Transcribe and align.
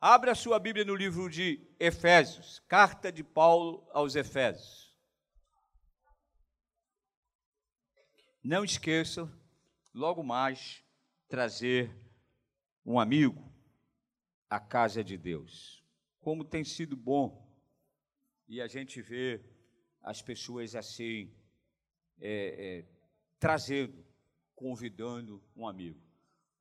Abra 0.00 0.32
sua 0.32 0.60
Bíblia 0.60 0.84
no 0.84 0.94
livro 0.94 1.28
de 1.28 1.60
Efésios, 1.76 2.60
carta 2.68 3.10
de 3.10 3.24
Paulo 3.24 3.84
aos 3.90 4.14
Efésios. 4.14 4.96
Não 8.40 8.62
esqueça, 8.62 9.28
logo 9.92 10.22
mais, 10.22 10.84
trazer 11.26 11.90
um 12.86 13.00
amigo 13.00 13.52
à 14.48 14.60
casa 14.60 15.02
de 15.02 15.18
Deus. 15.18 15.84
Como 16.20 16.44
tem 16.44 16.62
sido 16.62 16.96
bom 16.96 17.52
e 18.46 18.62
a 18.62 18.68
gente 18.68 19.02
vê 19.02 19.44
as 20.00 20.22
pessoas 20.22 20.76
assim, 20.76 21.36
é, 22.20 22.84
é, 22.84 22.88
trazendo, 23.40 24.06
convidando 24.54 25.42
um 25.56 25.66
amigo. 25.66 26.00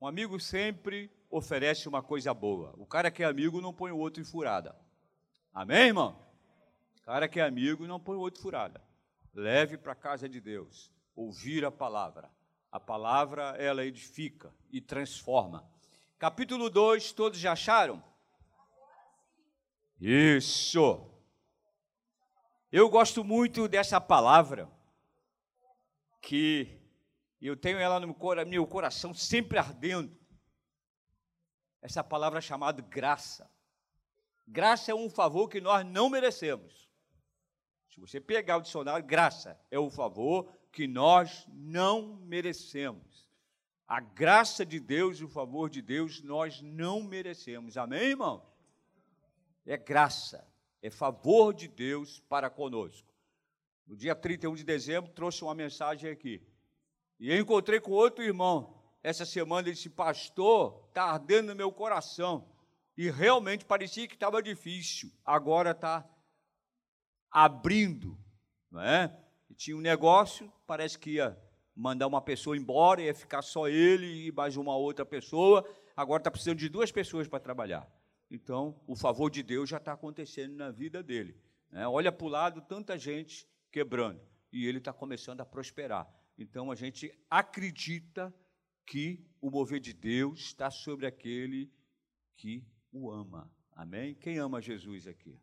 Um 0.01 0.07
amigo 0.07 0.39
sempre 0.39 1.11
oferece 1.29 1.87
uma 1.87 2.01
coisa 2.01 2.33
boa. 2.33 2.73
O 2.77 2.85
cara 2.85 3.11
que 3.11 3.23
é 3.23 3.25
amigo 3.25 3.61
não 3.61 3.73
põe 3.73 3.91
o 3.91 3.97
outro 3.97 4.21
em 4.21 4.25
furada. 4.25 4.75
Amém, 5.53 5.87
irmão? 5.87 6.19
O 6.99 7.01
cara 7.03 7.27
que 7.27 7.39
é 7.39 7.43
amigo 7.43 7.87
não 7.87 7.99
põe 7.99 8.15
o 8.15 8.21
outro 8.21 8.39
em 8.39 8.43
furada. 8.43 8.81
Leve 9.33 9.77
para 9.77 9.93
a 9.93 9.95
casa 9.95 10.27
de 10.27 10.39
Deus. 10.39 10.91
Ouvir 11.15 11.65
a 11.65 11.71
palavra. 11.71 12.29
A 12.71 12.79
palavra, 12.79 13.55
ela 13.57 13.85
edifica 13.85 14.53
e 14.69 14.81
transforma. 14.81 15.67
Capítulo 16.19 16.69
2, 16.69 17.11
todos 17.11 17.39
já 17.39 17.53
acharam? 17.53 18.03
Isso. 19.99 21.09
Eu 22.71 22.89
gosto 22.89 23.23
muito 23.23 23.67
dessa 23.67 24.01
palavra, 24.01 24.69
que 26.21 26.77
eu 27.41 27.55
tenho 27.55 27.79
ela 27.79 27.99
no 27.99 28.15
meu 28.45 28.67
coração 28.67 29.13
sempre 29.13 29.57
ardendo 29.57 30.15
essa 31.81 32.03
palavra 32.03 32.41
chamada 32.41 32.81
graça. 32.81 33.49
Graça 34.47 34.91
é 34.91 34.95
um 34.95 35.09
favor 35.09 35.47
que 35.47 35.59
nós 35.59 35.85
não 35.85 36.09
merecemos. 36.09 36.87
Se 37.89 37.99
você 37.99 38.21
pegar 38.21 38.57
o 38.57 38.61
dicionário, 38.61 39.05
graça 39.05 39.59
é 39.71 39.79
o 39.79 39.89
favor 39.89 40.47
que 40.71 40.87
nós 40.87 41.47
não 41.49 42.15
merecemos. 42.17 43.27
A 43.87 43.99
graça 43.99 44.65
de 44.65 44.79
Deus 44.79 45.21
o 45.21 45.27
favor 45.27 45.69
de 45.69 45.81
Deus 45.81 46.21
nós 46.21 46.61
não 46.61 47.01
merecemos. 47.01 47.77
Amém, 47.77 48.09
irmão? 48.09 48.45
É 49.65 49.77
graça, 49.77 50.47
é 50.81 50.89
favor 50.89 51.53
de 51.53 51.67
Deus 51.67 52.19
para 52.29 52.49
conosco. 52.49 53.07
No 53.85 53.95
dia 53.95 54.15
31 54.15 54.55
de 54.55 54.63
dezembro, 54.63 55.11
trouxe 55.11 55.43
uma 55.43 55.55
mensagem 55.55 56.11
aqui. 56.11 56.41
E 57.19 57.31
eu 57.31 57.39
encontrei 57.39 57.79
com 57.79 57.91
outro 57.91 58.23
irmão 58.23 58.76
essa 59.07 59.25
semana, 59.25 59.69
ele 59.69 59.75
disse, 59.75 59.89
pastor, 59.89 60.83
está 60.89 61.05
ardendo 61.05 61.47
no 61.47 61.55
meu 61.55 61.71
coração. 61.71 62.45
E 62.97 63.09
realmente 63.09 63.63
parecia 63.63 64.05
que 64.05 64.15
estava 64.15 64.43
difícil. 64.43 65.09
Agora 65.23 65.71
está 65.71 66.05
abrindo. 67.31 68.17
Não 68.69 68.81
é? 68.81 69.17
E 69.49 69.53
tinha 69.53 69.77
um 69.77 69.81
negócio, 69.81 70.51
parece 70.65 70.99
que 70.99 71.11
ia 71.11 71.39
mandar 71.73 72.05
uma 72.05 72.19
pessoa 72.19 72.57
embora, 72.57 73.01
ia 73.01 73.15
ficar 73.15 73.41
só 73.41 73.69
ele 73.69 74.27
e 74.27 74.31
mais 74.33 74.57
uma 74.57 74.75
outra 74.75 75.05
pessoa. 75.05 75.65
Agora 75.95 76.19
está 76.19 76.29
precisando 76.29 76.59
de 76.59 76.67
duas 76.67 76.91
pessoas 76.91 77.29
para 77.29 77.39
trabalhar. 77.39 77.89
Então, 78.29 78.77
o 78.85 78.93
favor 78.93 79.31
de 79.31 79.41
Deus 79.41 79.69
já 79.69 79.77
está 79.77 79.93
acontecendo 79.93 80.53
na 80.53 80.69
vida 80.69 81.01
dele. 81.01 81.41
Né? 81.71 81.87
Olha 81.87 82.11
para 82.11 82.25
o 82.25 82.29
lado, 82.29 82.59
tanta 82.59 82.97
gente 82.97 83.47
quebrando. 83.71 84.19
E 84.51 84.67
ele 84.67 84.79
está 84.79 84.91
começando 84.91 85.39
a 85.39 85.45
prosperar. 85.45 86.05
Então, 86.37 86.69
a 86.69 86.75
gente 86.75 87.17
acredita 87.29 88.33
que 88.87 89.21
o 89.41 89.51
mover 89.51 89.81
de 89.81 89.93
Deus 89.93 90.39
está 90.39 90.71
sobre 90.71 91.05
aquele 91.05 91.69
que 92.37 92.65
o 92.91 93.11
ama. 93.11 93.51
Amém? 93.73 94.15
Quem 94.15 94.39
ama 94.39 94.61
Jesus 94.61 95.05
aqui? 95.05 95.37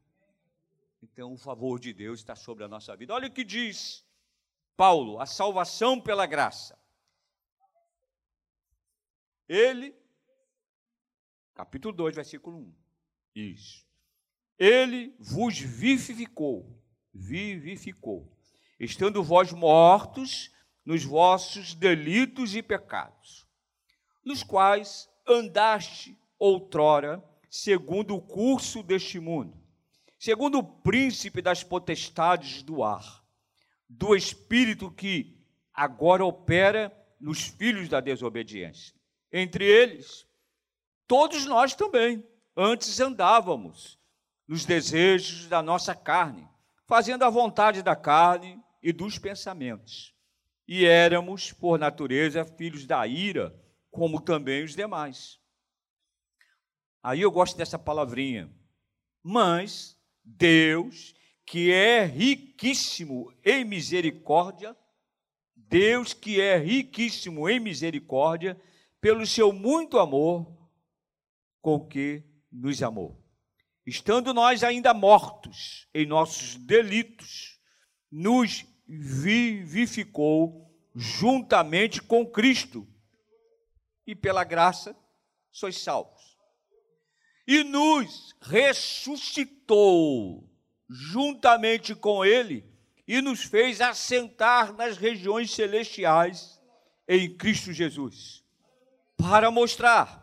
Então, 1.03 1.35
o 1.35 1.37
favor 1.37 1.79
de 1.79 1.93
Deus 1.93 2.21
está 2.21 2.35
sobre 2.35 2.65
a 2.65 2.69
nossa 2.69 2.97
vida. 2.97 3.13
Olha 3.13 3.29
o 3.29 3.33
que 3.33 3.45
diz 3.45 4.03
Paulo: 4.75 5.21
a 5.21 5.27
salvação 5.27 6.01
pela 6.01 6.25
graça. 6.27 6.77
Ele, 9.47 9.95
capítulo 11.55 11.95
2, 11.95 12.17
versículo 12.17 12.59
1. 12.59 12.75
Isso. 13.35 13.87
Ele 14.59 15.15
vos 15.19 15.59
vivificou, 15.59 16.83
vivificou, 17.13 18.35
estando 18.81 19.23
vós 19.23 19.53
mortos 19.53 20.51
nos 20.85 21.05
vossos 21.05 21.75
delitos 21.75 22.55
e 22.55 22.63
pecados, 22.63 23.47
nos 24.25 24.43
quais 24.43 25.09
andaste 25.27 26.19
outrora, 26.39 27.25
segundo 27.51 28.15
o 28.15 28.21
curso 28.21 28.83
deste 28.83 29.19
mundo, 29.19 29.57
segundo 30.19 30.59
o 30.59 30.63
príncipe 30.63 31.41
das 31.41 31.65
potestades 31.65 32.63
do 32.63 32.83
ar, 32.83 33.25
do 33.89 34.15
espírito 34.15 34.91
que 34.91 35.41
agora 35.73 36.25
opera 36.25 36.95
nos 37.19 37.43
filhos 37.43 37.89
da 37.89 38.01
desobediência. 38.01 38.95
Entre 39.33 39.65
eles, 39.65 40.27
todos 41.07 41.47
nós 41.47 41.75
também, 41.75 42.27
antes 42.57 43.01
andávamos 43.01 43.99
nos 44.47 44.65
desejos 44.65 45.49
da 45.49 45.63
nossa 45.63 45.95
carne, 45.95 46.47
fazendo 46.87 47.25
a 47.25 47.31
vontade 47.31 47.83
da 47.83 47.97
carne 47.97 48.63
e 48.83 48.93
dos 48.93 49.19
pensamentos 49.19 50.14
e 50.67 50.85
éramos, 50.85 51.53
por 51.53 51.79
natureza, 51.79 52.45
filhos 52.45 52.87
da 52.87 53.07
ira, 53.07 53.55
como 53.91 54.21
também 54.21 54.65
os 54.65 54.75
demais. 54.75 55.39
Aí 57.03 57.21
eu 57.21 57.31
gosto 57.31 57.57
dessa 57.57 57.79
palavrinha. 57.79 58.51
Mas 59.23 59.97
Deus, 60.25 61.15
que 61.47 61.71
é 61.71 62.05
riquíssimo 62.05 63.33
em 63.45 63.65
misericórdia, 63.65 64.77
Deus 65.55 66.15
que 66.15 66.41
é 66.41 66.57
riquíssimo 66.57 67.49
em 67.49 67.61
misericórdia, 67.61 68.61
pelo 69.01 69.27
seu 69.27 69.53
muito 69.53 69.99
amor 69.99 70.47
com 71.61 71.87
que 71.87 72.23
nos 72.51 72.83
amou. 72.83 73.23
Estando 73.87 74.33
nós 74.33 74.65
ainda 74.65 74.95
mortos 74.95 75.87
em 75.93 76.07
nossos 76.07 76.57
delitos, 76.57 77.61
nos 78.11 78.65
vivificou 78.87 80.71
juntamente 80.95 82.03
com 82.03 82.27
Cristo, 82.27 82.87
e 84.07 84.15
pela 84.15 84.45
graça 84.45 84.95
sois 85.51 85.79
salvos. 85.79 86.37
E 87.47 87.65
nos 87.65 88.35
ressuscitou 88.41 90.49
juntamente 90.89 91.95
com 91.95 92.25
Ele 92.25 92.65
e 93.07 93.21
nos 93.21 93.45
fez 93.45 93.81
assentar 93.81 94.73
nas 94.73 94.97
regiões 94.97 95.51
celestiais 95.51 96.61
em 97.07 97.35
Cristo 97.37 97.73
Jesus, 97.73 98.43
para 99.17 99.51
mostrar 99.51 100.23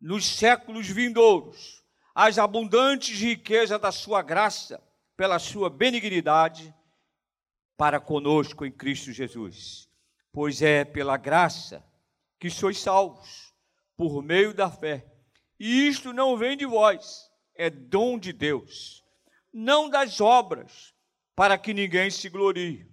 nos 0.00 0.26
séculos 0.26 0.88
vindouros 0.88 1.82
as 2.14 2.38
abundantes 2.38 3.20
riquezas 3.20 3.80
da 3.80 3.92
Sua 3.92 4.20
graça, 4.20 4.82
pela 5.16 5.38
Sua 5.38 5.70
benignidade 5.70 6.74
para 7.76 8.00
conosco 8.00 8.64
em 8.64 8.70
Cristo 8.70 9.12
Jesus. 9.12 9.88
Pois 10.32 10.62
é 10.62 10.84
pela 10.84 11.16
graça 11.16 11.84
que 12.38 12.50
sois 12.50 12.80
salvos, 12.80 13.52
por 13.96 14.22
meio 14.22 14.54
da 14.54 14.70
fé. 14.70 15.06
E 15.58 15.86
isto 15.86 16.12
não 16.12 16.36
vem 16.36 16.56
de 16.56 16.66
vós, 16.66 17.30
é 17.54 17.70
dom 17.70 18.18
de 18.18 18.32
Deus, 18.32 19.04
não 19.52 19.88
das 19.88 20.20
obras, 20.20 20.92
para 21.36 21.56
que 21.56 21.72
ninguém 21.72 22.10
se 22.10 22.28
glorie, 22.28 22.90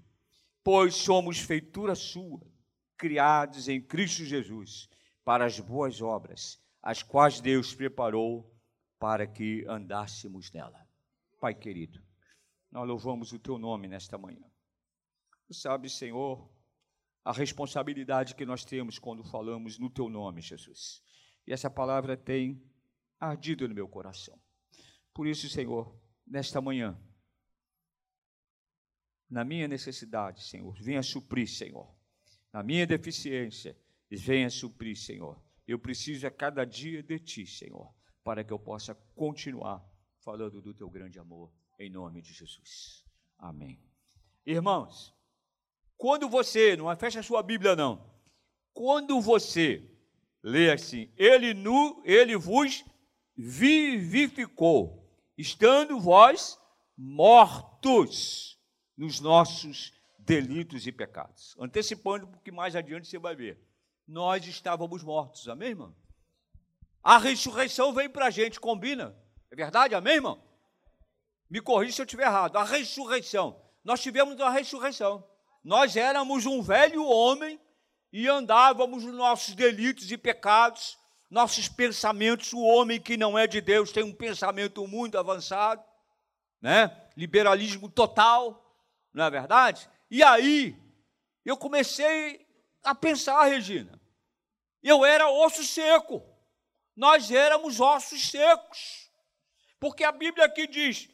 pois 0.63 0.95
somos 0.95 1.39
feitura 1.39 1.95
sua, 1.95 2.41
criados 2.97 3.67
em 3.67 3.81
Cristo 3.81 4.23
Jesus, 4.23 4.89
para 5.23 5.45
as 5.45 5.59
boas 5.59 6.01
obras, 6.01 6.61
as 6.81 7.01
quais 7.01 7.39
Deus 7.39 7.73
preparou 7.73 8.53
para 8.99 9.25
que 9.25 9.65
andássemos 9.67 10.51
nela. 10.51 10.85
Pai 11.39 11.53
querido, 11.53 12.01
nós 12.71 12.87
louvamos 12.87 13.31
o 13.31 13.39
teu 13.39 13.57
nome 13.57 13.87
nesta 13.87 14.17
manhã. 14.17 14.48
Tu 15.49 15.55
sabes, 15.55 15.93
Senhor, 15.93 16.47
a 17.25 17.33
responsabilidade 17.33 18.35
que 18.35 18.45
nós 18.45 18.63
temos 18.63 18.99
quando 18.99 19.23
falamos 19.23 19.79
no 19.79 19.89
Teu 19.89 20.07
nome, 20.07 20.43
Jesus. 20.43 21.01
E 21.47 21.51
essa 21.51 21.71
palavra 21.71 22.15
tem 22.15 22.63
ardido 23.19 23.67
no 23.67 23.73
meu 23.73 23.87
coração. 23.87 24.39
Por 25.11 25.25
isso, 25.25 25.49
Senhor, 25.49 25.99
nesta 26.23 26.61
manhã, 26.61 26.95
na 29.27 29.43
minha 29.43 29.67
necessidade, 29.67 30.43
Senhor, 30.43 30.71
venha 30.83 31.01
suprir, 31.01 31.49
Senhor. 31.49 31.91
Na 32.53 32.61
minha 32.61 32.85
deficiência, 32.85 33.75
venha 34.07 34.51
suprir, 34.51 34.95
Senhor. 34.95 35.43
Eu 35.67 35.79
preciso 35.79 36.27
a 36.27 36.31
cada 36.31 36.63
dia 36.63 37.01
de 37.01 37.17
Ti, 37.17 37.47
Senhor, 37.47 37.91
para 38.23 38.43
que 38.43 38.53
eu 38.53 38.59
possa 38.59 38.93
continuar 39.15 39.83
falando 40.19 40.61
do 40.61 40.75
Teu 40.75 40.91
grande 40.91 41.17
amor, 41.17 41.51
em 41.79 41.89
nome 41.89 42.21
de 42.21 42.33
Jesus. 42.33 43.03
Amém. 43.39 43.81
Irmãos, 44.45 45.17
quando 45.99 46.29
você, 46.29 46.77
não 46.77 46.95
fecha 46.95 47.19
a 47.19 47.23
sua 47.23 47.43
Bíblia 47.43 47.75
não. 47.75 48.09
Quando 48.73 49.19
você 49.19 49.83
lê 50.41 50.71
assim, 50.71 51.11
ele 51.17 51.53
nu, 51.53 52.01
ele 52.05 52.37
vos 52.37 52.85
vivificou, 53.35 55.05
estando 55.37 55.99
vós 55.99 56.57
mortos 56.97 58.57
nos 58.95 59.19
nossos 59.19 59.91
delitos 60.17 60.87
e 60.87 60.91
pecados. 60.93 61.53
Antecipando, 61.59 62.27
porque 62.27 62.49
mais 62.49 62.77
adiante 62.77 63.09
você 63.09 63.19
vai 63.19 63.35
ver. 63.35 63.61
Nós 64.07 64.47
estávamos 64.47 65.03
mortos, 65.03 65.49
amém, 65.49 65.71
irmão? 65.71 65.93
A 67.03 67.17
ressurreição 67.17 67.91
vem 67.91 68.09
para 68.09 68.27
a 68.27 68.29
gente, 68.29 68.57
combina. 68.57 69.13
É 69.51 69.55
verdade, 69.55 69.93
amém, 69.93 70.15
irmão? 70.15 70.41
Me 71.49 71.59
corrija 71.59 71.91
se 71.91 72.01
eu 72.01 72.05
estiver 72.05 72.25
errado. 72.25 72.55
A 72.55 72.63
ressurreição. 72.63 73.61
Nós 73.83 73.99
tivemos 73.99 74.35
uma 74.35 74.49
ressurreição. 74.49 75.27
Nós 75.63 75.95
éramos 75.95 76.45
um 76.45 76.61
velho 76.61 77.03
homem 77.03 77.59
e 78.11 78.27
andávamos 78.27 79.03
nos 79.03 79.15
nossos 79.15 79.53
delitos 79.55 80.11
e 80.11 80.17
pecados, 80.17 80.97
nossos 81.29 81.67
pensamentos. 81.67 82.53
O 82.53 82.61
homem 82.61 82.99
que 82.99 83.17
não 83.17 83.37
é 83.37 83.45
de 83.45 83.61
Deus 83.61 83.91
tem 83.91 84.03
um 84.03 84.13
pensamento 84.13 84.87
muito 84.87 85.17
avançado, 85.17 85.83
né? 86.61 87.07
Liberalismo 87.15 87.89
total, 87.89 88.65
não 89.13 89.25
é 89.25 89.29
verdade? 89.29 89.89
E 90.09 90.23
aí 90.23 90.75
eu 91.45 91.57
comecei 91.57 92.45
a 92.83 92.95
pensar, 92.95 93.43
Regina. 93.45 93.99
Eu 94.81 95.03
era 95.03 95.29
osso 95.29 95.63
seco. 95.63 96.23
Nós 96.95 97.31
éramos 97.31 97.79
ossos 97.79 98.29
secos. 98.29 99.09
Porque 99.79 100.03
a 100.03 100.11
Bíblia 100.11 100.45
aqui 100.45 100.67
diz: 100.67 101.09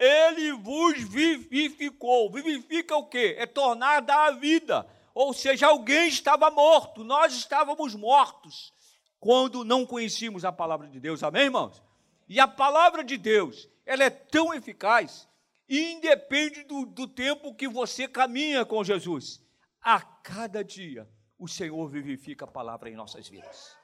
Ele 0.00 0.52
vos 0.54 1.00
vivificou. 1.02 2.32
Vivifica 2.32 2.96
o 2.96 3.06
quê? 3.06 3.36
É 3.38 3.46
tornar 3.46 4.00
da 4.00 4.32
vida 4.32 4.84
ou 5.14 5.32
seja, 5.32 5.66
alguém 5.66 6.08
estava 6.08 6.50
morto, 6.50 7.04
nós 7.04 7.34
estávamos 7.34 7.94
mortos 7.94 8.72
quando 9.18 9.64
não 9.64 9.84
conhecíamos 9.84 10.44
a 10.44 10.52
palavra 10.52 10.88
de 10.88 10.98
Deus, 10.98 11.22
amém, 11.22 11.42
irmãos? 11.42 11.82
E 12.28 12.40
a 12.40 12.48
palavra 12.48 13.04
de 13.04 13.18
Deus, 13.18 13.68
ela 13.84 14.04
é 14.04 14.10
tão 14.10 14.54
eficaz 14.54 15.28
independe 15.68 16.64
do, 16.64 16.84
do 16.86 17.06
tempo 17.06 17.54
que 17.54 17.68
você 17.68 18.08
caminha 18.08 18.64
com 18.64 18.82
Jesus. 18.82 19.40
A 19.80 20.00
cada 20.00 20.64
dia, 20.64 21.08
o 21.38 21.46
Senhor 21.46 21.88
vivifica 21.88 22.44
a 22.44 22.48
palavra 22.48 22.88
em 22.88 22.96
nossas 22.96 23.28
vidas. 23.28 23.76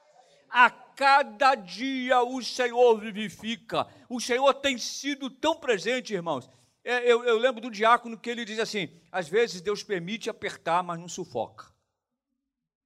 A 0.48 0.70
cada 0.70 1.54
dia 1.54 2.22
o 2.22 2.42
Senhor 2.42 2.98
vivifica. 2.98 3.86
O 4.08 4.20
Senhor 4.20 4.52
tem 4.54 4.78
sido 4.78 5.28
tão 5.28 5.56
presente, 5.56 6.14
irmãos, 6.14 6.48
é, 6.88 7.00
eu, 7.10 7.24
eu 7.24 7.36
lembro 7.36 7.60
do 7.60 7.70
diácono 7.70 8.16
que 8.16 8.30
ele 8.30 8.44
diz 8.44 8.60
assim: 8.60 8.88
às 9.10 9.28
vezes 9.28 9.60
Deus 9.60 9.82
permite 9.82 10.30
apertar, 10.30 10.84
mas 10.84 11.00
não 11.00 11.08
sufoca. 11.08 11.74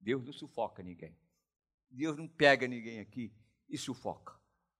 Deus 0.00 0.24
não 0.24 0.32
sufoca 0.32 0.82
ninguém. 0.82 1.14
Deus 1.90 2.16
não 2.16 2.26
pega 2.26 2.66
ninguém 2.66 3.00
aqui 3.00 3.30
e 3.68 3.76
sufoca. 3.76 4.34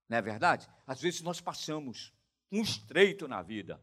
Não 0.09 0.17
é 0.17 0.23
verdade? 0.23 0.67
Às 0.87 1.03
vezes 1.03 1.21
nós 1.21 1.41
passamos 1.41 2.15
um 2.51 2.63
estreito 2.63 3.29
na 3.29 3.43
vida, 3.43 3.79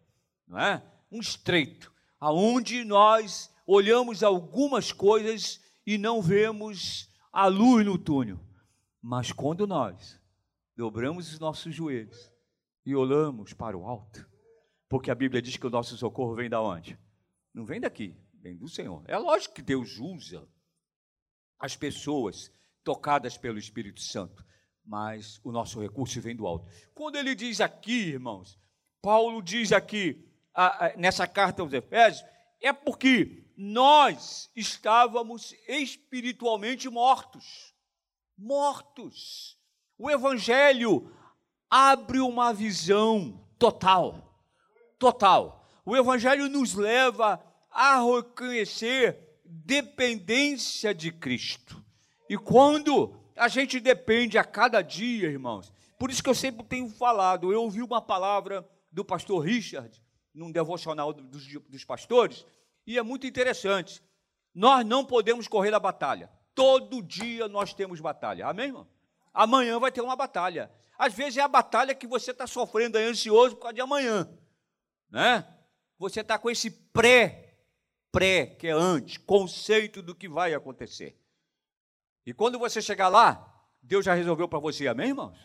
não 0.48 0.60
é? 0.60 0.84
Um 1.12 1.20
estreito, 1.20 1.94
aonde 2.20 2.84
nós 2.84 3.54
olhamos 3.66 4.24
algumas 4.24 4.92
coisas 4.92 5.62
e 5.86 5.98
não 5.98 6.22
vemos 6.22 7.10
a 7.32 7.46
luz 7.46 7.86
no 7.86 7.98
túnel. 7.98 8.40
Mas 9.10 9.32
quando 9.32 9.66
nós 9.66 10.22
dobramos 10.76 11.32
os 11.32 11.40
nossos 11.40 11.74
joelhos 11.74 12.30
e 12.86 12.94
olhamos 12.94 13.54
para 13.54 13.78
o 13.78 13.86
alto, 13.86 14.30
porque 14.90 15.10
a 15.10 15.16
Bíblia 15.16 15.42
diz 15.42 15.56
que 15.56 15.66
o 15.66 15.70
nosso 15.70 15.96
socorro 15.98 16.36
vem 16.36 16.50
da 16.50 16.62
onde? 16.62 17.00
Não 17.54 17.64
vem 17.64 17.80
daqui, 17.80 18.14
vem 18.34 18.58
do 18.58 18.68
Senhor. 18.68 19.02
É 19.08 19.18
lógico 19.18 19.56
que 19.56 19.62
Deus 19.62 19.98
usa 19.98 20.46
as 21.58 21.74
pessoas 21.74 22.52
tocadas 22.84 23.38
pelo 23.38 23.58
Espírito 23.58 24.02
Santo, 24.02 24.46
mas 24.84 25.40
o 25.42 25.54
nosso 25.54 25.80
recurso 25.80 26.20
vem 26.20 26.36
do 26.36 26.46
alto. 26.46 26.70
Quando 26.94 27.16
ele 27.16 27.34
diz 27.34 27.62
aqui, 27.62 28.10
irmãos, 28.10 28.60
Paulo 29.02 29.42
diz 29.42 29.72
aqui, 29.72 30.22
nessa 30.98 31.26
carta 31.26 31.62
aos 31.62 31.72
Efésios, 31.72 32.28
é 32.60 32.74
porque 32.74 33.50
nós 33.56 34.52
estávamos 34.54 35.54
espiritualmente 35.66 36.90
mortos. 36.90 37.74
Mortos. 38.38 39.58
O 39.98 40.10
Evangelho 40.10 41.12
abre 41.70 42.20
uma 42.20 42.54
visão 42.54 43.44
total 43.58 44.28
total. 44.98 45.66
O 45.86 45.96
Evangelho 45.96 46.50
nos 46.50 46.74
leva 46.74 47.42
a 47.72 48.00
reconhecer 48.02 49.18
dependência 49.46 50.94
de 50.94 51.12
Cristo. 51.12 51.84
E 52.30 52.38
quando 52.38 53.16
a 53.36 53.48
gente 53.48 53.80
depende 53.80 54.38
a 54.38 54.44
cada 54.44 54.82
dia, 54.82 55.30
irmãos, 55.30 55.72
por 55.98 56.10
isso 56.10 56.24
que 56.24 56.30
eu 56.30 56.36
sempre 56.36 56.66
tenho 56.66 56.90
falado, 56.90 57.52
eu 57.52 57.62
ouvi 57.62 57.82
uma 57.82 58.02
palavra 58.02 58.68
do 58.92 59.06
pastor 59.06 59.40
Richard, 59.40 60.02
num 60.34 60.52
devocional 60.52 61.14
dos, 61.14 61.48
dos 61.70 61.86
pastores, 61.86 62.46
e 62.86 62.98
é 62.98 63.02
muito 63.02 63.26
interessante. 63.26 64.02
Nós 64.54 64.86
não 64.86 65.06
podemos 65.06 65.48
correr 65.48 65.74
a 65.74 65.80
batalha. 65.80 66.30
Todo 66.58 67.04
dia 67.04 67.48
nós 67.48 67.74
temos 67.74 68.02
batalha. 68.02 68.48
Amém, 68.48 68.66
irmão? 68.66 68.88
Amanhã 69.34 69.80
vai 69.80 69.92
ter 69.92 70.02
uma 70.02 70.16
batalha. 70.16 70.72
Às 70.98 71.14
vezes 71.14 71.38
é 71.38 71.42
a 71.42 71.48
batalha 71.48 71.94
que 71.94 72.08
você 72.08 72.32
está 72.32 72.48
sofrendo 72.48 72.98
aí, 72.98 73.06
ansioso 73.06 73.56
por 73.56 73.62
causa 73.62 73.76
de 73.76 73.82
amanhã 73.82 74.28
né? 75.10 75.48
Você 75.98 76.22
está 76.22 76.38
com 76.38 76.50
esse 76.50 76.70
pré, 76.70 77.56
pré, 78.12 78.46
que 78.46 78.68
é 78.68 78.72
antes, 78.72 79.18
conceito 79.18 80.02
do 80.02 80.14
que 80.14 80.28
vai 80.28 80.54
acontecer. 80.54 81.18
E 82.26 82.34
quando 82.34 82.60
você 82.60 82.82
chegar 82.82 83.08
lá, 83.08 83.66
Deus 83.82 84.06
já 84.06 84.14
resolveu 84.14 84.48
para 84.48 84.60
você, 84.60 84.88
amém, 84.88 85.10
irmãos? 85.10 85.38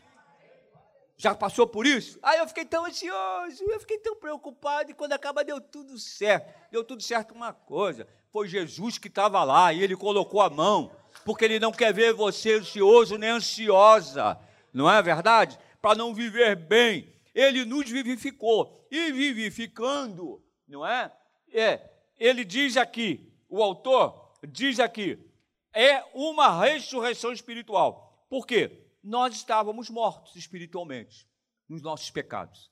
Já 1.17 1.35
passou 1.35 1.67
por 1.67 1.87
isso? 1.87 2.19
Ah, 2.23 2.37
eu 2.37 2.49
fiquei 2.49 2.65
tão 2.65 2.85
ansioso, 2.85 3.63
eu 3.63 3.81
fiquei 3.81 3.99
tão 3.99 4.17
preocupado, 4.17 4.91
e 4.91 4.95
quando 4.95 5.13
acaba 5.13 5.45
deu 5.45 5.61
tudo 5.61 5.97
certo. 5.97 6.53
Deu 6.71 6.83
tudo 6.83 7.03
certo 7.03 7.33
uma 7.33 7.53
coisa, 7.53 8.09
foi 8.31 8.49
Jesus 8.49 8.99
que 8.99 9.09
estava 9.09 9.45
lá, 9.45 9.73
e 9.73 9.83
ele 9.83 9.97
colocou 9.97 10.41
a 10.41 10.51
mão, 10.51 10.91
porque 11.25 11.45
ele 11.45 11.59
não 11.59 11.73
quer 11.73 11.93
ver 11.93 12.13
você 12.13 12.55
ansioso 12.55 13.17
nem 13.17 13.31
ansiosa, 13.31 14.39
não 14.73 14.91
é 14.91 15.01
verdade? 15.03 15.59
Para 15.81 15.97
não 15.97 16.15
viver 16.15 16.57
bem, 16.57 17.13
ele 17.35 17.65
nos 17.65 17.89
vivificou. 17.89 18.87
E 18.91 19.11
vivificando, 19.11 20.45
não 20.69 20.87
é? 20.87 21.11
É, 21.51 21.91
ele 22.19 22.45
diz 22.45 22.77
aqui, 22.77 23.33
o 23.49 23.63
autor 23.63 24.35
diz 24.47 24.79
aqui, 24.79 25.19
é 25.73 26.05
uma 26.15 26.61
ressurreição 26.61 27.33
espiritual. 27.33 28.27
Por 28.29 28.47
quê? 28.47 28.87
Nós 29.03 29.35
estávamos 29.35 29.89
mortos 29.89 30.37
espiritualmente 30.37 31.27
nos 31.69 31.83
nossos 31.83 32.11
pecados. 32.11 32.71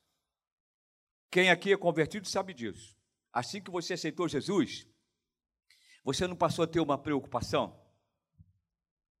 Quem 1.29 1.49
aqui 1.49 1.73
é 1.73 1.77
convertido 1.77 2.27
sabe 2.27 2.53
disso. 2.53 2.95
Assim 3.33 3.61
que 3.61 3.71
você 3.71 3.93
aceitou 3.93 4.27
Jesus, 4.27 4.87
você 6.03 6.27
não 6.27 6.35
passou 6.35 6.63
a 6.63 6.67
ter 6.67 6.79
uma 6.79 6.97
preocupação? 6.97 7.80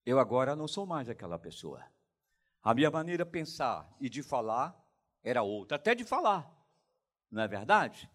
Eu 0.05 0.19
agora 0.19 0.55
não 0.55 0.67
sou 0.67 0.85
mais 0.85 1.09
aquela 1.09 1.37
pessoa. 1.37 1.83
A 2.63 2.73
minha 2.73 2.89
maneira 2.89 3.23
de 3.23 3.31
pensar 3.31 3.89
e 3.99 4.09
de 4.09 4.23
falar 4.23 4.75
era 5.23 5.43
outra, 5.43 5.77
até 5.77 5.93
de 5.93 6.03
falar, 6.03 6.51
não 7.29 7.43
é 7.43 7.47
verdade? 7.47 8.09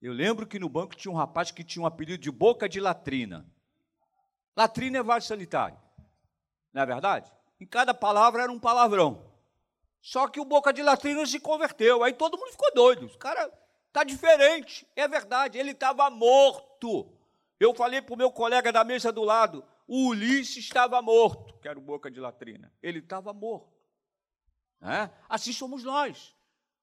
Eu 0.00 0.12
lembro 0.12 0.46
que 0.46 0.58
no 0.58 0.68
banco 0.68 0.94
tinha 0.94 1.10
um 1.10 1.16
rapaz 1.16 1.50
que 1.50 1.64
tinha 1.64 1.82
um 1.82 1.86
apelido 1.86 2.18
de 2.18 2.30
boca 2.30 2.68
de 2.68 2.80
latrina. 2.80 3.44
Latrina 4.56 4.98
é 4.98 5.02
vaso 5.02 5.26
sanitário, 5.26 5.78
não 6.72 6.82
é 6.82 6.86
verdade? 6.86 7.32
Em 7.60 7.66
cada 7.66 7.92
palavra 7.92 8.42
era 8.42 8.52
um 8.52 8.58
palavrão. 8.58 9.32
Só 10.00 10.28
que 10.28 10.38
o 10.38 10.44
boca 10.44 10.72
de 10.72 10.82
latrina 10.82 11.26
se 11.26 11.40
converteu, 11.40 12.04
aí 12.04 12.12
todo 12.12 12.38
mundo 12.38 12.52
ficou 12.52 12.72
doido. 12.74 13.06
O 13.06 13.18
cara 13.18 13.50
tá 13.92 14.04
diferente, 14.04 14.86
é 14.94 15.08
verdade, 15.08 15.58
ele 15.58 15.72
estava 15.72 16.08
morto. 16.10 17.12
Eu 17.58 17.74
falei 17.74 18.00
para 18.00 18.14
o 18.14 18.18
meu 18.18 18.30
colega 18.30 18.70
da 18.70 18.84
mesa 18.84 19.10
do 19.10 19.24
lado, 19.24 19.64
o 19.86 20.08
Ulisses 20.08 20.58
estava 20.58 21.00
morto, 21.00 21.58
que 21.60 21.68
era 21.68 21.78
o 21.78 21.82
boca 21.82 22.10
de 22.10 22.20
latrina. 22.20 22.72
Ele 22.82 22.98
estava 22.98 23.32
morto. 23.32 23.76
É? 24.82 25.10
Assim 25.28 25.52
somos 25.52 25.82
nós 25.82 26.36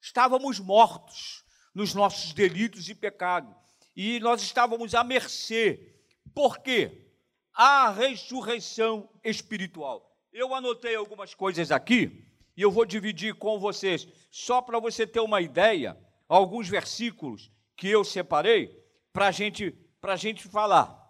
estávamos 0.04 0.60
mortos 0.60 1.46
nos 1.74 1.94
nossos 1.94 2.34
delitos 2.34 2.90
e 2.90 2.94
pecados, 2.94 3.56
e 3.96 4.20
nós 4.20 4.42
estávamos 4.42 4.94
à 4.94 5.02
mercê. 5.02 5.96
Por 6.36 6.60
quê? 6.60 7.08
A 7.54 7.90
ressurreição 7.90 9.10
espiritual. 9.24 10.14
Eu 10.32 10.54
anotei 10.54 10.96
algumas 10.96 11.34
coisas 11.34 11.72
aqui 11.72 12.28
e 12.58 12.62
eu 12.62 12.70
vou 12.70 12.86
dividir 12.86 13.36
com 13.36 13.58
vocês, 13.58 14.06
só 14.30 14.62
para 14.62 14.78
você 14.78 15.08
ter 15.08 15.22
uma 15.22 15.42
ideia, 15.42 15.98
alguns 16.28 16.68
versículos 16.68 17.50
que 17.78 17.88
eu 17.88 18.04
separei 18.04 18.68
para 19.14 19.32
gente, 19.32 19.74
a 20.02 20.16
gente 20.18 20.48
falar. 20.50 21.03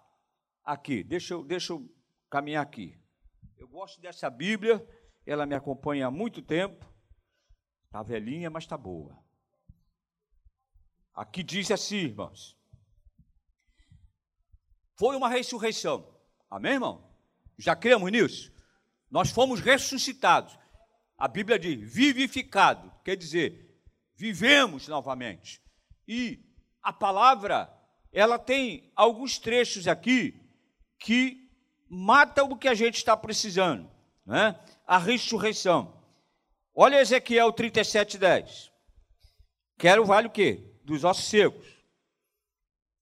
Aqui, 0.64 1.04
deixa 1.04 1.34
eu, 1.34 1.44
deixa 1.44 1.74
eu 1.74 1.94
caminhar 2.30 2.62
aqui. 2.62 2.98
Eu 3.58 3.68
gosto 3.68 4.00
dessa 4.00 4.30
Bíblia, 4.30 4.82
ela 5.26 5.44
me 5.44 5.54
acompanha 5.54 6.06
há 6.06 6.10
muito 6.10 6.40
tempo. 6.40 6.90
Está 7.84 8.02
velhinha, 8.02 8.48
mas 8.48 8.64
está 8.64 8.78
boa. 8.78 9.22
Aqui 11.12 11.42
diz 11.42 11.70
assim, 11.70 11.96
irmãos. 11.96 12.56
Foi 14.96 15.14
uma 15.16 15.28
ressurreição. 15.28 16.18
Amém, 16.50 16.72
irmão? 16.72 17.14
Já 17.58 17.76
cremos 17.76 18.10
nisso? 18.10 18.52
Nós 19.10 19.30
fomos 19.30 19.60
ressuscitados. 19.60 20.58
A 21.16 21.28
Bíblia 21.28 21.58
diz 21.58 21.78
vivificado, 21.92 22.90
quer 23.04 23.16
dizer, 23.16 23.80
vivemos 24.16 24.88
novamente. 24.88 25.62
E 26.08 26.44
a 26.82 26.92
palavra, 26.92 27.72
ela 28.12 28.38
tem 28.38 28.92
alguns 28.96 29.38
trechos 29.38 29.86
aqui 29.86 30.43
que 31.04 31.50
matam 31.86 32.48
o 32.48 32.56
que 32.56 32.66
a 32.66 32.72
gente 32.72 32.96
está 32.96 33.14
precisando, 33.14 33.90
né? 34.24 34.58
A 34.86 34.96
ressurreição. 34.96 36.00
Olha 36.74 36.98
Ezequiel 36.98 37.52
37, 37.52 38.16
10. 38.16 38.72
Quero 39.76 40.06
vale 40.06 40.28
o 40.28 40.30
quê? 40.30 40.64
Dos 40.82 41.04
ossos 41.04 41.26
secos. 41.26 41.66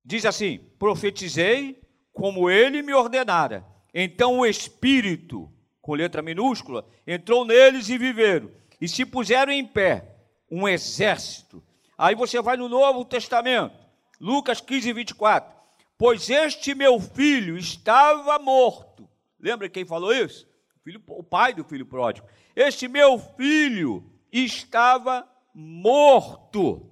Diz 0.05 0.27
assim: 0.27 0.59
profetizei 0.81 1.81
como 2.13 2.51
ele 2.51 2.83
me 2.83 2.93
ordenara. 2.93 3.65
Então 3.95 4.41
o 4.41 4.47
Espírito, 4.47 5.49
com 5.81 5.95
letra 5.95 6.23
minúscula, 6.23 6.85
entrou 7.07 7.45
neles 7.45 7.89
e 7.89 7.97
viveram. 7.97 8.51
E 8.81 8.89
se 8.89 9.07
puseram 9.07 9.53
em 9.53 9.65
pé 9.65 10.17
um 10.51 10.67
exército. 10.67 11.63
Aí 11.97 12.17
você 12.17 12.43
vai 12.43 12.57
no 12.57 12.69
Novo 12.69 13.05
Testamento, 13.05 13.79
Lucas 14.21 14.61
15, 14.61 14.93
24. 14.93 15.62
Pois 16.03 16.29
este 16.29 16.75
meu 16.75 16.99
filho 16.99 17.57
estava 17.57 18.37
morto. 18.37 19.09
Lembra 19.39 19.69
quem 19.69 19.85
falou 19.85 20.13
isso? 20.13 20.49
O, 20.75 20.81
filho, 20.83 21.01
o 21.07 21.23
pai 21.23 21.55
do 21.55 21.63
filho 21.63 21.87
pródigo. 21.87 22.27
Este 22.57 22.89
meu 22.89 23.21
filho 23.21 24.05
estava 24.33 25.25
morto. 25.55 26.91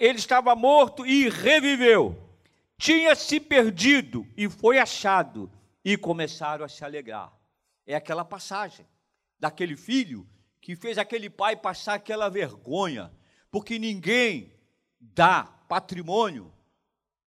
Ele 0.00 0.18
estava 0.18 0.56
morto 0.56 1.06
e 1.06 1.28
reviveu. 1.28 2.20
Tinha 2.76 3.14
se 3.14 3.38
perdido 3.38 4.26
e 4.36 4.50
foi 4.50 4.78
achado. 4.78 5.48
E 5.84 5.96
começaram 5.96 6.64
a 6.64 6.68
se 6.68 6.84
alegrar. 6.84 7.32
É 7.86 7.94
aquela 7.94 8.24
passagem 8.24 8.84
daquele 9.38 9.76
filho 9.76 10.26
que 10.60 10.74
fez 10.74 10.98
aquele 10.98 11.30
pai 11.30 11.54
passar 11.54 11.94
aquela 11.94 12.28
vergonha, 12.28 13.12
porque 13.48 13.78
ninguém 13.78 14.52
dá 15.00 15.44
patrimônio 15.68 16.52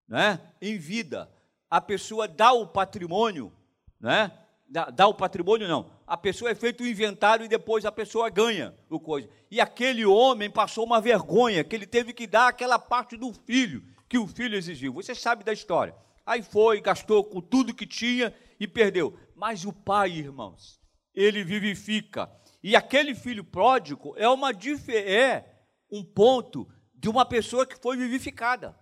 né, 0.08 0.40
em 0.60 0.78
vida. 0.78 1.30
A 1.70 1.80
pessoa 1.80 2.26
dá 2.26 2.52
o 2.52 2.66
patrimônio, 2.66 3.52
né, 4.00 4.32
dá, 4.68 4.86
dá 4.86 5.06
o 5.06 5.14
patrimônio 5.14 5.68
não, 5.68 5.90
a 6.06 6.16
pessoa 6.16 6.50
é 6.50 6.54
feito 6.54 6.82
o 6.82 6.86
inventário 6.86 7.44
e 7.44 7.48
depois 7.48 7.84
a 7.84 7.92
pessoa 7.92 8.30
ganha 8.30 8.74
o 8.88 8.98
coisa. 8.98 9.28
E 9.50 9.60
aquele 9.60 10.06
homem 10.06 10.50
passou 10.50 10.84
uma 10.84 11.00
vergonha, 11.00 11.62
que 11.62 11.76
ele 11.76 11.86
teve 11.86 12.12
que 12.12 12.26
dar 12.26 12.48
aquela 12.48 12.78
parte 12.78 13.16
do 13.16 13.32
filho, 13.32 13.84
que 14.08 14.16
o 14.16 14.26
filho 14.26 14.56
exigiu. 14.56 14.94
Você 14.94 15.14
sabe 15.14 15.44
da 15.44 15.52
história. 15.52 15.94
Aí 16.24 16.42
foi, 16.42 16.80
gastou 16.80 17.22
com 17.24 17.40
tudo 17.40 17.74
que 17.74 17.86
tinha 17.86 18.34
e 18.58 18.66
perdeu. 18.66 19.18
Mas 19.34 19.64
o 19.64 19.72
pai, 19.72 20.12
irmãos, 20.12 20.80
ele 21.14 21.44
vivifica. 21.44 22.30
E 22.62 22.74
aquele 22.74 23.14
filho 23.14 23.44
pródigo 23.44 24.14
é 24.16 24.28
uma 24.28 24.50
é 24.50 25.44
um 25.90 26.04
ponto 26.04 26.68
de 26.94 27.08
uma 27.08 27.24
pessoa 27.24 27.66
que 27.66 27.80
foi 27.80 27.96
vivificada. 27.96 28.76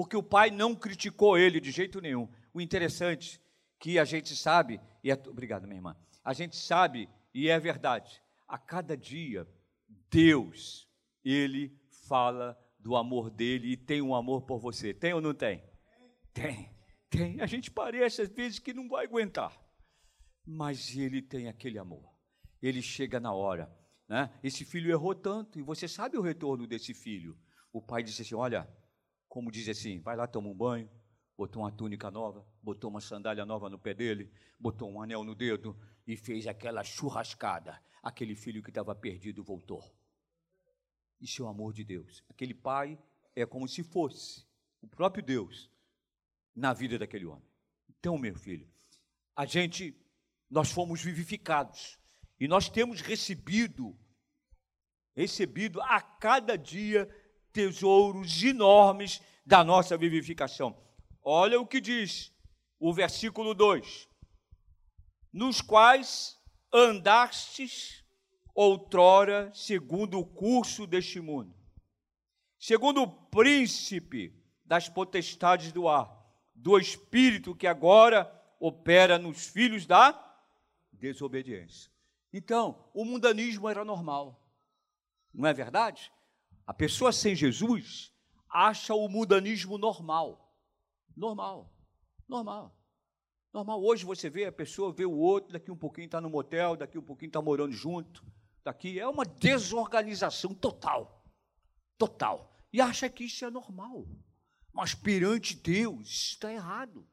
Porque 0.00 0.16
o 0.16 0.22
pai 0.22 0.50
não 0.50 0.74
criticou 0.74 1.36
ele 1.36 1.60
de 1.60 1.70
jeito 1.70 2.00
nenhum. 2.00 2.26
O 2.54 2.60
interessante 2.62 3.38
que 3.78 3.98
a 3.98 4.04
gente 4.06 4.34
sabe, 4.34 4.80
e 5.04 5.10
é, 5.10 5.14
obrigado, 5.28 5.66
minha 5.66 5.76
irmã 5.76 5.94
a 6.24 6.32
gente 6.32 6.56
sabe, 6.56 7.06
e 7.34 7.50
é 7.50 7.60
verdade, 7.60 8.22
a 8.48 8.56
cada 8.56 8.96
dia, 8.96 9.46
Deus, 10.10 10.88
Ele 11.22 11.78
fala 12.08 12.58
do 12.78 12.96
amor 12.96 13.28
dele 13.28 13.72
e 13.72 13.76
tem 13.76 14.00
um 14.00 14.14
amor 14.14 14.40
por 14.46 14.58
você. 14.58 14.94
Tem 14.94 15.12
ou 15.12 15.20
não 15.20 15.34
tem? 15.34 15.62
Tem, 16.32 16.74
tem. 17.10 17.42
A 17.42 17.46
gente 17.46 17.70
parece 17.70 18.22
às 18.22 18.30
vezes 18.30 18.58
que 18.58 18.72
não 18.72 18.88
vai 18.88 19.04
aguentar, 19.04 19.54
mas 20.46 20.96
Ele 20.96 21.20
tem 21.20 21.46
aquele 21.46 21.78
amor. 21.78 22.10
Ele 22.62 22.80
chega 22.80 23.20
na 23.20 23.34
hora. 23.34 23.70
Né? 24.08 24.30
Esse 24.42 24.64
filho 24.64 24.90
errou 24.90 25.14
tanto, 25.14 25.58
e 25.58 25.62
você 25.62 25.86
sabe 25.86 26.16
o 26.16 26.22
retorno 26.22 26.66
desse 26.66 26.94
filho. 26.94 27.38
O 27.70 27.82
pai 27.82 28.02
disse 28.02 28.22
assim: 28.22 28.34
Olha, 28.34 28.66
como 29.30 29.50
diz 29.50 29.68
assim, 29.68 30.00
vai 30.00 30.16
lá, 30.16 30.26
toma 30.26 30.48
um 30.48 30.54
banho, 30.54 30.90
botou 31.38 31.62
uma 31.62 31.70
túnica 31.70 32.10
nova, 32.10 32.44
botou 32.60 32.90
uma 32.90 33.00
sandália 33.00 33.46
nova 33.46 33.70
no 33.70 33.78
pé 33.78 33.94
dele, 33.94 34.30
botou 34.58 34.90
um 34.90 35.00
anel 35.00 35.22
no 35.22 35.36
dedo 35.36 35.78
e 36.04 36.16
fez 36.16 36.48
aquela 36.48 36.82
churrascada. 36.82 37.80
Aquele 38.02 38.34
filho 38.34 38.60
que 38.60 38.70
estava 38.70 38.92
perdido 38.92 39.44
voltou. 39.44 39.82
Isso 41.20 41.42
é 41.42 41.46
o 41.46 41.48
amor 41.48 41.72
de 41.72 41.84
Deus. 41.84 42.24
Aquele 42.28 42.52
pai 42.52 42.98
é 43.36 43.46
como 43.46 43.68
se 43.68 43.84
fosse 43.84 44.44
o 44.82 44.88
próprio 44.88 45.22
Deus 45.22 45.70
na 46.52 46.72
vida 46.72 46.98
daquele 46.98 47.26
homem. 47.26 47.48
Então, 47.88 48.18
meu 48.18 48.34
filho, 48.34 48.68
a 49.36 49.46
gente, 49.46 49.96
nós 50.50 50.72
fomos 50.72 51.02
vivificados 51.02 52.00
e 52.40 52.48
nós 52.48 52.68
temos 52.68 53.00
recebido, 53.00 53.96
recebido 55.14 55.80
a 55.82 56.00
cada 56.00 56.56
dia 56.56 57.08
tesouros 57.52 58.42
enormes 58.42 59.20
da 59.44 59.64
nossa 59.64 59.96
vivificação. 59.96 60.76
Olha 61.22 61.60
o 61.60 61.66
que 61.66 61.80
diz 61.80 62.32
o 62.78 62.92
versículo 62.92 63.54
2: 63.54 64.08
Nos 65.32 65.60
quais 65.60 66.38
andastes 66.72 68.04
outrora 68.54 69.50
segundo 69.54 70.18
o 70.18 70.26
curso 70.26 70.86
deste 70.86 71.20
mundo, 71.20 71.54
segundo 72.58 73.02
o 73.02 73.08
príncipe 73.08 74.34
das 74.64 74.88
potestades 74.88 75.72
do 75.72 75.88
ar, 75.88 76.10
do 76.54 76.78
espírito 76.78 77.54
que 77.54 77.66
agora 77.66 78.30
opera 78.58 79.18
nos 79.18 79.46
filhos 79.46 79.86
da 79.86 80.14
desobediência. 80.92 81.90
Então, 82.32 82.88
o 82.94 83.04
mundanismo 83.04 83.68
era 83.68 83.84
normal, 83.84 84.40
não 85.32 85.48
é 85.48 85.52
verdade? 85.52 86.12
A 86.70 86.72
pessoa 86.72 87.12
sem 87.12 87.34
Jesus 87.34 88.12
acha 88.48 88.94
o 88.94 89.08
mundanismo 89.08 89.76
normal. 89.76 90.54
Normal. 91.16 91.74
Normal. 92.28 92.78
Normal. 93.52 93.82
Hoje 93.82 94.04
você 94.04 94.30
vê 94.30 94.44
a 94.44 94.52
pessoa, 94.52 94.92
vê 94.92 95.04
o 95.04 95.16
outro, 95.16 95.52
daqui 95.52 95.68
um 95.68 95.76
pouquinho 95.76 96.04
está 96.04 96.20
no 96.20 96.30
motel, 96.30 96.76
daqui 96.76 96.96
um 96.96 97.02
pouquinho 97.02 97.30
está 97.30 97.42
morando 97.42 97.72
junto. 97.72 98.24
Daqui 98.62 99.00
é 99.00 99.08
uma 99.08 99.24
desorganização 99.24 100.54
total. 100.54 101.24
Total. 101.98 102.48
E 102.72 102.80
acha 102.80 103.08
que 103.08 103.24
isso 103.24 103.44
é 103.44 103.50
normal. 103.50 104.06
Mas 104.72 104.94
perante 104.94 105.56
Deus, 105.56 106.08
está 106.08 106.52
errado. 106.52 107.04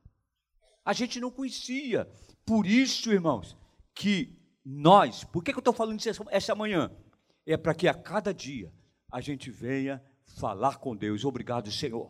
A 0.85 0.93
gente 0.93 1.19
não 1.19 1.31
conhecia. 1.31 2.07
Por 2.45 2.67
isso, 2.67 3.11
irmãos, 3.11 3.57
que 3.95 4.39
nós, 4.63 5.23
por 5.23 5.43
que, 5.43 5.51
que 5.51 5.57
eu 5.57 5.61
estou 5.61 5.73
falando 5.73 5.99
isso 5.99 6.23
essa 6.29 6.53
manhã? 6.53 6.95
É 7.43 7.57
para 7.57 7.73
que 7.73 7.87
a 7.87 7.93
cada 7.95 8.31
dia 8.31 8.71
a 9.17 9.21
gente 9.21 9.49
venha 9.49 10.03
falar 10.39 10.77
com 10.77 10.95
Deus. 10.95 11.25
Obrigado, 11.25 11.71
Senhor 11.71 12.09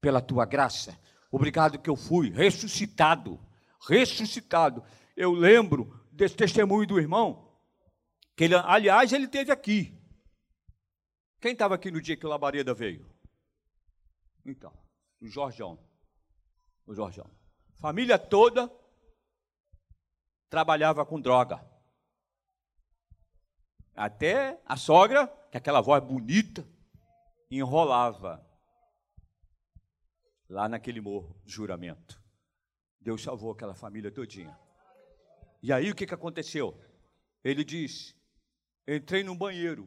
pela 0.00 0.20
tua 0.20 0.44
graça. 0.44 0.98
Obrigado 1.30 1.78
que 1.78 1.90
eu 1.90 1.96
fui 1.96 2.30
ressuscitado. 2.30 3.38
Ressuscitado. 3.86 4.82
Eu 5.16 5.32
lembro 5.32 6.00
desse 6.10 6.34
testemunho 6.34 6.86
do 6.86 6.98
irmão, 6.98 7.54
que 8.36 8.44
ele, 8.44 8.54
aliás, 8.54 9.12
ele 9.12 9.28
teve 9.28 9.52
aqui. 9.52 9.96
Quem 11.40 11.52
estava 11.52 11.74
aqui 11.74 11.90
no 11.90 12.00
dia 12.00 12.16
que 12.16 12.26
o 12.26 12.28
Labareda 12.28 12.74
veio? 12.74 13.08
Então, 14.44 14.72
o 15.20 15.28
Jorjão. 15.28 15.78
O 16.86 16.94
Jorjão. 16.94 17.30
Família 17.78 18.18
toda 18.18 18.70
trabalhava 20.48 21.06
com 21.06 21.20
droga. 21.20 21.64
Até 24.00 24.58
a 24.64 24.78
sogra, 24.78 25.26
que 25.50 25.58
aquela 25.58 25.82
voz 25.82 26.02
bonita, 26.02 26.66
enrolava 27.50 28.42
lá 30.48 30.70
naquele 30.70 31.02
morro 31.02 31.38
juramento. 31.44 32.18
Deus 32.98 33.22
salvou 33.22 33.52
aquela 33.52 33.74
família 33.74 34.10
todinha. 34.10 34.58
E 35.62 35.70
aí 35.70 35.90
o 35.90 35.94
que, 35.94 36.06
que 36.06 36.14
aconteceu? 36.14 36.82
Ele 37.44 37.62
diz: 37.62 38.16
entrei 38.88 39.22
num 39.22 39.36
banheiro 39.36 39.86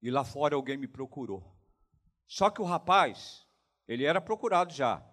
e 0.00 0.10
lá 0.10 0.24
fora 0.24 0.54
alguém 0.54 0.78
me 0.78 0.88
procurou. 0.88 1.54
Só 2.26 2.48
que 2.48 2.62
o 2.62 2.64
rapaz, 2.64 3.46
ele 3.86 4.06
era 4.06 4.22
procurado 4.22 4.72
já. 4.72 5.06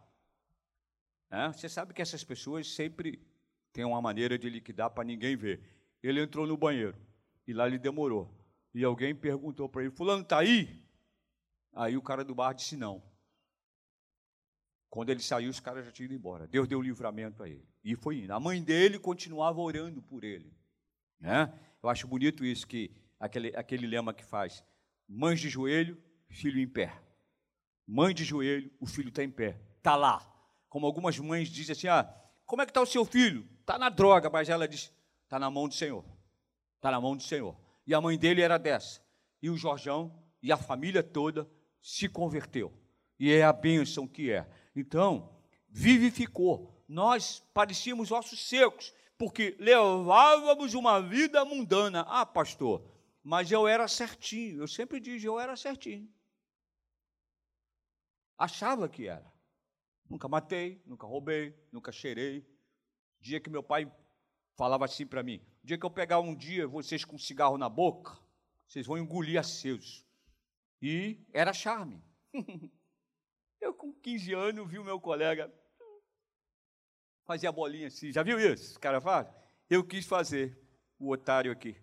É, 1.29 1.49
você 1.49 1.67
sabe 1.67 1.93
que 1.93 2.01
essas 2.01 2.23
pessoas 2.23 2.73
sempre 2.73 3.21
têm 3.73 3.83
uma 3.83 4.01
maneira 4.01 4.39
de 4.39 4.49
liquidar 4.49 4.89
para 4.91 5.03
ninguém 5.03 5.35
ver. 5.35 5.61
Ele 6.01 6.21
entrou 6.21 6.47
no 6.47 6.55
banheiro 6.55 7.10
e 7.47 7.53
lá 7.53 7.67
ele 7.67 7.77
demorou. 7.77 8.29
E 8.73 8.83
alguém 8.83 9.13
perguntou 9.13 9.67
para 9.67 9.83
ele: 9.83 9.91
Fulano 9.91 10.23
está 10.23 10.39
aí? 10.39 10.83
Aí 11.73 11.97
o 11.97 12.01
cara 12.01 12.23
do 12.23 12.35
bar 12.35 12.53
disse: 12.53 12.75
Não. 12.75 13.03
Quando 14.89 15.09
ele 15.09 15.21
saiu, 15.21 15.49
os 15.49 15.59
caras 15.59 15.85
já 15.85 15.91
tinham 15.91 16.07
ido 16.07 16.15
embora. 16.15 16.47
Deus 16.47 16.67
deu 16.67 16.81
livramento 16.81 17.41
a 17.41 17.49
ele. 17.49 17.65
E 17.83 17.95
foi 17.95 18.19
indo. 18.23 18.33
A 18.33 18.39
mãe 18.39 18.61
dele 18.61 18.99
continuava 18.99 19.61
orando 19.61 20.01
por 20.01 20.23
ele. 20.23 20.53
Né? 21.19 21.51
Eu 21.81 21.87
acho 21.87 22.07
bonito 22.07 22.43
isso, 22.43 22.67
que 22.67 22.91
aquele, 23.19 23.55
aquele 23.55 23.87
lema 23.87 24.13
que 24.13 24.23
faz: 24.23 24.63
mãe 25.07 25.35
de 25.35 25.49
joelho, 25.49 26.01
filho 26.29 26.59
em 26.59 26.67
pé. 26.67 27.01
Mãe 27.87 28.13
de 28.13 28.23
joelho, 28.23 28.71
o 28.79 28.85
filho 28.85 29.09
está 29.09 29.23
em 29.23 29.29
pé. 29.29 29.59
Está 29.77 29.95
lá. 29.95 30.27
Como 30.69 30.85
algumas 30.85 31.17
mães 31.19 31.49
dizem 31.49 31.73
assim: 31.73 31.87
ah, 31.87 32.13
como 32.45 32.61
é 32.61 32.65
que 32.65 32.71
está 32.71 32.81
o 32.81 32.85
seu 32.85 33.05
filho? 33.05 33.47
Está 33.61 33.77
na 33.77 33.89
droga, 33.89 34.29
mas 34.29 34.49
ela 34.49 34.67
diz: 34.67 34.91
está 35.23 35.39
na 35.39 35.49
mão 35.49 35.67
do 35.67 35.73
Senhor. 35.73 36.03
Está 36.81 36.89
na 36.89 36.99
mão 36.99 37.15
do 37.15 37.21
Senhor. 37.21 37.55
E 37.85 37.93
a 37.93 38.01
mãe 38.01 38.17
dele 38.17 38.41
era 38.41 38.57
dessa. 38.57 38.99
E 39.39 39.51
o 39.51 39.55
Jorjão 39.55 40.11
e 40.41 40.51
a 40.51 40.57
família 40.57 41.03
toda 41.03 41.47
se 41.79 42.09
converteu. 42.09 42.73
E 43.19 43.31
é 43.31 43.43
a 43.43 43.53
bênção 43.53 44.07
que 44.07 44.31
é. 44.31 44.49
Então, 44.75 45.39
vivificou. 45.69 46.83
Nós 46.87 47.39
parecíamos 47.53 48.11
ossos 48.11 48.39
secos, 48.49 48.91
porque 49.15 49.55
levávamos 49.59 50.73
uma 50.73 50.99
vida 50.99 51.45
mundana. 51.45 52.01
Ah, 52.07 52.25
pastor, 52.25 52.83
mas 53.23 53.51
eu 53.51 53.67
era 53.67 53.87
certinho. 53.87 54.63
Eu 54.63 54.67
sempre 54.67 54.99
digo, 54.99 55.23
eu 55.23 55.39
era 55.39 55.55
certinho. 55.55 56.11
Achava 58.39 58.89
que 58.89 59.07
era. 59.07 59.31
Nunca 60.09 60.27
matei, 60.27 60.81
nunca 60.87 61.05
roubei, 61.05 61.55
nunca 61.71 61.91
cheirei. 61.91 62.43
Dia 63.19 63.39
que 63.39 63.51
meu 63.51 63.61
pai 63.61 63.85
falava 64.61 64.85
assim 64.85 65.07
para 65.07 65.23
mim: 65.23 65.41
dia 65.63 65.75
que 65.75 65.83
eu 65.83 65.89
pegar 65.89 66.19
um 66.19 66.35
dia 66.35 66.67
vocês 66.67 67.03
com 67.03 67.17
cigarro 67.17 67.57
na 67.57 67.67
boca, 67.67 68.15
vocês 68.67 68.85
vão 68.85 68.95
engolir 68.95 69.39
acesos. 69.39 70.05
E 70.79 71.25
era 71.33 71.51
charme. 71.51 71.99
eu, 73.59 73.73
com 73.73 73.91
15 73.91 74.33
anos, 74.33 74.69
vi 74.69 74.77
o 74.77 74.83
meu 74.83 74.99
colega 74.99 75.51
fazer 77.25 77.47
a 77.47 77.51
bolinha 77.51 77.87
assim. 77.87 78.11
Já 78.11 78.21
viu 78.21 78.39
isso? 78.39 78.77
O 78.77 78.79
cara 78.79 79.01
faz? 79.01 79.27
Eu 79.67 79.83
quis 79.83 80.05
fazer, 80.05 80.55
o 80.99 81.11
otário 81.11 81.51
aqui. 81.51 81.75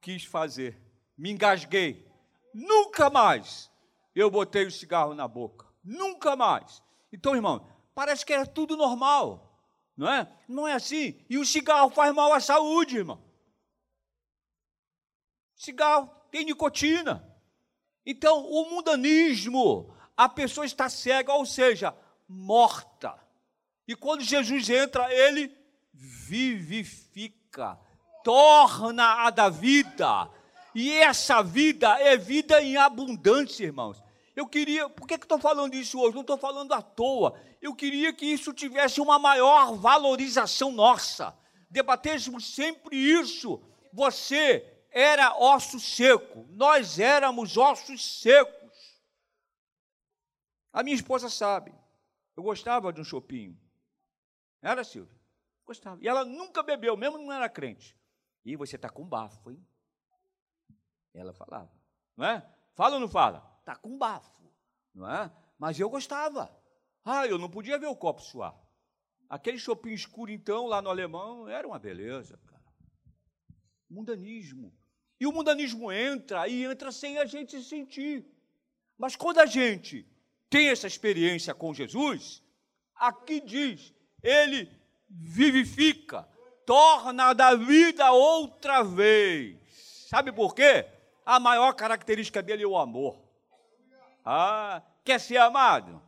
Quis 0.00 0.24
fazer. 0.24 0.80
Me 1.16 1.32
engasguei. 1.32 2.08
Nunca 2.54 3.10
mais 3.10 3.72
eu 4.14 4.30
botei 4.30 4.66
o 4.66 4.70
cigarro 4.70 5.14
na 5.14 5.26
boca. 5.26 5.66
Nunca 5.82 6.36
mais. 6.36 6.80
Então, 7.12 7.34
irmão, 7.34 7.68
parece 7.92 8.24
que 8.24 8.32
era 8.32 8.46
tudo 8.46 8.76
normal. 8.76 9.47
Não 9.98 10.08
é? 10.08 10.28
Não 10.48 10.68
é 10.68 10.74
assim. 10.74 11.20
E 11.28 11.36
o 11.36 11.44
cigarro 11.44 11.90
faz 11.90 12.14
mal 12.14 12.32
à 12.32 12.38
saúde, 12.38 12.98
irmão. 12.98 13.20
Cigarro 15.56 16.08
tem 16.30 16.44
nicotina. 16.44 17.28
Então, 18.06 18.46
o 18.46 18.70
mundanismo, 18.70 19.92
a 20.16 20.28
pessoa 20.28 20.64
está 20.64 20.88
cega, 20.88 21.34
ou 21.34 21.44
seja, 21.44 21.92
morta. 22.28 23.18
E 23.88 23.96
quando 23.96 24.22
Jesus 24.22 24.70
entra, 24.70 25.12
ele 25.12 25.52
vivifica, 25.92 27.76
torna-a 28.22 29.30
da 29.30 29.48
vida. 29.48 30.30
E 30.76 30.92
essa 30.92 31.42
vida 31.42 32.00
é 32.00 32.16
vida 32.16 32.62
em 32.62 32.76
abundância, 32.76 33.64
irmãos. 33.64 34.00
Eu 34.36 34.46
queria, 34.46 34.88
por 34.88 35.08
que, 35.08 35.18
que 35.18 35.24
estou 35.24 35.40
falando 35.40 35.74
isso 35.74 35.98
hoje? 35.98 36.14
Não 36.14 36.20
estou 36.20 36.38
falando 36.38 36.72
à 36.72 36.80
toa. 36.80 37.36
Eu 37.60 37.74
queria 37.74 38.12
que 38.12 38.26
isso 38.26 38.52
tivesse 38.52 39.00
uma 39.00 39.18
maior 39.18 39.74
valorização 39.76 40.70
nossa. 40.70 41.36
Debatêssemos 41.70 42.54
sempre 42.54 42.96
isso. 42.96 43.60
Você 43.92 44.86
era 44.90 45.36
osso 45.36 45.78
seco, 45.78 46.46
nós 46.50 46.98
éramos 46.98 47.56
ossos 47.56 48.20
secos. 48.20 48.58
A 50.72 50.82
minha 50.82 50.96
esposa 50.96 51.28
sabe, 51.28 51.74
eu 52.36 52.42
gostava 52.42 52.92
de 52.92 53.00
um 53.00 53.04
chopinho. 53.04 53.58
Era, 54.62 54.84
Silvia? 54.84 55.16
Gostava. 55.64 56.02
E 56.02 56.08
ela 56.08 56.24
nunca 56.24 56.62
bebeu, 56.62 56.96
mesmo 56.96 57.18
não 57.18 57.32
era 57.32 57.48
crente. 57.48 57.96
E 58.44 58.56
você 58.56 58.76
está 58.76 58.88
com 58.88 59.04
bafo, 59.04 59.50
hein? 59.50 59.66
Ela 61.14 61.32
falava, 61.32 61.70
não 62.16 62.24
é? 62.24 62.48
Fala 62.74 62.94
ou 62.94 63.00
não 63.00 63.08
fala? 63.08 63.56
Está 63.60 63.76
com 63.76 63.98
bafo, 63.98 64.50
não 64.94 65.10
é? 65.10 65.30
Mas 65.58 65.78
eu 65.78 65.90
gostava. 65.90 66.50
Ah, 67.10 67.26
eu 67.26 67.38
não 67.38 67.48
podia 67.48 67.78
ver 67.78 67.86
o 67.86 67.96
copo 67.96 68.20
suar. 68.20 68.54
Aquele 69.30 69.58
chopinho 69.58 69.94
escuro, 69.94 70.30
então, 70.30 70.66
lá 70.66 70.82
no 70.82 70.90
alemão, 70.90 71.48
era 71.48 71.66
uma 71.66 71.78
beleza, 71.78 72.38
cara. 72.44 72.62
Mundanismo. 73.88 74.70
E 75.18 75.26
o 75.26 75.32
mundanismo 75.32 75.90
entra 75.90 76.46
e 76.46 76.64
entra 76.64 76.92
sem 76.92 77.16
a 77.16 77.24
gente 77.24 77.62
sentir. 77.62 78.26
Mas 78.98 79.16
quando 79.16 79.38
a 79.38 79.46
gente 79.46 80.06
tem 80.50 80.68
essa 80.68 80.86
experiência 80.86 81.54
com 81.54 81.72
Jesus, 81.72 82.42
aqui 82.94 83.40
diz, 83.40 83.94
ele 84.22 84.70
vivifica, 85.08 86.28
torna 86.66 87.32
da 87.32 87.54
vida 87.54 88.12
outra 88.12 88.82
vez. 88.82 89.56
Sabe 90.10 90.30
por 90.30 90.54
quê? 90.54 90.86
A 91.24 91.40
maior 91.40 91.72
característica 91.72 92.42
dele 92.42 92.64
é 92.64 92.66
o 92.66 92.76
amor. 92.76 93.18
Ah, 94.22 94.82
quer 95.02 95.18
ser 95.18 95.38
amado? 95.38 96.06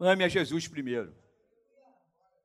Ame 0.00 0.24
a 0.24 0.28
Jesus 0.28 0.68
primeiro. 0.68 1.14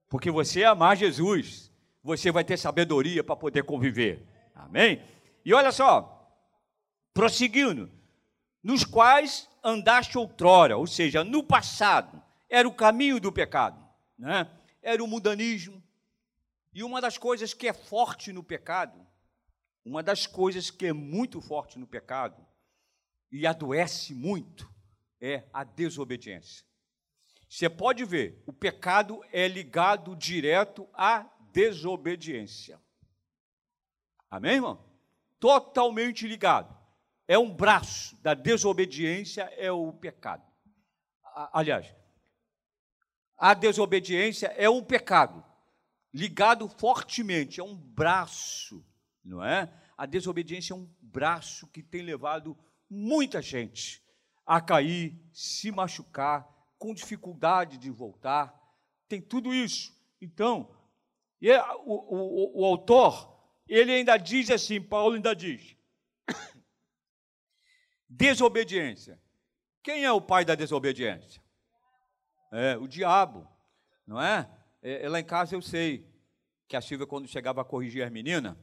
Porque 0.10 0.32
você 0.32 0.64
amar 0.64 0.98
Jesus, 0.98 1.72
você 2.04 2.32
vai 2.32 2.44
ter 2.44 2.58
sabedoria 2.58 3.24
para 3.24 3.36
poder 3.36 3.64
conviver. 3.64 4.26
Amém? 4.54 5.04
E 5.46 5.54
olha 5.54 5.72
só, 5.72 6.32
prosseguindo, 7.14 7.92
nos 8.64 8.84
quais 8.84 9.50
andaste 9.64 10.18
outrora, 10.18 10.78
ou 10.78 10.88
seja, 10.88 11.24
no 11.24 11.44
passado, 11.44 12.22
era 12.50 12.68
o 12.68 12.74
caminho 12.74 13.20
do 13.20 13.32
pecado 13.32 13.84
né? 14.18 14.50
era 14.82 15.04
o 15.04 15.08
mudanismo. 15.08 15.84
E 16.74 16.84
uma 16.84 17.00
das 17.02 17.18
coisas 17.18 17.54
que 17.54 17.68
é 17.68 17.74
forte 17.74 18.32
no 18.32 18.44
pecado, 18.44 19.06
uma 19.86 20.02
das 20.02 20.26
coisas 20.26 20.72
que 20.72 20.88
é 20.88 20.94
muito 20.94 21.42
forte 21.42 21.78
no 21.78 21.86
pecado 21.86 22.44
e 23.32 23.46
adoece 23.46 24.14
muito, 24.14 24.72
é 25.20 25.44
a 25.54 25.64
desobediência. 25.64 26.66
Você 27.54 27.70
pode 27.70 28.04
ver, 28.04 28.42
o 28.48 28.52
pecado 28.52 29.24
é 29.32 29.48
ligado 29.48 30.16
direto 30.16 30.90
à 30.92 31.30
desobediência. 31.52 32.82
Amém, 34.28 34.54
irmão? 34.54 34.84
Totalmente 35.40 36.28
ligado. 36.28 36.76
É 37.28 37.38
um 37.38 37.54
braço 37.54 38.20
da 38.24 38.34
desobediência, 38.34 39.44
é 39.56 39.72
o 39.72 39.94
pecado. 39.94 40.42
Aliás, 41.54 41.94
a 43.38 43.54
desobediência 43.54 44.48
é 44.58 44.68
um 44.68 44.84
pecado, 44.84 45.46
ligado 46.12 46.68
fortemente, 46.68 47.60
é 47.60 47.64
um 47.64 47.76
braço, 47.76 48.84
não 49.24 49.46
é? 49.46 49.72
A 49.96 50.08
desobediência 50.08 50.74
é 50.74 50.76
um 50.76 50.92
braço 51.00 51.68
que 51.68 51.84
tem 51.84 52.02
levado 52.02 52.58
muita 52.90 53.44
gente 53.44 54.04
a 54.44 54.60
cair, 54.60 55.16
se 55.32 55.72
machucar, 55.72 56.52
com 56.84 56.94
dificuldade 56.94 57.78
de 57.78 57.90
voltar, 57.90 58.54
tem 59.08 59.22
tudo 59.22 59.54
isso. 59.54 59.98
Então, 60.20 60.76
é, 61.42 61.58
o, 61.86 61.94
o, 62.58 62.62
o 62.62 62.66
autor, 62.66 63.42
ele 63.70 63.90
ainda 63.90 64.18
diz 64.18 64.50
assim, 64.50 64.82
Paulo 64.82 65.16
ainda 65.16 65.34
diz, 65.34 65.78
desobediência. 68.10 69.18
Quem 69.82 70.04
é 70.04 70.12
o 70.12 70.20
pai 70.20 70.44
da 70.44 70.56
desobediência? 70.56 71.42
É, 72.52 72.76
o 72.76 72.86
diabo, 72.86 73.48
não 74.06 74.22
é? 74.22 74.50
é? 74.82 75.08
Lá 75.08 75.22
em 75.22 75.26
casa 75.26 75.56
eu 75.56 75.62
sei 75.62 76.06
que 76.68 76.76
a 76.76 76.82
Silvia, 76.82 77.08
quando 77.08 77.30
chegava 77.30 77.62
a 77.62 77.66
corrigir 77.66 78.04
as 78.04 78.12
meninas, 78.12 78.58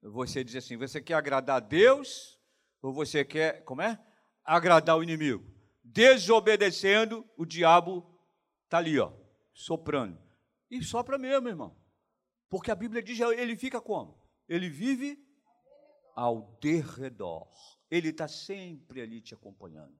você 0.00 0.44
dizia 0.44 0.60
assim: 0.60 0.76
você 0.76 1.02
quer 1.02 1.14
agradar 1.14 1.56
a 1.56 1.60
Deus 1.60 2.38
ou 2.80 2.92
você 2.92 3.24
quer, 3.24 3.64
como 3.64 3.82
é? 3.82 3.98
Agradar 4.44 4.96
o 4.96 5.02
inimigo. 5.02 5.55
Desobedecendo, 5.86 7.28
o 7.36 7.44
diabo 7.44 8.04
está 8.64 8.78
ali, 8.78 8.98
ó, 8.98 9.12
soprando. 9.52 10.18
E 10.70 10.82
sopra 10.82 11.16
mesmo, 11.16 11.48
irmão. 11.48 11.76
Porque 12.48 12.70
a 12.70 12.74
Bíblia 12.74 13.02
diz, 13.02 13.18
ele 13.20 13.56
fica 13.56 13.80
como? 13.80 14.20
Ele 14.48 14.68
vive 14.68 15.18
ao 16.14 16.58
derredor. 16.60 17.48
Ele 17.90 18.08
está 18.08 18.26
sempre 18.26 19.00
ali 19.00 19.20
te 19.20 19.34
acompanhando. 19.34 19.98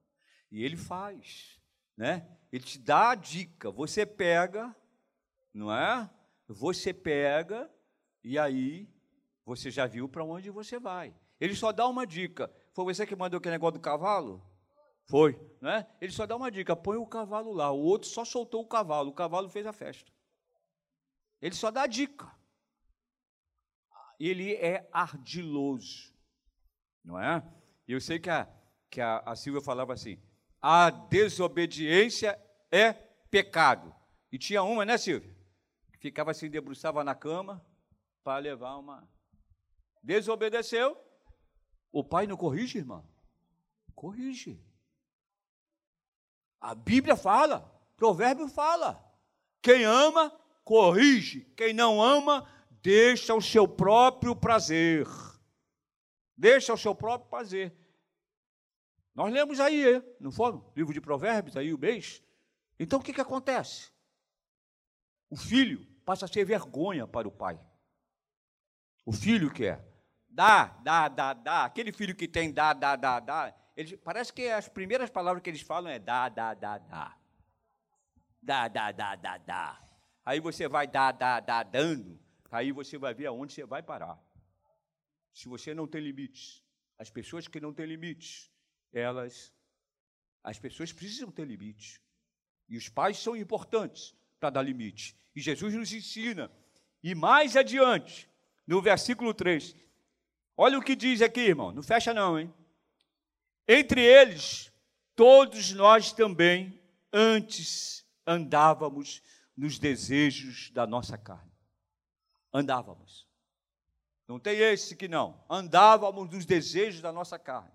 E 0.51 0.65
ele 0.65 0.77
faz 0.77 1.57
né? 1.97 2.29
Ele 2.53 2.63
te 2.63 2.79
dá 2.79 3.11
a 3.11 3.15
dica, 3.15 3.71
você 3.71 4.05
pega, 4.05 4.75
não 5.53 5.73
é? 5.73 6.09
Você 6.47 6.93
pega 6.93 7.71
e 8.23 8.39
aí 8.39 8.89
você 9.45 9.71
já 9.71 9.87
viu 9.87 10.09
para 10.09 10.25
onde 10.25 10.51
você 10.51 10.79
vai. 10.79 11.15
Ele 11.41 11.55
só 11.55 11.73
dá 11.73 11.87
uma 11.87 12.07
dica. 12.07 12.53
Foi 12.73 12.85
você 12.85 13.07
que 13.07 13.17
mandou 13.17 13.39
aquele 13.39 13.55
negócio 13.55 13.79
do 13.79 13.81
cavalo? 13.81 14.45
Foi, 15.07 15.41
né? 15.61 15.87
Ele 16.01 16.13
só 16.13 16.27
dá 16.27 16.37
uma 16.37 16.51
dica, 16.51 16.75
põe 16.75 16.97
o 16.97 17.07
cavalo 17.07 17.53
lá. 17.53 17.71
O 17.71 17.79
outro 17.79 18.09
só 18.09 18.25
soltou 18.25 18.63
o 18.63 18.69
cavalo, 18.69 19.11
o 19.11 19.15
cavalo 19.15 19.49
fez 19.49 19.65
a 19.67 19.73
festa. 19.73 20.13
Ele 21.41 21.55
só 21.55 21.71
dá 21.71 21.83
a 21.83 21.87
dica. 21.87 22.31
Ele 24.19 24.55
é 24.55 24.89
ardiloso, 24.93 26.13
não 27.05 27.21
é? 27.21 27.47
E 27.87 27.93
eu 27.93 28.01
sei 28.01 28.19
que 28.19 28.31
a, 28.31 28.49
que 28.91 29.01
a, 29.01 29.19
a 29.19 29.37
Silvia 29.37 29.61
falava 29.61 29.93
assim: 29.93 30.21
a 30.61 30.91
desobediência 30.91 32.41
é 32.71 32.93
pecado. 33.31 33.95
E 34.33 34.39
tinha 34.39 34.63
uma, 34.63 34.85
né, 34.85 34.99
Silvia? 34.99 35.37
Que 35.93 35.99
ficava 35.99 36.31
assim, 36.33 36.51
debruçava 36.51 37.05
na 37.05 37.15
cama 37.15 37.65
para 38.25 38.39
levar 38.39 38.77
uma. 38.77 39.09
Desobedeceu. 40.03 40.97
O 41.93 42.03
pai 42.03 42.27
não 42.27 42.37
corrige, 42.37 42.79
irmão? 42.79 43.09
Corrige. 43.95 44.61
A 46.67 46.75
Bíblia 46.75 47.15
fala, 47.15 47.61
provérbio 47.97 48.49
fala. 48.49 49.01
Quem 49.63 49.85
ama, 49.85 50.37
corrige. 50.65 51.43
Quem 51.57 51.73
não 51.73 52.03
ama, 52.03 52.45
deixa 52.83 53.33
o 53.37 53.41
seu 53.41 53.69
próprio 53.69 54.35
prazer. 54.35 55.07
Deixa 56.37 56.75
o 56.75 56.77
seu 56.77 56.93
próprio 56.93 57.31
prazer. 57.31 57.73
Nós 59.15 59.33
lemos 59.33 59.61
aí, 59.61 60.03
não 60.19 60.33
foi? 60.33 60.61
Livro 60.75 60.93
de 60.93 61.01
Provérbios, 61.01 61.57
aí 61.57 61.73
o 61.73 61.79
mês. 61.79 62.21
Então 62.81 62.99
o 62.99 63.03
que, 63.03 63.13
que 63.13 63.21
acontece? 63.21 63.93
O 65.31 65.37
filho 65.37 65.87
passa 66.05 66.25
a 66.25 66.29
ser 66.29 66.45
vergonha 66.45 67.07
para 67.07 67.29
o 67.29 67.31
pai. 67.33 67.61
O 69.05 69.13
filho 69.13 69.53
quer. 69.53 69.87
Dá, 70.29 70.65
dá, 70.83 71.07
dá, 71.07 71.33
dá. 71.33 71.65
Aquele 71.65 71.93
filho 71.93 72.17
que 72.17 72.27
tem 72.27 72.53
dá, 72.53 72.73
dá, 72.73 72.97
dá, 72.97 73.21
dá. 73.21 73.55
Ele, 73.77 73.97
parece 73.99 74.33
que 74.33 74.49
as 74.49 74.69
primeiras 74.69 75.11
palavras 75.11 75.43
que 75.43 75.51
eles 75.51 75.61
falam 75.61 75.91
é 75.91 75.99
dá, 75.99 76.29
dá, 76.29 76.55
dá, 76.55 76.79
dá. 76.79 77.17
Dá, 78.41 78.69
dá, 78.69 78.93
dá, 78.93 79.15
dá, 79.17 79.39
dá. 79.39 79.89
Aí 80.25 80.41
você 80.41 80.67
vai 80.67 80.87
dar, 80.87 81.13
dar, 81.13 81.41
dar, 81.41 81.63
dando. 81.65 82.19
Aí 82.51 82.73
você 82.73 82.97
vai 82.97 83.13
ver 83.13 83.27
aonde 83.27 83.53
você 83.53 83.67
vai 83.67 83.83
parar. 83.83 84.19
Se 85.35 85.47
você 85.49 85.75
não 85.75 85.87
tem 85.87 86.01
limites. 86.01 86.65
As 86.99 87.11
pessoas 87.11 87.47
que 87.47 87.61
não 87.61 87.75
têm 87.75 87.87
limites, 87.87 88.51
elas. 88.93 89.53
As 90.43 90.59
pessoas 90.59 90.93
precisam 90.93 91.31
ter 91.31 91.47
limites. 91.47 92.01
E 92.69 92.77
os 92.79 92.89
pais 92.89 93.19
são 93.19 93.37
importantes 93.37 94.17
para 94.41 94.51
dar 94.51 94.63
limite. 94.63 95.15
E 95.35 95.41
Jesus 95.41 95.75
nos 95.75 95.93
ensina. 95.93 96.51
E 97.03 97.15
mais 97.15 97.57
adiante, 97.57 98.29
no 98.67 98.81
versículo 98.81 99.35
3, 99.35 99.77
olha 100.57 100.79
o 100.79 100.83
que 100.83 100.97
diz 100.97 101.21
aqui, 101.21 101.41
irmão. 101.41 101.73
Não 101.73 101.83
fecha, 101.83 102.15
não, 102.15 102.39
hein? 102.39 102.53
Entre 103.69 104.01
eles, 104.01 104.73
todos 105.15 105.73
nós 105.73 106.13
também, 106.13 106.81
antes 107.13 108.07
andávamos 108.27 109.23
nos 109.57 109.79
desejos 109.79 110.71
da 110.71 110.87
nossa 110.87 111.17
carne. 111.17 111.51
Andávamos. 112.53 113.27
Não 114.29 114.39
tem 114.39 114.59
esse 114.59 114.97
que 114.97 115.09
não. 115.09 115.43
Andávamos 115.49 116.31
nos 116.31 116.45
desejos 116.45 117.01
da 117.01 117.13
nossa 117.13 117.39
carne. 117.39 117.73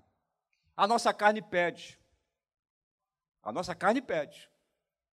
A 0.75 0.87
nossa 0.87 1.13
carne 1.13 1.41
pede. 1.41 1.99
A 3.43 3.51
nossa 3.51 3.73
carne 3.73 4.01
pede. 4.01 4.49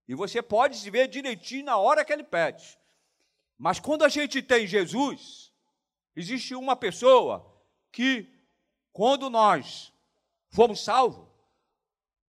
E 0.06 0.14
você 0.14 0.42
pode 0.42 0.76
se 0.76 0.90
ver 0.90 1.08
direitinho 1.08 1.64
na 1.64 1.76
hora 1.76 2.04
que 2.04 2.12
ele 2.12 2.24
pede. 2.24 2.78
Mas 3.56 3.80
quando 3.80 4.04
a 4.04 4.08
gente 4.08 4.42
tem 4.42 4.66
Jesus, 4.66 5.52
existe 6.14 6.54
uma 6.54 6.76
pessoa 6.76 7.62
que, 7.90 8.32
quando 8.92 9.28
nós 9.28 9.92
fomos 10.50 10.82
salvos, 10.82 11.28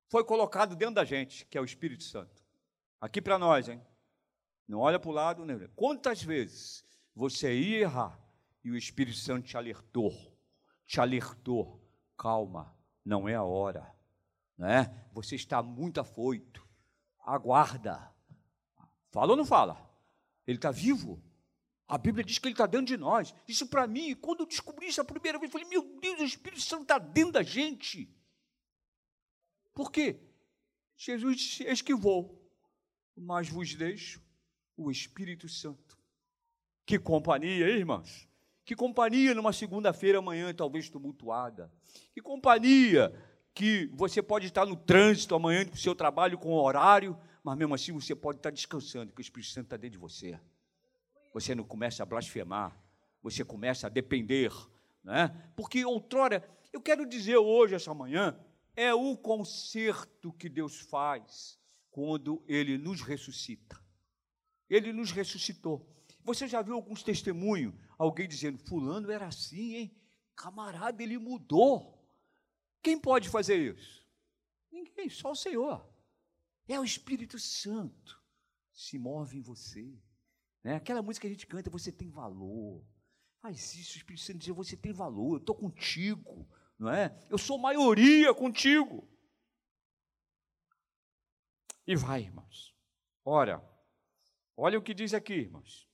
foi 0.09 0.25
colocado 0.25 0.75
dentro 0.75 0.97
da 0.97 1.05
gente, 1.05 1.45
que 1.47 1.59
é 1.59 1.61
o 1.61 1.65
Espírito 1.65 2.03
Santo. 2.03 2.43
Aqui 3.01 3.21
para 3.21 3.39
nós, 3.39 3.69
hein? 3.69 3.81
Não 4.67 4.81
olha 4.81 4.99
para 4.99 5.11
o 5.11 5.13
lado, 5.13 5.45
né? 5.45 5.69
Quantas 5.77 6.23
vezes 6.23 6.85
você 7.15 7.55
ia 7.59 7.81
errar 7.81 8.19
e 8.65 8.71
o 8.71 8.77
Espírito 8.77 9.19
Santo 9.19 9.47
te 9.47 9.57
alertou, 9.57 10.13
te 10.87 11.01
alertou, 11.01 11.83
calma, 12.17 12.77
não 13.05 13.29
é 13.29 13.35
a 13.35 13.43
hora, 13.43 13.95
né? 14.57 15.09
Você 15.13 15.37
está 15.37 15.63
muito 15.63 16.01
afoito, 16.01 16.67
aguarda. 17.21 18.13
Fala 19.11 19.33
ou 19.33 19.37
não 19.37 19.45
fala? 19.45 19.89
Ele 20.47 20.59
está 20.59 20.71
vivo. 20.71 21.23
A 21.89 21.97
Bíblia 21.97 22.23
diz 22.23 22.39
que 22.39 22.47
ele 22.47 22.53
está 22.53 22.67
dentro 22.67 22.87
de 22.87 22.99
nós. 22.99 23.35
Isso 23.49 23.67
para 23.67 23.87
mim, 23.87 24.15
quando 24.15 24.41
eu 24.41 24.47
descobri 24.47 24.89
isso 24.89 25.01
a 25.01 25.05
primeira 25.05 25.39
vez, 25.39 25.51
eu 25.51 25.59
falei: 25.59 25.69
Meu 25.69 25.99
Deus, 25.99 26.21
o 26.21 26.25
Espírito 26.25 26.61
Santo 26.61 26.83
está 26.83 26.99
dentro 26.99 27.33
da 27.33 27.43
gente. 27.43 28.15
Por 29.75 29.91
quê? 29.91 30.21
Jesus 30.97 31.37
disse: 31.39 31.65
Eis 31.65 31.81
que 31.81 31.95
vou, 31.95 32.47
mas 33.17 33.49
vos 33.49 33.75
deixo 33.75 34.23
o 34.77 34.91
Espírito 34.91 35.49
Santo. 35.49 35.97
Que 36.85 36.99
companhia, 36.99 37.71
hein, 37.71 37.79
irmãos? 37.79 38.29
Que 38.67 38.77
companhia 38.77 39.35
numa 39.35 39.53
segunda-feira 39.53 40.19
amanhã, 40.19 40.53
talvez 40.53 40.91
tumultuada. 40.91 41.73
Que 42.13 42.21
companhia 42.21 43.11
que 43.55 43.87
você 43.95 44.23
pode 44.23 44.47
estar 44.47 44.67
no 44.67 44.77
trânsito 44.77 45.35
amanhã 45.35 45.65
para 45.65 45.75
o 45.75 45.79
seu 45.79 45.95
trabalho 45.95 46.37
com 46.37 46.53
horário, 46.53 47.19
mas 47.43 47.57
mesmo 47.57 47.75
assim 47.75 47.93
você 47.93 48.15
pode 48.15 48.39
estar 48.39 48.51
descansando, 48.51 49.13
que 49.13 49.21
o 49.21 49.23
Espírito 49.23 49.51
Santo 49.51 49.65
está 49.65 49.77
dentro 49.79 49.93
de 49.93 49.99
você. 49.99 50.39
Você 51.33 51.55
não 51.55 51.65
começa 51.65 52.03
a 52.03 52.07
blasfemar, 52.07 52.77
você 53.23 53.45
começa 53.45 53.87
a 53.87 53.91
depender, 53.91 54.53
né? 55.03 55.53
Porque 55.57 55.85
outrora, 55.85 56.49
eu 56.73 56.81
quero 56.81 57.07
dizer 57.07 57.37
hoje, 57.37 57.75
essa 57.75 57.95
manhã, 57.95 58.39
é 58.77 58.95
o 58.95 59.17
conserto 59.17 60.33
que 60.33 60.49
Deus 60.49 60.81
faz 60.81 61.59
quando 61.91 62.43
Ele 62.47 62.79
nos 62.79 63.01
ressuscita. 63.01 63.79
Ele 64.69 64.93
nos 64.93 65.11
ressuscitou. 65.11 65.87
Você 66.25 66.47
já 66.47 66.61
viu 66.61 66.75
alguns 66.75 67.03
testemunhos? 67.03 67.75
Alguém 67.97 68.29
dizendo, 68.29 68.59
fulano 68.59 69.11
era 69.11 69.27
assim, 69.27 69.75
hein? 69.75 69.97
Camarada, 70.37 71.03
ele 71.03 71.19
mudou. 71.19 72.07
Quem 72.83 72.99
pode 72.99 73.29
fazer 73.29 73.75
isso? 73.75 74.07
Ninguém, 74.71 75.09
só 75.09 75.33
o 75.33 75.37
Senhor. 75.37 75.85
É 76.69 76.79
o 76.79 76.85
Espírito 76.85 77.39
Santo 77.39 78.23
se 78.73 78.99
move 78.99 79.39
em 79.39 79.41
você. 79.41 79.99
Né? 80.69 80.77
Aquela 80.77 81.01
música 81.01 81.27
que 81.27 81.29
a 81.29 81.35
gente 81.35 81.47
canta, 81.47 81.71
você 81.71 81.91
tem 81.91 82.11
valor. 82.11 82.85
Faz 83.41 83.75
isso, 83.75 83.95
o 83.95 83.97
Espírito 83.97 84.23
Santo 84.23 84.39
diz, 84.39 84.55
você 84.55 84.77
tem 84.77 84.93
valor, 84.93 85.37
eu 85.37 85.39
estou 85.39 85.55
contigo. 85.55 86.47
Não 86.79 86.91
é? 86.91 87.27
Eu 87.31 87.39
sou 87.39 87.57
maioria 87.57 88.35
contigo. 88.35 89.09
E 91.87 91.97
vai, 91.97 92.21
irmãos. 92.21 92.77
Ora, 93.25 93.67
olha 94.55 94.79
o 94.79 94.83
que 94.83 94.93
diz 94.93 95.15
aqui, 95.15 95.33
irmãos. 95.33 95.89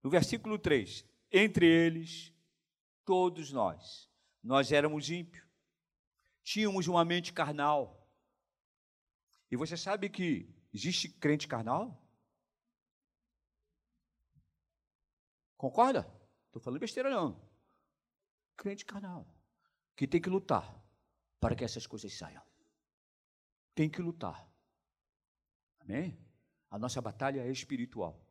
No 0.00 0.08
versículo 0.08 0.56
3: 0.56 1.04
Entre 1.32 1.66
eles, 1.66 2.32
todos 3.04 3.50
nós 3.50 4.08
nós 4.40 4.70
éramos 4.70 5.10
ímpios, 5.10 5.44
tínhamos 6.44 6.86
uma 6.86 7.04
mente 7.04 7.32
carnal. 7.32 8.08
E 9.50 9.56
você 9.56 9.76
sabe 9.76 10.08
que 10.08 10.48
existe 10.72 11.08
crente 11.08 11.48
carnal? 11.48 12.03
Concorda? 15.64 16.06
Estou 16.46 16.60
falando 16.60 16.80
besteira 16.80 17.08
não. 17.08 17.40
Crente 18.56 18.84
carnal. 18.84 19.26
Que 19.96 20.06
tem 20.06 20.20
que 20.20 20.28
lutar 20.28 20.78
para 21.40 21.54
que 21.54 21.64
essas 21.64 21.86
coisas 21.86 22.12
saiam. 22.12 22.42
Tem 23.74 23.88
que 23.88 24.02
lutar. 24.02 24.46
Amém? 25.80 26.18
A 26.70 26.78
nossa 26.78 27.00
batalha 27.00 27.40
é 27.40 27.50
espiritual. 27.50 28.22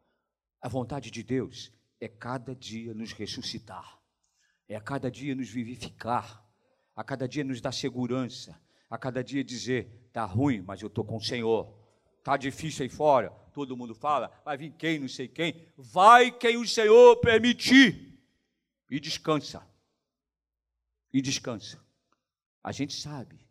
A 0.61 0.69
vontade 0.69 1.09
de 1.09 1.23
Deus 1.23 1.73
é 1.99 2.07
cada 2.07 2.55
dia 2.55 2.93
nos 2.93 3.13
ressuscitar 3.13 4.03
é 4.67 4.75
a 4.75 4.81
cada 4.81 5.09
dia 5.09 5.35
nos 5.35 5.49
vivificar, 5.49 6.47
a 6.95 7.03
cada 7.03 7.27
dia 7.27 7.43
nos 7.43 7.59
dar 7.59 7.71
segurança, 7.71 8.59
a 8.89 8.97
cada 8.97 9.23
dia 9.23 9.43
dizer: 9.43 10.05
está 10.07 10.23
ruim, 10.25 10.61
mas 10.61 10.81
eu 10.81 10.87
estou 10.87 11.03
com 11.03 11.17
o 11.17 11.23
Senhor. 11.23 11.82
Está 12.23 12.37
difícil 12.37 12.83
aí 12.83 12.89
fora, 12.89 13.31
todo 13.53 13.75
mundo 13.75 13.93
fala, 13.93 14.31
vai 14.45 14.55
vir 14.55 14.71
quem, 14.71 14.97
não 14.97 15.09
sei 15.09 15.27
quem. 15.27 15.67
Vai 15.75 16.31
quem 16.31 16.55
o 16.55 16.65
Senhor 16.65 17.17
permitir. 17.17 18.17
E 18.89 18.97
descansa. 18.97 19.61
E 21.11 21.21
descansa. 21.21 21.83
A 22.63 22.71
gente 22.71 22.93
sabe 22.93 23.45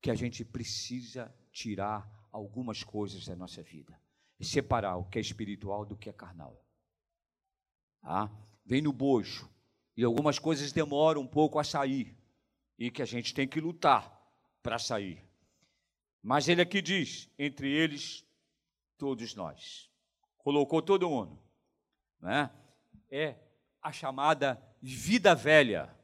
que 0.00 0.10
a 0.10 0.14
gente 0.14 0.42
precisa 0.42 1.30
tirar 1.52 2.10
algumas 2.32 2.82
coisas 2.82 3.26
da 3.26 3.36
nossa 3.36 3.62
vida 3.62 4.00
e 4.40 4.44
separar 4.44 4.96
o 4.96 5.04
que 5.04 5.18
é 5.18 5.20
espiritual 5.20 5.84
do 5.84 5.94
que 5.94 6.08
é 6.08 6.12
carnal. 6.14 6.64
Ah, 8.02 8.30
vem 8.64 8.80
no 8.80 8.92
bojo, 8.92 9.50
e 9.94 10.02
algumas 10.02 10.38
coisas 10.38 10.72
demoram 10.72 11.20
um 11.20 11.26
pouco 11.26 11.58
a 11.58 11.64
sair 11.64 12.16
e 12.78 12.90
que 12.90 13.02
a 13.02 13.04
gente 13.04 13.34
tem 13.34 13.46
que 13.46 13.60
lutar 13.60 14.18
para 14.62 14.78
sair. 14.78 15.22
Mas 16.24 16.48
ele 16.48 16.62
aqui 16.62 16.80
diz: 16.80 17.30
entre 17.38 17.70
eles, 17.70 18.26
todos 18.96 19.34
nós. 19.34 19.90
Colocou 20.38 20.80
todo 20.80 21.10
mundo. 21.10 21.38
Né? 22.18 22.50
É 23.10 23.36
a 23.82 23.92
chamada 23.92 24.60
vida 24.80 25.34
velha. 25.34 25.94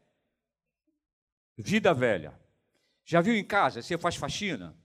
Vida 1.57 1.95
velha. 1.95 2.39
Já 3.03 3.23
viu 3.23 3.35
em 3.35 3.45
casa? 3.45 3.81
Você 3.81 3.97
faz 3.97 4.17
faxina, 4.17 4.77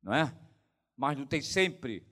não 0.00 0.14
é? 0.14 0.32
Mas 0.96 1.18
não 1.18 1.26
tem 1.26 1.42
sempre 1.42 2.06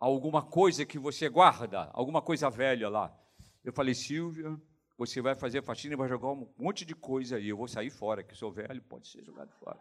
alguma 0.00 0.42
coisa 0.42 0.86
que 0.86 0.98
você 0.98 1.28
guarda, 1.28 1.90
alguma 1.92 2.22
coisa 2.22 2.48
velha 2.48 2.88
lá. 2.88 3.14
Eu 3.62 3.72
falei, 3.72 3.94
Silvia, 3.94 4.58
você 4.96 5.20
vai 5.20 5.34
fazer 5.34 5.62
faxina 5.62 5.92
e 5.92 5.96
vai 5.96 6.08
jogar 6.08 6.28
um 6.28 6.52
monte 6.58 6.84
de 6.86 6.94
coisa 6.94 7.36
aí. 7.36 7.48
Eu 7.48 7.56
vou 7.56 7.68
sair 7.68 7.90
fora, 7.90 8.22
que 8.22 8.34
sou 8.34 8.50
velho, 8.50 8.82
pode 8.82 9.08
ser 9.08 9.22
jogado 9.24 9.52
fora. 9.56 9.78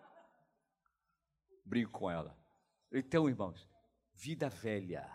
Brinco 1.67 1.91
com 1.91 2.09
ela. 2.09 2.33
Então, 2.91 3.27
irmãos, 3.27 3.67
vida 4.15 4.47
velha. 4.47 5.05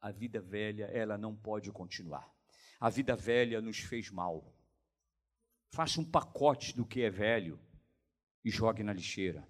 A 0.00 0.10
vida 0.10 0.38
velha, 0.38 0.84
ela 0.84 1.16
não 1.16 1.34
pode 1.34 1.72
continuar. 1.72 2.30
A 2.78 2.90
vida 2.90 3.16
velha 3.16 3.62
nos 3.62 3.78
fez 3.78 4.10
mal. 4.10 4.54
Faça 5.72 5.98
um 5.98 6.04
pacote 6.04 6.76
do 6.76 6.84
que 6.84 7.02
é 7.02 7.10
velho 7.10 7.58
e 8.44 8.50
jogue 8.50 8.82
na 8.82 8.92
lixeira. 8.92 9.48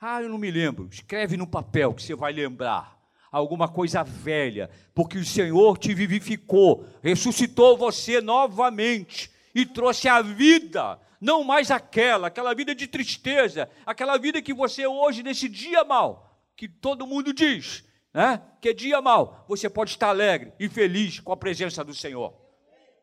Ah, 0.00 0.22
eu 0.22 0.28
não 0.28 0.38
me 0.38 0.50
lembro. 0.50 0.88
Escreve 0.88 1.36
no 1.36 1.46
papel 1.46 1.92
que 1.92 2.02
você 2.02 2.14
vai 2.14 2.32
lembrar. 2.32 3.00
alguma 3.32 3.66
coisa 3.66 4.04
velha, 4.04 4.68
porque 4.94 5.16
o 5.16 5.24
Senhor 5.24 5.78
te 5.78 5.94
vivificou, 5.94 6.86
ressuscitou 7.02 7.78
você 7.78 8.20
novamente 8.20 9.32
e 9.54 9.64
trouxe 9.64 10.06
a 10.06 10.20
vida, 10.20 11.00
não 11.22 11.44
mais 11.44 11.70
aquela, 11.70 12.26
aquela 12.26 12.52
vida 12.52 12.74
de 12.74 12.88
tristeza, 12.88 13.70
aquela 13.86 14.18
vida 14.18 14.42
que 14.42 14.52
você 14.52 14.88
hoje, 14.88 15.22
nesse 15.22 15.48
dia 15.48 15.84
mal, 15.84 16.36
que 16.56 16.68
todo 16.68 17.06
mundo 17.06 17.32
diz, 17.32 17.84
né? 18.12 18.42
Que 18.60 18.70
é 18.70 18.72
dia 18.72 19.00
mal, 19.00 19.44
você 19.48 19.70
pode 19.70 19.92
estar 19.92 20.08
alegre 20.08 20.52
e 20.58 20.68
feliz 20.68 21.20
com 21.20 21.30
a 21.30 21.36
presença 21.36 21.84
do 21.84 21.94
Senhor. 21.94 22.34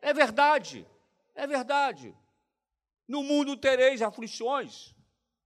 É 0.02 0.14
verdade, 0.14 0.86
é 1.34 1.48
verdade. 1.48 2.14
No 3.08 3.24
mundo 3.24 3.56
tereis 3.56 4.02
aflições. 4.02 4.94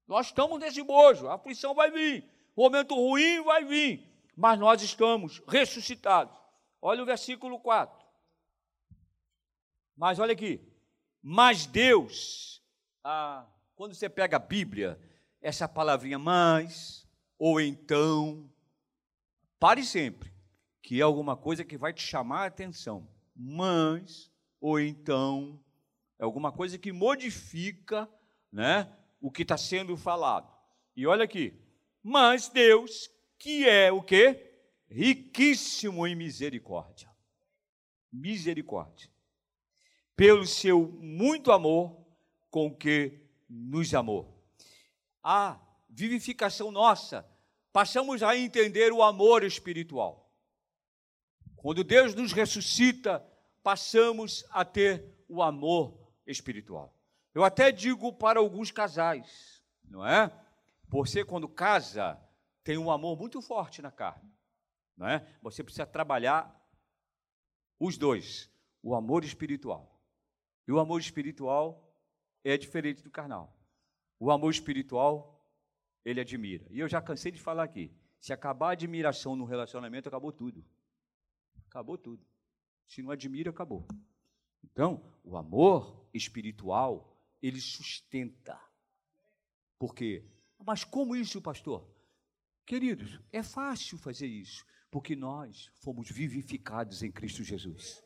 Nós 0.08 0.26
estamos 0.26 0.60
nesse 0.60 0.82
bojo, 0.82 1.28
a 1.28 1.36
aflição 1.36 1.76
vai 1.76 1.92
vir, 1.92 2.28
o 2.56 2.64
momento 2.64 2.96
ruim 2.96 3.44
vai 3.44 3.64
vir, 3.64 4.04
mas 4.36 4.58
nós 4.58 4.82
estamos 4.82 5.44
ressuscitados. 5.48 6.36
Olha 6.82 7.04
o 7.04 7.06
versículo 7.06 7.60
4. 7.60 8.04
Mas 9.96 10.18
olha 10.18 10.34
aqui. 10.34 10.60
Mas 11.22 11.68
Deus, 11.68 12.53
ah, 13.04 13.46
quando 13.76 13.94
você 13.94 14.08
pega 14.08 14.38
a 14.38 14.40
Bíblia, 14.40 15.00
essa 15.42 15.68
palavrinha 15.68 16.18
mais 16.18 17.06
ou 17.38 17.60
então, 17.60 18.50
pare 19.60 19.84
sempre, 19.84 20.32
que 20.82 21.00
é 21.00 21.04
alguma 21.04 21.36
coisa 21.36 21.66
que 21.66 21.78
vai 21.78 21.92
te 21.92 22.02
chamar 22.02 22.44
a 22.44 22.46
atenção. 22.46 23.08
Mas 23.36 24.32
ou 24.62 24.80
então 24.80 25.60
é 26.18 26.24
alguma 26.24 26.52
coisa 26.52 26.78
que 26.78 26.92
modifica, 26.92 28.10
né, 28.52 28.90
o 29.20 29.30
que 29.30 29.42
está 29.42 29.58
sendo 29.58 29.98
falado. 29.98 30.50
E 30.96 31.06
olha 31.06 31.26
aqui, 31.26 31.60
mas 32.02 32.48
Deus, 32.48 33.10
que 33.38 33.68
é 33.68 33.92
o 33.92 34.02
quê? 34.02 34.52
Riquíssimo 34.90 36.06
em 36.08 36.16
misericórdia. 36.16 37.10
Misericórdia. 38.12 39.10
Pelo 40.16 40.46
seu 40.46 40.88
muito 41.02 41.52
amor 41.52 42.03
com 42.54 42.72
que 42.72 43.20
nos 43.50 43.96
amou. 43.96 44.40
A 45.24 45.60
vivificação 45.90 46.72
nossa, 46.72 47.28
passamos 47.72 48.22
a 48.22 48.38
entender 48.38 48.94
o 48.94 49.02
amor 49.02 49.44
espiritual. 49.44 50.32
Quando 51.56 51.84
Deus 51.84 52.14
nos 52.14 52.32
ressuscita, 52.32 53.28
passamos 53.64 54.46
a 54.52 54.64
ter 54.64 55.26
o 55.28 55.42
amor 55.42 56.14
espiritual. 56.28 56.96
Eu 57.34 57.44
até 57.44 57.72
digo 57.72 58.14
para 58.14 58.40
alguns 58.40 58.70
casais, 58.70 59.64
não 59.84 60.06
é? 60.06 60.32
Você, 60.90 61.26
quando 61.26 61.50
casa, 61.50 62.22
tem 62.64 62.78
um 62.78 62.92
amor 62.92 63.18
muito 63.18 63.42
forte 63.42 63.82
na 63.82 63.90
carne, 63.90 64.32
não 64.96 65.08
é? 65.08 65.28
Você 65.42 65.64
precisa 65.64 65.88
trabalhar 65.88 66.56
os 67.80 67.98
dois, 67.98 68.48
o 68.84 68.94
amor 68.94 69.24
espiritual. 69.24 70.00
E 70.68 70.72
o 70.72 70.78
amor 70.78 71.02
espiritual 71.02 71.83
é 72.44 72.58
diferente 72.58 73.04
do 73.04 73.10
carnal. 73.10 73.56
O 74.20 74.32
amor 74.32 74.52
espiritual, 74.52 75.46
ele 76.04 76.20
admira. 76.20 76.66
E 76.70 76.80
eu 76.80 76.88
já 76.88 77.02
cansei 77.02 77.32
de 77.32 77.40
falar 77.40 77.64
aqui: 77.64 77.92
se 78.20 78.34
acabar 78.34 78.70
a 78.70 78.72
admiração 78.72 79.36
no 79.36 79.46
relacionamento, 79.46 80.08
acabou 80.08 80.32
tudo. 80.32 80.66
Acabou 81.68 81.98
tudo. 81.98 82.26
Se 82.86 83.02
não 83.02 83.12
admira, 83.12 83.50
acabou. 83.50 83.88
Então, 84.64 85.04
o 85.24 85.36
amor 85.36 86.08
espiritual 86.14 87.18
ele 87.42 87.60
sustenta. 87.60 88.60
Por 89.78 89.94
quê? 89.94 90.26
Mas 90.66 90.84
como 90.84 91.16
isso, 91.16 91.42
pastor? 91.42 91.86
Queridos, 92.66 93.20
é 93.32 93.44
fácil 93.44 93.98
fazer 93.98 94.28
isso, 94.28 94.66
porque 94.90 95.16
nós 95.16 95.70
fomos 95.76 96.10
vivificados 96.10 97.04
em 97.04 97.12
Cristo 97.12 97.44
Jesus. 97.44 98.02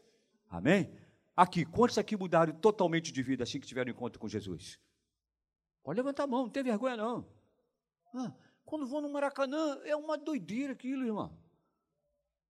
Amém? 0.49 0.91
Aqui, 1.37 1.63
quantos 1.63 1.99
aqui 1.99 2.17
mudaram 2.17 2.51
totalmente 2.51 3.11
de 3.11 3.21
vida 3.21 3.43
assim 3.43 3.59
que 3.59 3.67
tiveram 3.67 3.91
encontro 3.91 4.19
com 4.19 4.27
Jesus? 4.27 4.79
Pode 5.83 5.97
levantar 5.97 6.23
a 6.23 6.27
mão, 6.27 6.45
não 6.45 6.49
tem 6.49 6.63
vergonha 6.63 6.97
não. 6.97 7.31
Ah, 8.15 8.33
quando 8.65 8.87
vou 8.87 9.01
no 9.01 9.09
Maracanã, 9.09 9.79
é 9.83 9.95
uma 9.95 10.17
doideira 10.17 10.73
aquilo, 10.73 11.05
irmão. 11.05 11.37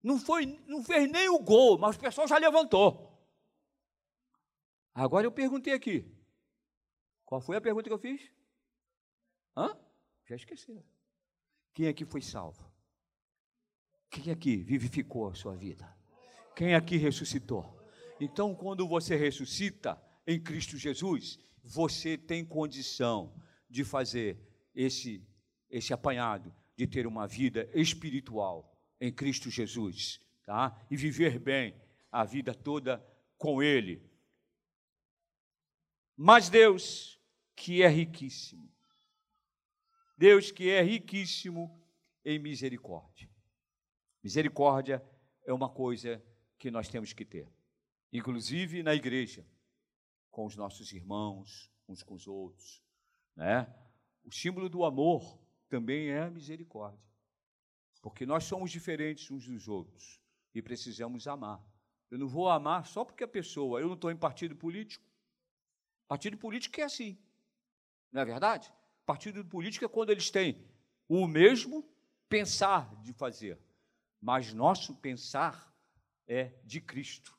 Não, 0.02 0.18
foi, 0.18 0.46
não 0.66 0.82
fez 0.82 1.12
nem 1.12 1.28
o 1.28 1.38
gol, 1.38 1.78
mas 1.78 1.98
o 1.98 2.00
pessoal 2.00 2.30
já 2.30 2.38
levantou. 2.38 3.14
Agora 4.94 5.28
eu 5.28 5.32
perguntei 5.34 5.74
aqui: 5.74 6.10
qual 7.26 7.42
foi 7.42 7.58
a 7.58 7.62
pergunta 7.62 7.90
que 7.90 7.94
eu 7.94 8.00
fiz? 8.00 8.32
Hã? 9.56 9.78
Já 10.26 10.38
esqueceu. 10.38 10.82
Quem 11.74 11.90
aqui 11.90 12.06
foi 12.06 12.22
salvo? 12.22 12.72
Quem 14.10 14.32
aqui 14.32 14.56
vivificou 14.56 15.28
a 15.28 15.36
sua 15.36 15.58
vida? 15.58 15.94
Quem 16.56 16.74
aqui 16.74 16.96
ressuscitou? 16.96 17.77
Então, 18.20 18.56
quando 18.56 18.88
você 18.88 19.16
ressuscita 19.16 20.02
em 20.26 20.42
Cristo 20.42 20.78
Jesus, 20.78 21.40
você 21.64 22.18
tem 22.18 22.46
condição 22.46 23.34
de 23.70 23.84
fazer 23.84 24.40
esse 24.74 25.26
esse 25.70 25.94
apanhado, 25.94 26.54
de 26.76 26.88
ter 26.88 27.06
uma 27.06 27.28
vida 27.28 27.70
espiritual 27.74 28.74
em 29.00 29.12
Cristo 29.12 29.50
Jesus, 29.50 30.20
tá? 30.46 30.86
E 30.90 30.96
viver 30.96 31.40
bem 31.40 31.76
a 32.12 32.24
vida 32.24 32.54
toda 32.54 33.06
com 33.38 33.62
ele. 33.62 34.02
Mas 36.16 36.50
Deus 36.50 37.20
que 37.56 37.82
é 37.82 37.88
riquíssimo. 37.88 38.72
Deus 40.18 40.52
que 40.52 40.70
é 40.70 40.82
riquíssimo 40.82 41.84
em 42.24 42.40
misericórdia. 42.40 43.30
Misericórdia 44.24 45.04
é 45.46 45.54
uma 45.54 45.70
coisa 45.70 46.24
que 46.58 46.72
nós 46.72 46.88
temos 46.88 47.14
que 47.14 47.24
ter, 47.24 47.48
inclusive 48.12 48.84
na 48.84 48.94
igreja, 48.94 49.46
com 50.32 50.46
os 50.46 50.56
nossos 50.56 50.92
irmãos, 50.92 51.72
uns 51.88 52.04
com 52.04 52.14
os 52.14 52.28
outros, 52.28 52.84
né? 53.36 53.74
O 54.24 54.32
símbolo 54.32 54.70
do 54.70 54.84
amor 54.84 55.40
também 55.70 56.10
é 56.10 56.24
a 56.24 56.30
misericórdia, 56.30 57.00
porque 58.02 58.26
nós 58.26 58.44
somos 58.44 58.72
diferentes 58.72 59.32
uns 59.32 59.46
dos 59.46 59.68
outros 59.68 60.20
e 60.54 60.62
precisamos 60.62 61.28
amar. 61.28 61.64
Eu 62.10 62.18
não 62.18 62.28
vou 62.28 62.50
amar 62.50 62.86
só 62.86 63.04
porque 63.04 63.24
a 63.24 63.28
pessoa, 63.28 63.80
eu 63.80 63.88
não 63.88 63.96
estou 63.96 64.12
em 64.12 64.18
partido 64.18 64.56
político. 64.56 65.06
Partido 66.08 66.38
político 66.38 66.80
é 66.80 66.84
assim. 66.84 67.18
Não 68.12 68.22
é 68.22 68.26
verdade? 68.26 68.74
Partido 69.06 69.44
político 69.46 69.86
é 69.86 69.88
quando 69.90 70.10
eles 70.10 70.32
têm 70.32 70.66
o 71.08 71.28
mesmo 71.28 71.88
pensar 72.28 72.94
de 73.02 73.14
fazer, 73.14 73.60
mas 74.22 74.54
nosso 74.54 74.96
pensar 74.96 75.74
é 76.28 76.54
de 76.66 76.82
Cristo. 76.82 77.37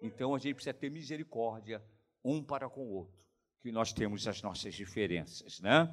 Então 0.00 0.34
a 0.34 0.38
gente 0.38 0.54
precisa 0.54 0.74
ter 0.74 0.90
misericórdia 0.90 1.82
um 2.24 2.42
para 2.42 2.68
com 2.68 2.80
o 2.80 2.94
outro, 2.94 3.14
que 3.60 3.72
nós 3.72 3.92
temos 3.92 4.26
as 4.26 4.42
nossas 4.42 4.74
diferenças, 4.74 5.60
né? 5.60 5.92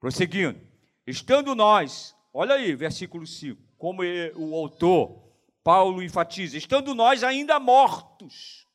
Prosseguindo, 0.00 0.60
estando 1.06 1.54
nós, 1.54 2.14
olha 2.32 2.54
aí, 2.54 2.74
versículo 2.74 3.26
5, 3.26 3.60
como 3.78 4.02
o 4.36 4.54
autor 4.54 5.24
Paulo 5.62 6.02
enfatiza, 6.02 6.56
estando 6.56 6.94
nós 6.94 7.24
ainda 7.24 7.58
mortos, 7.58 8.66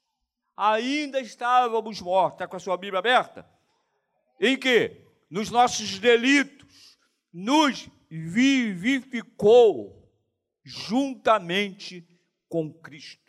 ainda 0.55 1.19
estávamos 1.19 2.01
mortos, 2.01 2.35
está 2.35 2.47
com 2.47 2.55
a 2.55 2.59
sua 2.59 2.77
Bíblia 2.77 2.99
aberta? 2.99 3.49
em 4.41 4.57
que 4.57 5.05
nos 5.29 5.51
nossos 5.51 5.99
delitos 5.99 6.97
nos 7.31 7.87
vivificou 8.09 10.11
juntamente 10.63 12.05
com 12.49 12.73
Cristo. 12.73 13.20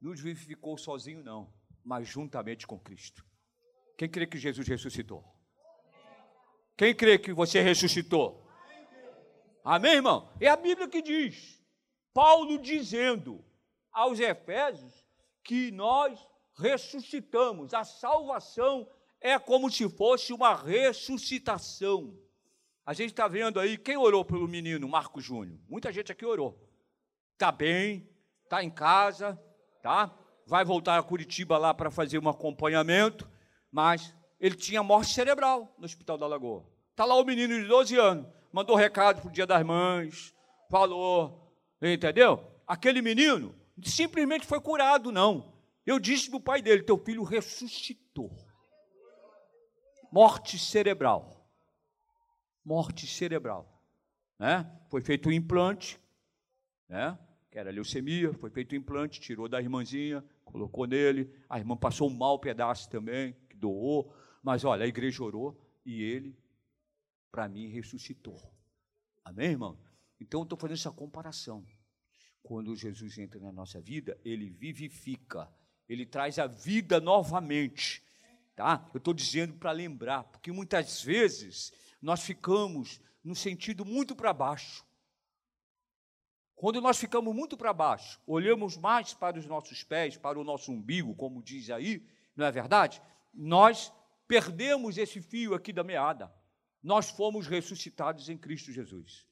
Nos 0.00 0.20
vivificou 0.20 0.78
sozinho, 0.78 1.22
não, 1.22 1.52
mas 1.84 2.06
juntamente 2.06 2.66
com 2.66 2.78
Cristo. 2.78 3.24
Quem 3.96 4.08
crê 4.08 4.26
que 4.26 4.38
Jesus 4.38 4.66
ressuscitou? 4.66 5.24
Quem 6.76 6.94
crê 6.94 7.18
que 7.18 7.32
você 7.32 7.60
ressuscitou? 7.60 8.48
Amém, 9.64 9.94
irmão? 9.94 10.32
É 10.40 10.48
a 10.48 10.56
Bíblia 10.56 10.88
que 10.88 11.02
diz. 11.02 11.60
Paulo 12.14 12.58
dizendo 12.58 13.44
aos 13.90 14.20
Efésios 14.20 15.04
que 15.42 15.70
nós 15.72 16.24
ressuscitamos. 16.56 17.74
A 17.74 17.84
salvação 17.84 18.88
é 19.20 19.38
como 19.38 19.70
se 19.70 19.88
fosse 19.88 20.32
uma 20.32 20.54
ressuscitação. 20.54 22.16
A 22.86 22.92
gente 22.94 23.10
está 23.10 23.28
vendo 23.28 23.60
aí, 23.60 23.76
quem 23.76 23.96
orou 23.96 24.24
pelo 24.24 24.48
menino 24.48 24.88
Marco 24.88 25.20
Júnior? 25.20 25.58
Muita 25.68 25.92
gente 25.92 26.12
aqui 26.12 26.24
orou. 26.24 26.58
Está 27.34 27.52
bem, 27.52 28.08
está 28.44 28.62
em 28.62 28.70
casa, 28.70 29.38
tá? 29.82 30.14
Vai 30.46 30.64
voltar 30.64 30.98
a 30.98 31.02
Curitiba 31.02 31.58
lá 31.58 31.74
para 31.74 31.90
fazer 31.90 32.18
um 32.18 32.28
acompanhamento, 32.28 33.28
mas 33.70 34.14
ele 34.40 34.54
tinha 34.54 34.82
morte 34.82 35.12
cerebral 35.12 35.74
no 35.78 35.84
Hospital 35.84 36.16
da 36.16 36.26
Lagoa. 36.26 36.64
Está 36.90 37.04
lá 37.04 37.14
o 37.14 37.24
menino 37.24 37.54
de 37.60 37.66
12 37.66 37.96
anos, 37.96 38.26
mandou 38.52 38.76
recado 38.76 39.20
para 39.20 39.28
o 39.28 39.32
Dia 39.32 39.46
das 39.46 39.64
Mães, 39.64 40.34
falou, 40.70 41.54
entendeu? 41.80 42.44
Aquele 42.66 43.02
menino 43.02 43.54
simplesmente 43.82 44.46
foi 44.46 44.60
curado, 44.60 45.12
não. 45.12 45.52
Eu 45.86 45.98
disse 45.98 46.28
para 46.28 46.38
o 46.38 46.42
pai 46.42 46.60
dele: 46.62 46.82
teu 46.82 46.98
filho 46.98 47.22
ressuscitou 47.22 48.30
morte 50.10 50.58
cerebral. 50.58 51.34
Morte 52.64 53.06
cerebral. 53.06 53.82
né? 54.38 54.70
Foi 54.90 55.00
feito 55.00 55.28
um 55.28 55.32
implante, 55.32 56.00
né? 56.88 57.18
Que 57.50 57.58
era 57.58 57.70
leucemia, 57.70 58.32
foi 58.34 58.50
feito 58.50 58.74
um 58.74 58.78
implante, 58.78 59.20
tirou 59.20 59.48
da 59.48 59.60
irmãzinha, 59.60 60.24
colocou 60.44 60.86
nele. 60.86 61.32
A 61.48 61.58
irmã 61.58 61.76
passou 61.76 62.08
um 62.08 62.14
mau 62.14 62.38
pedaço 62.38 62.88
também, 62.90 63.34
que 63.48 63.56
doou. 63.56 64.12
Mas 64.42 64.64
olha, 64.64 64.84
a 64.84 64.88
igreja 64.88 65.22
orou 65.22 65.58
e 65.84 66.02
ele, 66.02 66.36
para 67.30 67.48
mim, 67.48 67.68
ressuscitou. 67.68 68.38
Amém, 69.24 69.50
irmão? 69.50 69.78
Então 70.20 70.42
estou 70.42 70.58
fazendo 70.58 70.76
essa 70.76 70.90
comparação. 70.90 71.64
Quando 72.42 72.74
Jesus 72.76 73.18
entra 73.18 73.40
na 73.40 73.52
nossa 73.52 73.80
vida, 73.80 74.18
ele 74.24 74.48
vivifica, 74.48 75.50
ele 75.88 76.06
traz 76.06 76.38
a 76.38 76.46
vida 76.46 77.00
novamente. 77.00 78.02
Tá? 78.54 78.88
Eu 78.92 78.98
estou 78.98 79.14
dizendo 79.14 79.54
para 79.54 79.70
lembrar, 79.70 80.24
porque 80.24 80.50
muitas 80.50 81.02
vezes 81.02 81.72
nós 82.00 82.22
ficamos 82.22 83.00
no 83.22 83.34
sentido 83.34 83.84
muito 83.84 84.16
para 84.16 84.32
baixo. 84.32 84.84
Quando 86.58 86.80
nós 86.80 86.98
ficamos 86.98 87.32
muito 87.32 87.56
para 87.56 87.72
baixo, 87.72 88.20
olhamos 88.26 88.76
mais 88.76 89.14
para 89.14 89.38
os 89.38 89.46
nossos 89.46 89.84
pés, 89.84 90.16
para 90.16 90.40
o 90.40 90.42
nosso 90.42 90.72
umbigo, 90.72 91.14
como 91.14 91.40
diz 91.40 91.70
aí, 91.70 92.04
não 92.34 92.44
é 92.44 92.50
verdade? 92.50 93.00
Nós 93.32 93.92
perdemos 94.26 94.98
esse 94.98 95.22
fio 95.22 95.54
aqui 95.54 95.72
da 95.72 95.84
meada. 95.84 96.34
Nós 96.82 97.10
fomos 97.10 97.46
ressuscitados 97.46 98.28
em 98.28 98.36
Cristo 98.36 98.72
Jesus. 98.72 99.24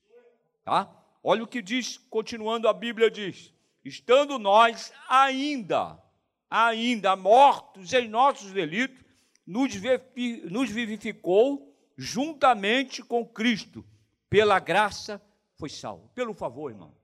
Tá? 0.65 0.89
Olha 1.21 1.43
o 1.43 1.49
que 1.49 1.61
diz, 1.61 1.99
continuando 1.99 2.69
a 2.69 2.73
Bíblia 2.73 3.11
diz: 3.11 3.53
estando 3.85 4.39
nós 4.39 4.93
ainda, 5.09 6.01
ainda 6.49 7.17
mortos 7.17 7.93
em 7.93 8.07
nossos 8.07 8.53
delitos, 8.53 9.05
nos 9.45 10.71
vivificou 10.71 11.77
juntamente 11.97 13.03
com 13.03 13.27
Cristo. 13.27 13.85
Pela 14.31 14.61
graça 14.61 15.21
foi 15.57 15.69
salvo. 15.69 16.09
Pelo 16.15 16.33
favor, 16.33 16.71
irmão 16.71 16.95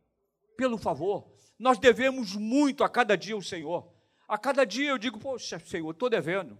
pelo 0.57 0.79
favor. 0.79 1.31
Nós 1.59 1.79
devemos 1.79 2.35
muito 2.35 2.83
a 2.83 2.89
cada 2.89 3.17
dia 3.17 3.35
ao 3.35 3.43
Senhor. 3.43 3.93
A 4.27 4.39
cada 4.39 4.65
dia 4.65 4.91
eu 4.91 4.99
digo, 4.99 5.19
poxa, 5.19 5.59
Senhor, 5.59 5.91
estou 5.91 6.09
devendo. 6.09 6.59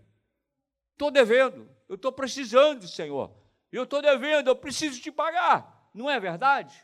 Estou 0.93 1.11
devendo. 1.11 1.69
Eu 1.89 1.97
estou 1.97 2.13
precisando, 2.13 2.87
Senhor. 2.87 3.35
Eu 3.71 3.85
estou 3.85 4.03
devendo, 4.03 4.49
eu 4.49 4.57
preciso 4.57 5.01
te 5.01 5.11
pagar. 5.11 5.91
Não 5.95 6.09
é 6.09 6.21
verdade? 6.21 6.75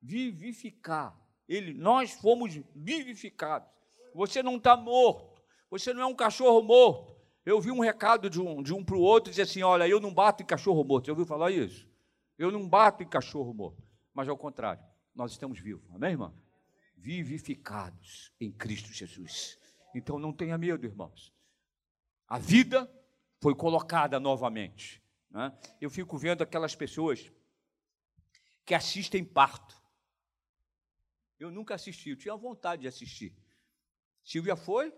Vivificar. 0.00 1.16
Ele, 1.48 1.72
nós 1.72 2.12
fomos 2.12 2.60
vivificados. 2.74 3.68
Você 4.14 4.42
não 4.42 4.56
está 4.56 4.76
morto. 4.76 5.40
Você 5.70 5.94
não 5.94 6.02
é 6.02 6.06
um 6.06 6.14
cachorro 6.14 6.62
morto. 6.62 7.16
Eu 7.44 7.60
vi 7.60 7.70
um 7.70 7.80
recado 7.80 8.28
de 8.28 8.40
um, 8.40 8.62
de 8.62 8.72
um 8.72 8.84
para 8.84 8.96
o 8.96 9.00
outro, 9.00 9.30
dizer 9.30 9.42
assim: 9.42 9.62
olha, 9.62 9.88
eu 9.88 10.00
não 10.00 10.12
bato 10.12 10.42
em 10.42 10.46
cachorro 10.46 10.84
morto. 10.84 11.06
Você 11.06 11.10
ouviu 11.10 11.26
falar 11.26 11.50
isso? 11.50 11.88
Eu 12.38 12.50
não 12.50 12.68
bato 12.68 13.02
em 13.02 13.08
cachorro 13.08 13.52
morto. 13.52 13.82
Mas 14.12 14.28
ao 14.28 14.36
contrário, 14.36 14.82
nós 15.14 15.32
estamos 15.32 15.58
vivos. 15.58 15.84
Amém, 15.94 16.10
irmão? 16.10 16.41
Vivificados 17.02 18.32
em 18.40 18.52
Cristo 18.52 18.92
Jesus. 18.92 19.58
Então 19.92 20.20
não 20.20 20.32
tenha 20.32 20.56
medo, 20.56 20.86
irmãos. 20.86 21.34
A 22.28 22.38
vida 22.38 22.90
foi 23.40 23.54
colocada 23.56 24.20
novamente. 24.20 25.02
Né? 25.28 25.52
Eu 25.80 25.90
fico 25.90 26.16
vendo 26.16 26.42
aquelas 26.42 26.76
pessoas 26.76 27.30
que 28.64 28.72
assistem 28.72 29.24
parto. 29.24 29.82
Eu 31.40 31.50
nunca 31.50 31.74
assisti, 31.74 32.10
eu 32.10 32.16
tinha 32.16 32.36
vontade 32.36 32.82
de 32.82 32.88
assistir. 32.88 33.36
Silvia 34.22 34.54
foi, 34.54 34.94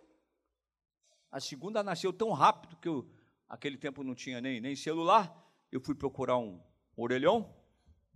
a 1.30 1.40
segunda 1.40 1.82
nasceu 1.82 2.12
tão 2.12 2.32
rápido 2.32 2.76
que 2.76 2.86
eu, 2.86 3.10
aquele 3.48 3.78
tempo 3.78 4.04
não 4.04 4.14
tinha 4.14 4.42
nem, 4.42 4.60
nem 4.60 4.76
celular. 4.76 5.34
Eu 5.72 5.80
fui 5.80 5.94
procurar 5.94 6.36
um 6.36 6.62
orelhão 6.94 7.56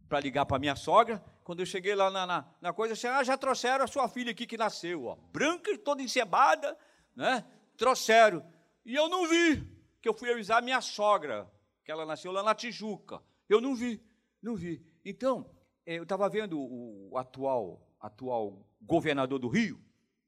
para 0.08 0.20
ligar 0.20 0.46
para 0.46 0.58
minha 0.58 0.74
sogra. 0.74 1.22
Quando 1.44 1.60
eu 1.60 1.66
cheguei 1.66 1.94
lá 1.94 2.10
na, 2.10 2.26
na, 2.26 2.48
na 2.60 2.72
coisa, 2.72 2.94
assim, 2.94 3.06
ah, 3.06 3.22
já 3.22 3.36
trouxeram 3.36 3.84
a 3.84 3.88
sua 3.88 4.08
filha 4.08 4.30
aqui 4.30 4.46
que 4.46 4.56
nasceu, 4.56 5.04
ó, 5.04 5.16
branca 5.32 5.70
e 5.70 5.78
toda 5.78 6.02
encebada, 6.02 6.76
né? 7.14 7.44
Trouxeram. 7.76 8.44
E 8.84 8.94
eu 8.94 9.08
não 9.08 9.28
vi, 9.28 9.66
que 10.00 10.08
eu 10.08 10.14
fui 10.14 10.30
avisar 10.30 10.58
a 10.58 10.62
minha 10.62 10.80
sogra, 10.80 11.50
que 11.84 11.92
ela 11.92 12.06
nasceu 12.06 12.32
lá 12.32 12.42
na 12.42 12.54
Tijuca. 12.54 13.22
Eu 13.48 13.60
não 13.60 13.74
vi, 13.74 14.02
não 14.42 14.56
vi. 14.56 14.84
Então, 15.04 15.50
eh, 15.86 15.98
eu 15.98 16.02
estava 16.02 16.28
vendo 16.28 16.58
o 16.58 17.16
atual, 17.16 17.86
atual 18.00 18.66
governador 18.80 19.38
do 19.38 19.48
Rio, 19.48 19.82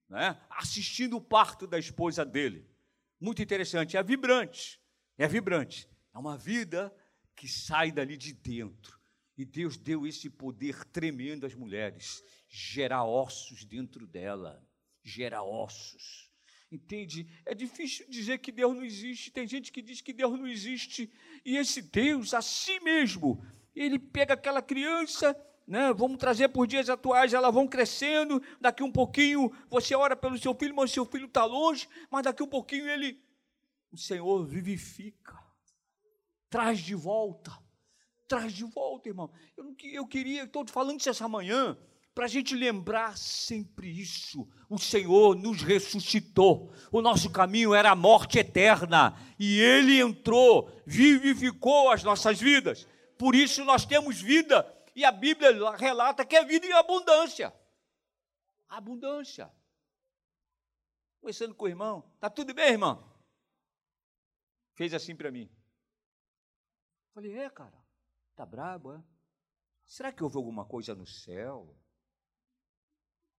né? 0.08 0.38
assistindo 0.50 1.16
o 1.16 1.20
parto 1.20 1.66
da 1.66 1.78
esposa 1.78 2.24
dele. 2.24 2.68
Muito 3.18 3.42
interessante, 3.42 3.96
é 3.96 4.02
vibrante, 4.02 4.80
é 5.18 5.26
vibrante. 5.26 5.88
É 6.12 6.18
uma 6.18 6.36
vida 6.36 6.92
que 7.36 7.46
sai 7.46 7.92
dali 7.92 8.16
de 8.16 8.32
dentro. 8.32 8.99
E 9.40 9.44
Deus 9.46 9.78
deu 9.78 10.06
esse 10.06 10.28
poder 10.28 10.84
tremendo 10.84 11.46
às 11.46 11.54
mulheres, 11.54 12.22
gerar 12.46 13.06
ossos 13.06 13.64
dentro 13.64 14.06
dela, 14.06 14.62
gerar 15.02 15.44
ossos. 15.44 16.30
Entende? 16.70 17.26
É 17.46 17.54
difícil 17.54 18.04
dizer 18.10 18.36
que 18.40 18.52
Deus 18.52 18.76
não 18.76 18.84
existe. 18.84 19.30
Tem 19.30 19.48
gente 19.48 19.72
que 19.72 19.80
diz 19.80 20.02
que 20.02 20.12
Deus 20.12 20.38
não 20.38 20.46
existe. 20.46 21.10
E 21.42 21.56
esse 21.56 21.80
Deus, 21.80 22.34
a 22.34 22.42
si 22.42 22.80
mesmo, 22.80 23.42
ele 23.74 23.98
pega 23.98 24.34
aquela 24.34 24.60
criança, 24.60 25.34
né? 25.66 25.90
Vamos 25.94 26.18
trazer 26.18 26.50
por 26.50 26.66
dias 26.66 26.90
atuais, 26.90 27.32
elas 27.32 27.54
vão 27.54 27.66
crescendo. 27.66 28.42
Daqui 28.60 28.82
um 28.82 28.92
pouquinho 28.92 29.50
você 29.70 29.94
ora 29.94 30.14
pelo 30.14 30.36
seu 30.36 30.54
filho, 30.54 30.76
mas 30.76 30.90
seu 30.90 31.06
filho 31.06 31.24
está 31.24 31.46
longe. 31.46 31.88
Mas 32.10 32.24
daqui 32.24 32.42
um 32.42 32.46
pouquinho 32.46 32.86
ele, 32.86 33.18
o 33.90 33.96
Senhor 33.96 34.46
vivifica, 34.46 35.42
traz 36.50 36.78
de 36.80 36.94
volta 36.94 37.69
traz 38.30 38.52
de 38.52 38.62
volta, 38.62 39.08
irmão. 39.08 39.28
Eu, 39.56 39.74
eu 39.82 40.06
queria, 40.06 40.44
estou 40.44 40.64
falando 40.68 41.00
isso 41.00 41.10
essa 41.10 41.28
manhã, 41.28 41.76
para 42.14 42.26
a 42.26 42.28
gente 42.28 42.54
lembrar 42.54 43.18
sempre 43.18 43.90
isso. 43.90 44.48
O 44.68 44.78
Senhor 44.78 45.34
nos 45.34 45.62
ressuscitou. 45.62 46.72
O 46.92 47.02
nosso 47.02 47.28
caminho 47.30 47.74
era 47.74 47.90
a 47.90 47.96
morte 47.96 48.38
eterna. 48.38 49.16
E 49.36 49.58
Ele 49.58 50.00
entrou, 50.00 50.70
vivificou 50.86 51.90
as 51.90 52.04
nossas 52.04 52.40
vidas. 52.40 52.86
Por 53.18 53.34
isso 53.34 53.64
nós 53.64 53.84
temos 53.84 54.20
vida. 54.20 54.64
E 54.94 55.04
a 55.04 55.10
Bíblia 55.10 55.50
relata 55.76 56.24
que 56.24 56.36
é 56.36 56.44
vida 56.44 56.66
em 56.66 56.72
abundância. 56.72 57.52
Abundância. 58.68 59.50
Conversando 61.20 61.54
com 61.56 61.64
o 61.64 61.68
irmão. 61.68 62.08
Está 62.14 62.30
tudo 62.30 62.54
bem, 62.54 62.70
irmão? 62.70 63.12
Fez 64.74 64.94
assim 64.94 65.16
para 65.16 65.32
mim. 65.32 65.50
Falei, 67.12 67.36
é, 67.36 67.50
cara. 67.50 67.79
Está 68.40 68.46
brabo, 68.46 68.94
é? 68.94 69.04
Será 69.86 70.10
que 70.10 70.24
houve 70.24 70.38
alguma 70.38 70.64
coisa 70.64 70.94
no 70.94 71.06
céu? 71.06 71.76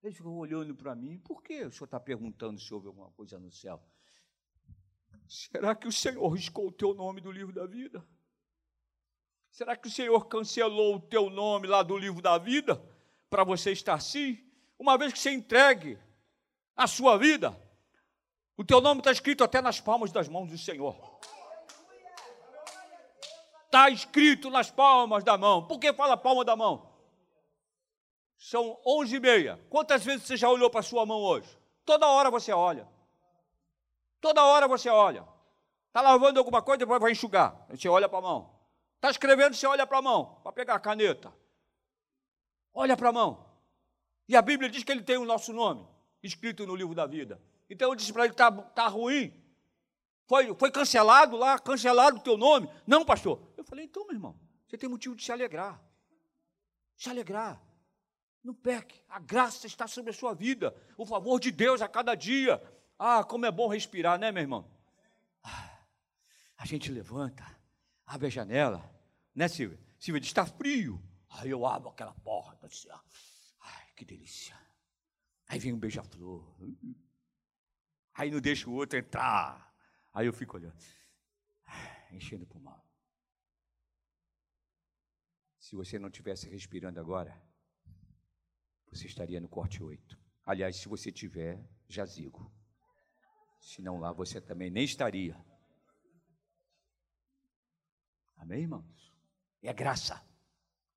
Ele 0.04 0.14
ficou 0.14 0.36
olhando 0.36 0.76
para 0.76 0.94
mim. 0.94 1.18
Por 1.18 1.42
que 1.42 1.66
o 1.66 1.72
senhor 1.72 1.86
está 1.86 2.00
perguntando 2.00 2.60
se 2.60 2.72
houve 2.72 2.86
alguma 2.86 3.10
coisa 3.14 3.40
no 3.40 3.52
céu? 3.52 3.84
Será 5.28 5.74
que 5.74 5.88
o 5.88 5.92
Senhor 5.92 6.28
riscou 6.28 6.68
o 6.68 6.72
teu 6.72 6.94
nome 6.94 7.20
do 7.20 7.32
livro 7.32 7.52
da 7.52 7.66
vida? 7.66 8.08
Será 9.50 9.76
que 9.76 9.88
o 9.88 9.92
Senhor 9.92 10.28
cancelou 10.28 10.98
o 10.98 11.02
teu 11.02 11.32
nome 11.32 11.66
lá 11.66 11.82
do 11.82 11.98
livro 11.98 12.22
da 12.22 12.38
vida 12.38 12.80
para 13.28 13.44
você 13.44 13.72
estar 13.72 13.96
assim? 13.96 14.38
Uma 14.78 15.00
vez 15.00 15.14
que 15.14 15.18
você 15.18 15.32
entregue 15.32 15.98
a 16.76 16.86
sua 16.86 17.18
vida, 17.18 17.60
o 18.56 18.64
teu 18.64 18.80
nome 18.80 19.00
está 19.00 19.12
escrito 19.12 19.44
até 19.44 19.64
nas 19.64 19.82
palmas 19.82 20.12
das 20.12 20.30
mãos 20.30 20.52
do 20.52 20.60
Senhor. 20.60 20.96
Está 23.72 23.90
escrito 23.90 24.50
nas 24.50 24.70
palmas 24.70 25.24
da 25.24 25.38
mão. 25.38 25.66
Por 25.66 25.80
que 25.80 25.94
fala 25.94 26.18
palma 26.18 26.44
da 26.44 26.58
mão? 26.58 26.92
São 28.38 28.78
onze 28.86 29.16
e 29.16 29.20
meia. 29.22 29.58
Quantas 29.70 30.04
vezes 30.04 30.28
você 30.28 30.36
já 30.36 30.50
olhou 30.50 30.70
para 30.70 30.82
a 30.82 30.84
sua 30.84 31.06
mão 31.06 31.22
hoje? 31.22 31.48
Toda 31.86 32.06
hora 32.06 32.30
você 32.30 32.52
olha. 32.52 32.86
Toda 34.20 34.44
hora 34.44 34.68
você 34.68 34.90
olha. 34.90 35.26
Está 35.88 36.02
lavando 36.02 36.38
alguma 36.38 36.62
coisa, 36.62 36.80
depois 36.80 37.00
vai 37.00 37.14
enxugar. 37.14 37.66
Você 37.70 37.88
olha 37.88 38.10
para 38.10 38.20
a 38.20 38.22
mão. 38.22 38.54
Está 38.98 39.10
escrevendo, 39.10 39.56
você 39.56 39.66
olha 39.66 39.88
para 39.88 40.00
a 40.00 40.02
mão, 40.02 40.42
para 40.44 40.52
pegar 40.52 40.76
a 40.76 40.80
caneta. 40.80 41.34
Olha 42.74 42.98
para 42.98 43.08
a 43.08 43.14
mão. 43.14 43.46
E 44.28 44.36
a 44.36 44.42
Bíblia 44.42 44.70
diz 44.70 44.84
que 44.84 44.92
ele 44.92 45.02
tem 45.02 45.18
o 45.18 45.24
nosso 45.24 45.54
nome, 45.54 45.88
escrito 46.22 46.68
no 46.68 46.76
livro 46.76 46.94
da 46.94 47.06
vida. 47.06 47.42
Então 47.70 47.90
eu 47.90 47.96
disse 47.96 48.12
para 48.12 48.26
ele: 48.26 48.34
está 48.34 48.52
tá 48.52 48.88
ruim, 48.90 49.34
foi, 50.32 50.56
foi 50.56 50.72
cancelado 50.72 51.36
lá, 51.36 51.60
cancelado 51.60 52.16
o 52.16 52.22
teu 52.22 52.38
nome. 52.38 52.70
Não, 52.88 53.04
pastor. 53.04 53.51
Eu 53.62 53.66
falei, 53.66 53.86
então, 53.86 54.06
meu 54.06 54.16
irmão, 54.16 54.40
você 54.68 54.76
tem 54.76 54.90
motivo 54.90 55.16
de 55.16 55.24
se 55.24 55.32
alegrar. 55.32 55.80
Se 56.98 57.10
alegrar. 57.10 57.62
Não 58.44 58.56
peque. 58.56 59.00
A 59.08 59.20
graça 59.20 59.68
está 59.68 59.88
sobre 59.88 60.10
a 60.10 60.14
sua 60.14 60.34
vida. 60.34 60.76
O 60.98 61.06
favor 61.06 61.40
de 61.40 61.52
Deus 61.52 61.80
a 61.80 61.88
cada 61.88 62.16
dia. 62.16 62.60
Ah, 62.98 63.24
como 63.24 63.46
é 63.46 63.52
bom 63.52 63.68
respirar, 63.68 64.20
né, 64.20 64.32
meu 64.32 64.42
irmão? 64.42 64.68
Ah, 65.44 65.80
a 66.58 66.66
gente 66.66 66.92
levanta, 66.92 67.46
abre 68.06 68.28
a 68.28 68.30
janela, 68.32 68.84
né, 69.36 69.48
Silvia? 69.48 69.80
Silvia 70.00 70.20
diz, 70.20 70.30
está 70.30 70.46
frio. 70.46 71.00
Aí 71.30 71.50
eu 71.52 71.64
abro 71.66 71.90
aquela 71.90 72.14
porta, 72.16 72.66
assim, 72.66 72.90
ó. 72.90 73.00
Ai, 73.60 73.88
que 73.96 74.04
delícia. 74.04 74.58
Aí 75.48 75.60
vem 75.60 75.72
um 75.72 75.80
beija-flor. 75.80 76.56
Aí 78.16 78.32
não 78.32 78.42
deixa 78.42 78.68
o 78.68 78.74
outro 78.74 78.98
entrar. 78.98 79.72
Aí 80.14 80.26
eu 80.26 80.34
fico 80.34 80.58
olhando, 80.58 80.76
enchendo 82.12 82.44
o 82.44 82.48
pulmão. 82.48 82.81
Se 85.72 85.76
você 85.78 85.98
não 85.98 86.10
tivesse 86.10 86.50
respirando 86.50 87.00
agora, 87.00 87.42
você 88.92 89.08
estaria 89.08 89.40
no 89.40 89.48
corte 89.48 89.82
8. 89.82 90.20
Aliás, 90.46 90.76
se 90.76 90.90
você 90.90 91.14
tiver, 91.14 91.66
jazigo. 91.88 92.54
Se 93.58 93.82
não 93.82 93.98
lá, 93.98 94.12
você 94.12 94.42
também 94.42 94.70
nem 94.70 94.84
estaria. 94.84 95.34
Amém, 98.36 98.64
irmãos? 98.64 99.16
É 99.62 99.72
graça. 99.72 100.22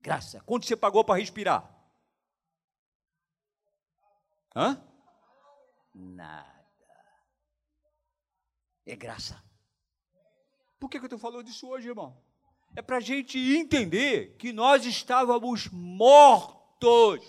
Graça. 0.01 0.41
Quanto 0.41 0.67
você 0.67 0.77
pagou 0.77 1.05
para 1.05 1.21
respirar? 1.21 1.73
Hã? 4.57 4.85
Nada. 5.95 6.67
É 8.85 8.97
graça. 8.97 9.41
Por 10.81 10.91
que, 10.91 10.99
que 10.99 11.05
eu 11.05 11.07
estou 11.07 11.19
falando 11.21 11.45
disso 11.45 11.69
hoje, 11.69 11.87
irmão? 11.87 12.24
É 12.77 12.83
para 12.83 12.97
a 12.97 13.01
gente 13.01 13.39
entender 13.39 14.37
que 14.37 14.53
nós 14.53 14.85
estávamos 14.85 15.69
mortos. 15.71 17.21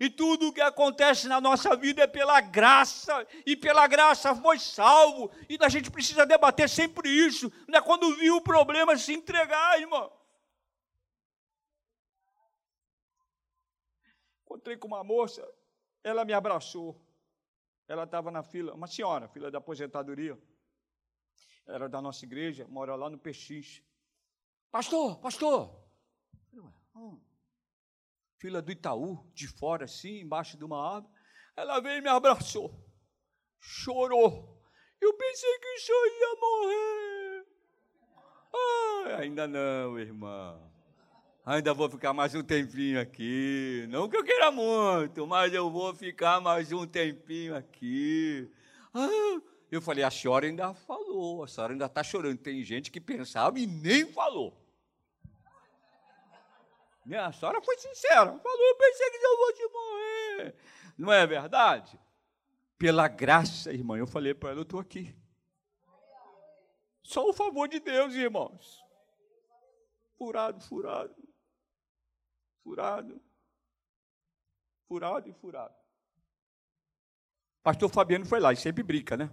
E 0.00 0.08
tudo 0.08 0.48
o 0.48 0.52
que 0.52 0.60
acontece 0.60 1.26
na 1.26 1.40
nossa 1.40 1.74
vida 1.74 2.02
é 2.02 2.06
pela 2.06 2.40
graça, 2.40 3.26
e 3.44 3.56
pela 3.56 3.86
graça 3.88 4.34
foi 4.36 4.58
salvo. 4.58 5.30
E 5.48 5.58
a 5.60 5.68
gente 5.68 5.90
precisa 5.90 6.24
debater 6.24 6.68
sempre 6.68 7.08
isso, 7.08 7.50
não 7.66 7.78
é 7.78 7.82
quando 7.82 8.14
viu 8.16 8.36
o 8.36 8.40
problema 8.40 8.96
se 8.96 9.12
entregar, 9.12 9.80
irmão. 9.80 10.12
Encontrei 14.44 14.76
com 14.76 14.86
uma 14.86 15.02
moça, 15.02 15.46
ela 16.04 16.24
me 16.24 16.32
abraçou. 16.32 17.04
Ela 17.88 18.04
estava 18.04 18.30
na 18.30 18.42
fila, 18.42 18.74
uma 18.74 18.86
senhora, 18.86 19.26
fila 19.28 19.50
da 19.50 19.58
aposentadoria. 19.58 20.38
Ela 21.66 21.76
era 21.76 21.88
da 21.88 22.00
nossa 22.00 22.24
igreja, 22.24 22.66
mora 22.68 22.94
lá 22.94 23.10
no 23.10 23.18
Peixinche. 23.18 23.82
Pastor, 24.70 25.18
pastor. 25.20 25.74
Hum. 26.94 27.20
Fila 28.38 28.60
do 28.62 28.70
Itaú, 28.70 29.26
de 29.34 29.48
fora 29.48 29.84
assim, 29.84 30.20
embaixo 30.20 30.56
de 30.56 30.64
uma 30.64 30.96
árvore. 30.96 31.12
Ela 31.56 31.80
veio 31.80 31.98
e 31.98 32.00
me 32.02 32.08
abraçou. 32.08 32.84
Chorou. 33.58 34.62
Eu 35.00 35.14
pensei 35.14 35.58
que 35.58 35.66
o 35.66 35.78
senhor 35.80 36.06
ia 36.06 36.40
morrer. 36.40 37.46
Ai, 38.54 39.22
ainda 39.22 39.46
não, 39.48 39.98
irmão. 39.98 40.68
Ainda 41.44 41.72
vou 41.72 41.88
ficar 41.88 42.12
mais 42.12 42.34
um 42.34 42.42
tempinho 42.42 43.00
aqui. 43.00 43.86
Não 43.88 44.08
que 44.08 44.16
eu 44.16 44.22
queira 44.22 44.50
muito, 44.50 45.26
mas 45.26 45.52
eu 45.54 45.70
vou 45.70 45.94
ficar 45.94 46.40
mais 46.40 46.72
um 46.72 46.86
tempinho 46.86 47.56
aqui. 47.56 48.50
Ah, 48.92 49.40
eu 49.70 49.82
falei, 49.82 50.04
a 50.04 50.10
senhora 50.10 50.46
ainda 50.46 50.72
falou, 50.74 51.44
a 51.44 51.48
senhora 51.48 51.72
ainda 51.72 51.86
está 51.86 52.02
chorando. 52.02 52.38
Tem 52.38 52.62
gente 52.64 52.90
que 52.90 53.00
pensava 53.00 53.58
e 53.58 53.66
nem 53.66 54.10
falou. 54.12 54.56
Minha 57.04 57.32
senhora 57.32 57.60
foi 57.62 57.76
sincera, 57.78 58.38
falou, 58.38 58.68
eu 58.68 58.76
pensei 58.76 59.10
que 59.10 59.16
eu 59.16 59.54
te 59.54 59.72
morrer. 59.72 60.54
Não 60.96 61.12
é 61.12 61.26
verdade? 61.26 61.98
Pela 62.76 63.08
graça, 63.08 63.72
irmã, 63.72 63.96
eu 63.96 64.06
falei 64.06 64.34
para 64.34 64.50
ela, 64.50 64.58
eu 64.60 64.62
estou 64.62 64.80
aqui. 64.80 65.16
Só 67.02 67.28
o 67.28 67.32
favor 67.32 67.66
de 67.68 67.80
Deus, 67.80 68.14
irmãos. 68.14 68.84
Furado, 70.18 70.60
furado 70.60 71.28
furado, 72.68 73.20
furado 74.86 75.28
e 75.28 75.32
furado. 75.32 75.74
Pastor 77.62 77.90
Fabiano 77.90 78.26
foi 78.26 78.40
lá 78.40 78.52
e 78.52 78.56
sempre 78.56 78.82
brinca, 78.82 79.16
né? 79.16 79.30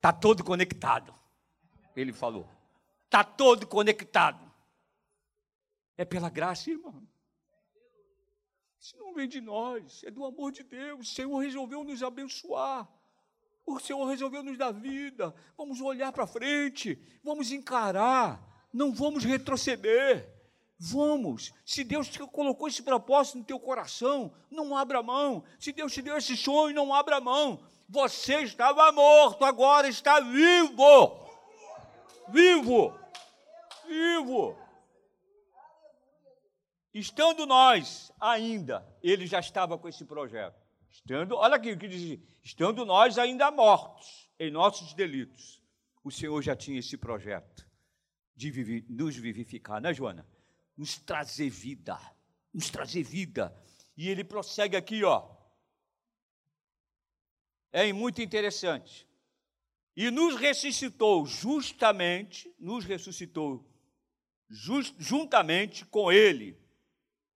Tá 0.00 0.12
todo 0.12 0.44
conectado. 0.44 1.14
Ele 1.94 2.12
falou. 2.12 2.48
Tá 3.10 3.24
todo 3.24 3.66
conectado. 3.66 4.48
É 5.96 6.04
pela 6.04 6.30
graça, 6.30 6.70
irmão. 6.70 7.02
Isso 8.78 8.96
não 8.96 9.12
vem 9.12 9.28
de 9.28 9.40
nós, 9.40 10.04
é 10.04 10.10
do 10.10 10.24
amor 10.24 10.52
de 10.52 10.62
Deus. 10.62 11.10
O 11.10 11.14
Senhor 11.14 11.38
resolveu 11.38 11.82
nos 11.82 12.02
abençoar. 12.02 12.88
O 13.66 13.78
Senhor 13.80 14.04
resolveu 14.06 14.42
nos 14.42 14.56
dar 14.56 14.72
vida. 14.72 15.34
Vamos 15.56 15.80
olhar 15.80 16.12
para 16.12 16.26
frente, 16.26 16.98
vamos 17.22 17.50
encarar, 17.50 18.40
não 18.72 18.92
vamos 18.92 19.24
retroceder. 19.24 20.38
Vamos. 20.78 21.52
Se 21.66 21.82
Deus 21.82 22.06
te 22.08 22.20
colocou 22.20 22.68
esse 22.68 22.82
propósito 22.82 23.38
no 23.38 23.44
teu 23.44 23.58
coração, 23.58 24.32
não 24.48 24.76
abra 24.76 25.02
mão. 25.02 25.42
Se 25.58 25.72
Deus 25.72 25.92
te 25.92 26.00
deu 26.00 26.16
esse 26.16 26.36
sonho, 26.36 26.74
não 26.74 26.94
abra 26.94 27.20
mão. 27.20 27.60
Você 27.88 28.42
estava 28.42 28.92
morto, 28.92 29.44
agora 29.44 29.88
está 29.88 30.20
vivo. 30.20 31.28
Vivo. 32.28 32.98
Vivo. 33.86 34.56
Estando 36.92 37.46
nós 37.46 38.12
ainda, 38.20 38.86
ele 39.02 39.26
já 39.26 39.40
estava 39.40 39.78
com 39.78 39.88
esse 39.88 40.04
projeto. 40.04 40.60
Estando, 40.90 41.36
olha 41.36 41.56
aqui 41.56 41.72
o 41.72 41.78
que 41.78 41.88
diz, 41.88 42.20
estando 42.42 42.84
nós 42.84 43.18
ainda 43.18 43.50
mortos 43.50 44.28
em 44.38 44.50
nossos 44.50 44.94
delitos, 44.94 45.62
o 46.02 46.10
Senhor 46.10 46.40
já 46.42 46.56
tinha 46.56 46.78
esse 46.78 46.96
projeto 46.96 47.66
de 48.34 48.50
vivi, 48.50 48.86
nos 48.88 49.16
vivificar, 49.16 49.80
né, 49.80 49.92
Joana? 49.94 50.26
nos 50.78 50.96
trazer 50.96 51.50
vida, 51.50 51.98
nos 52.54 52.70
trazer 52.70 53.02
vida. 53.02 53.52
E 53.96 54.08
ele 54.08 54.22
prossegue 54.22 54.76
aqui, 54.76 55.02
ó. 55.02 55.28
É 57.72 57.92
muito 57.92 58.22
interessante. 58.22 59.06
E 59.96 60.10
nos 60.10 60.36
ressuscitou 60.36 61.26
justamente, 61.26 62.54
nos 62.58 62.84
ressuscitou 62.84 63.68
just, 64.48 64.94
juntamente 64.98 65.84
com 65.84 66.10
ele. 66.10 66.56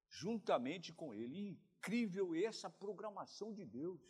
Juntamente 0.08 0.92
com 0.92 1.12
ele. 1.12 1.50
Incrível 1.50 2.34
essa 2.34 2.70
programação 2.70 3.52
de 3.52 3.64
Deus. 3.64 4.00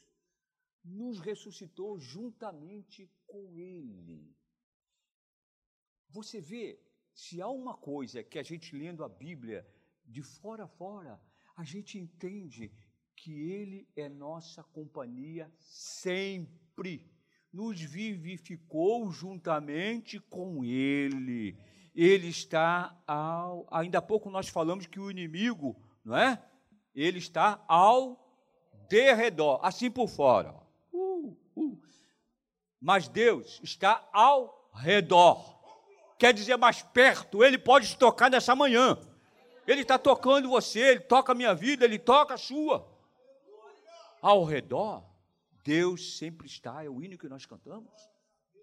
Nos 0.84 1.18
ressuscitou 1.18 1.98
juntamente 1.98 3.10
com 3.26 3.56
ele. 3.56 4.36
Você 6.10 6.40
vê 6.40 6.78
se 7.14 7.40
há 7.40 7.48
uma 7.48 7.76
coisa 7.76 8.22
que 8.22 8.38
a 8.38 8.42
gente 8.42 8.76
lendo 8.76 9.04
a 9.04 9.08
Bíblia 9.08 9.66
de 10.04 10.22
fora 10.22 10.64
a 10.64 10.68
fora, 10.68 11.20
a 11.56 11.64
gente 11.64 11.98
entende 11.98 12.72
que 13.22 13.32
Ele 13.32 13.88
é 13.96 14.08
nossa 14.08 14.64
companhia 14.64 15.48
sempre. 15.60 17.08
Nos 17.52 17.80
vivificou 17.80 19.10
juntamente 19.12 20.18
com 20.18 20.64
Ele. 20.64 21.56
Ele 21.94 22.28
está 22.28 23.00
ao. 23.06 23.66
Ainda 23.70 23.98
há 23.98 24.02
pouco 24.02 24.28
nós 24.28 24.48
falamos 24.48 24.86
que 24.86 24.98
o 24.98 25.10
inimigo, 25.10 25.76
não 26.04 26.16
é? 26.16 26.42
Ele 26.94 27.18
está 27.18 27.62
ao 27.68 28.18
derredor, 28.88 29.60
assim 29.62 29.90
por 29.90 30.08
fora. 30.08 30.54
Uh, 30.92 31.36
uh. 31.54 31.82
Mas 32.80 33.06
Deus 33.06 33.60
está 33.62 34.08
ao 34.12 34.70
redor 34.74 35.62
quer 36.22 36.32
dizer 36.32 36.56
mais 36.56 36.82
perto, 36.82 37.42
Ele 37.42 37.58
pode 37.58 37.88
te 37.88 37.96
tocar 37.96 38.30
nessa 38.30 38.54
manhã. 38.54 38.96
Ele 39.66 39.82
está 39.82 39.98
tocando 39.98 40.48
você, 40.48 40.78
Ele 40.78 41.00
toca 41.00 41.32
a 41.32 41.34
minha 41.34 41.52
vida, 41.52 41.84
Ele 41.84 41.98
toca 41.98 42.34
a 42.34 42.38
sua. 42.38 42.91
Ao 44.22 44.44
redor, 44.44 45.04
Deus 45.64 46.16
sempre 46.16 46.46
está, 46.46 46.84
é 46.84 46.88
o 46.88 47.02
hino 47.02 47.18
que 47.18 47.28
nós 47.28 47.44
cantamos. 47.44 47.92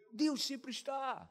Deus 0.10 0.42
sempre 0.42 0.72
está. 0.72 1.30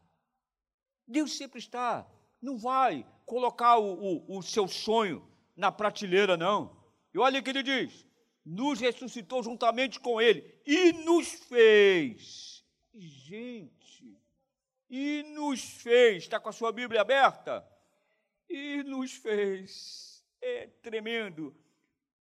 Deus 1.07 1.35
sempre 1.35 1.59
está. 1.59 2.07
Não 2.41 2.59
vai 2.59 3.07
colocar 3.25 3.79
o, 3.79 3.95
o, 3.95 4.39
o 4.39 4.43
seu 4.43 4.69
sonho 4.69 5.27
na 5.57 5.73
prateleira, 5.73 6.37
não. 6.37 6.77
E 7.15 7.19
olha 7.19 7.41
o 7.41 7.43
que 7.43 7.49
ele 7.49 7.63
diz: 7.63 8.07
nos 8.45 8.79
ressuscitou 8.81 9.43
juntamente 9.43 9.99
com 9.99 10.21
ele 10.21 10.61
e 10.67 10.93
nos 10.93 11.29
fez. 11.31 12.63
Gente, 12.95 14.21
e 14.91 15.23
nos 15.35 15.63
fez, 15.63 16.25
está 16.25 16.39
com 16.39 16.51
a 16.51 16.53
sua 16.53 16.71
Bíblia 16.71 17.01
aberta? 17.01 17.67
E 18.49 18.83
nos 18.83 19.15
fez, 19.15 20.25
é 20.41 20.67
tremendo, 20.83 21.55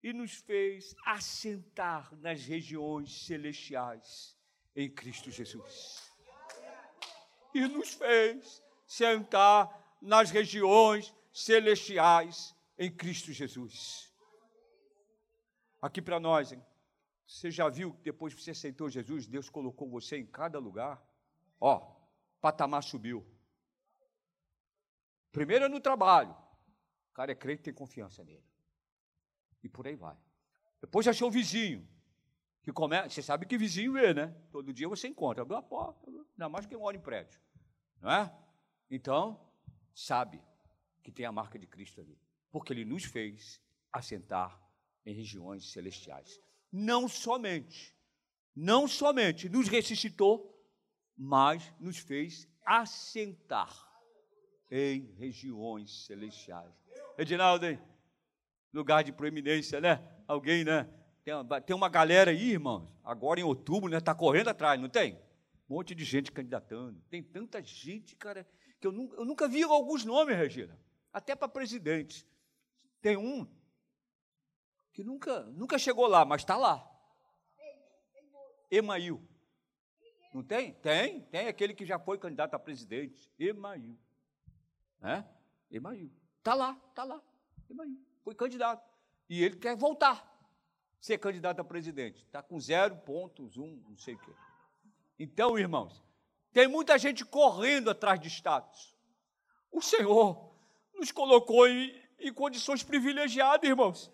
e 0.03 0.12
nos 0.12 0.34
fez 0.34 0.94
assentar 1.05 2.12
nas 2.16 2.44
regiões 2.44 3.24
celestiais 3.24 4.36
em 4.74 4.90
Cristo 4.90 5.30
Jesus. 5.30 6.12
E 7.55 7.61
nos 7.68 7.94
fez 7.94 8.62
sentar 8.86 9.96
nas 10.00 10.30
regiões 10.30 11.14
celestiais 11.32 12.55
em 12.76 12.90
Cristo 12.90 13.32
Jesus. 13.32 14.12
Aqui 15.80 16.03
para 16.03 16.18
nós, 16.18 16.53
hein? 16.53 16.64
você 17.26 17.50
já 17.50 17.68
viu 17.68 17.94
que 17.94 18.03
depois 18.03 18.34
que 18.34 18.42
você 18.42 18.50
aceitou 18.50 18.88
Jesus, 18.88 19.26
Deus 19.26 19.48
colocou 19.48 19.88
você 19.88 20.18
em 20.18 20.26
cada 20.26 20.59
lugar? 20.59 21.03
Ó, 21.61 21.94
patamar 22.40 22.82
subiu. 22.82 23.24
Primeiro 25.30 25.66
é 25.66 25.68
no 25.68 25.80
trabalho. 25.80 26.36
O 27.11 27.14
cara 27.14 27.32
é 27.32 27.34
crente 27.34 27.62
tem 27.62 27.74
confiança 27.74 28.24
nele. 28.24 28.51
E 29.63 29.69
por 29.69 29.87
aí 29.87 29.95
vai. 29.95 30.17
Depois 30.81 31.07
achou 31.07 31.29
o 31.29 31.31
vizinho. 31.31 31.89
Que 32.63 32.73
começa, 32.73 33.09
você 33.11 33.23
sabe 33.23 33.47
que 33.47 33.59
vizinho 33.59 33.97
é, 33.97 34.15
né? 34.15 34.37
Todo 34.51 34.73
dia 34.73 34.89
você 34.89 35.09
encontra. 35.09 35.43
Abriu 35.43 35.59
a 35.59 35.63
porta, 35.63 36.09
ainda 36.09 36.49
mais 36.49 36.67
que 36.67 36.77
mora 36.77 36.97
em 36.97 37.01
prédio. 37.01 37.41
Não 38.01 38.11
é? 38.11 38.33
Então, 38.91 39.41
sabe 39.95 40.41
que 41.03 41.11
tem 41.11 41.27
a 41.27 41.33
marca 41.33 41.59
de 41.59 41.67
Cristo 41.67 42.01
ali. 42.01 42.19
porque 42.53 42.73
ele 42.73 42.85
nos 42.85 43.05
fez 43.05 43.61
assentar 43.91 44.61
em 45.07 45.15
regiões 45.15 45.73
celestiais. 45.73 46.39
Não 46.71 47.09
somente, 47.09 47.97
não 48.55 48.87
somente 48.87 49.49
nos 49.49 49.69
ressuscitou, 49.69 50.53
mas 51.17 51.73
nos 51.81 51.99
fez 51.99 52.47
assentar 52.65 53.91
em 54.71 55.13
regiões 55.15 56.05
celestiais. 56.07 56.73
Edinaldo, 57.19 57.67
hein? 57.67 57.81
Lugar 58.73 59.05
de 59.05 59.12
proeminência, 59.12 59.81
né? 59.81 60.03
Alguém, 60.27 60.64
né? 60.64 60.89
Tem 61.25 61.35
uma, 61.35 61.61
tem 61.61 61.77
uma 61.77 61.89
galera 61.89 62.31
aí, 62.31 62.53
irmãos, 62.53 62.89
agora 63.05 63.39
em 63.39 63.45
outubro, 63.45 63.91
né? 63.91 63.99
Está 63.99 64.14
correndo 64.14 64.49
atrás, 64.49 64.81
não 64.81 64.89
tem? 64.89 65.14
Um 65.68 65.75
monte 65.77 65.95
de 65.95 66.05
gente 66.05 66.33
candidatando. 66.33 67.01
Tem 67.09 67.23
tanta 67.23 67.62
gente, 67.62 68.16
cara, 68.16 68.47
que 68.81 68.87
eu 68.87 68.93
nunca, 68.93 69.16
eu 69.16 69.25
nunca 69.25 69.49
vi 69.49 69.62
alguns 69.62 70.05
nomes, 70.05 70.37
Regina. 70.37 70.79
Até 71.12 71.37
para 71.37 71.49
presidente. 71.49 72.27
Tem 73.01 73.16
um 73.16 73.47
que 74.93 75.03
nunca, 75.03 75.43
nunca 75.45 75.79
chegou 75.79 76.07
lá, 76.07 76.25
mas 76.25 76.43
está 76.43 76.57
lá. 76.57 76.89
Email. 78.70 79.23
Não 80.33 80.43
tem? 80.43 80.73
Tem, 80.75 81.20
tem 81.25 81.47
aquele 81.47 81.75
que 81.75 81.85
já 81.85 81.99
foi 81.99 82.18
candidato 82.18 82.55
a 82.55 82.59
presidente. 82.59 83.31
Email. 83.39 83.99
Né? 85.01 85.29
Email. 85.70 86.11
Está 86.39 86.55
lá, 86.55 86.81
está 86.91 87.05
lá. 87.05 87.23
Email. 87.70 88.12
Foi 88.23 88.35
candidato. 88.35 88.83
E 89.29 89.43
ele 89.43 89.57
quer 89.57 89.77
voltar 89.77 90.33
ser 91.03 91.18
candidato 91.18 91.61
a 91.61 91.64
presidente. 91.64 92.23
Está 92.23 92.41
com 92.41 92.57
0,1, 92.57 93.83
não 93.89 93.99
sei 93.99 94.14
o 94.14 94.18
quê. 94.18 94.31
Então, 95.18 95.59
irmãos, 95.59 96.01
tem 96.53 96.68
muita 96.68 96.97
gente 96.97 97.25
correndo 97.25 97.91
atrás 97.91 98.20
de 98.20 98.29
status. 98.29 98.97
O 99.70 99.83
Senhor 99.83 100.55
nos 100.95 101.11
colocou 101.11 101.66
em, 101.66 101.93
em 102.20 102.33
condições 102.33 102.85
privilegiadas, 102.85 103.68
irmãos. 103.68 104.12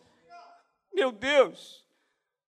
Meu 0.90 1.12
Deus! 1.12 1.86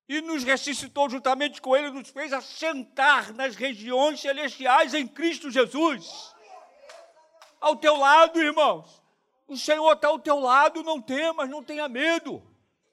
E 0.09 0.23
nos 0.23 0.43
ressuscitou 0.43 1.09
juntamente 1.11 1.61
com 1.61 1.77
Ele, 1.77 1.91
nos 1.91 2.09
fez 2.09 2.33
assentar 2.33 3.35
nas 3.35 3.55
regiões 3.55 4.21
celestiais 4.21 4.95
em 4.95 5.07
Cristo 5.07 5.51
Jesus. 5.51 6.35
Ao 7.61 7.77
teu 7.77 7.95
lado, 7.97 8.41
irmãos. 8.41 9.00
O 9.51 9.57
Senhor 9.57 9.93
está 9.95 10.07
ao 10.07 10.19
teu 10.21 10.39
lado, 10.39 10.85
não 10.85 11.03
temas, 11.03 11.51
não 11.51 11.61
tenha 11.61 11.89
medo. 11.89 12.41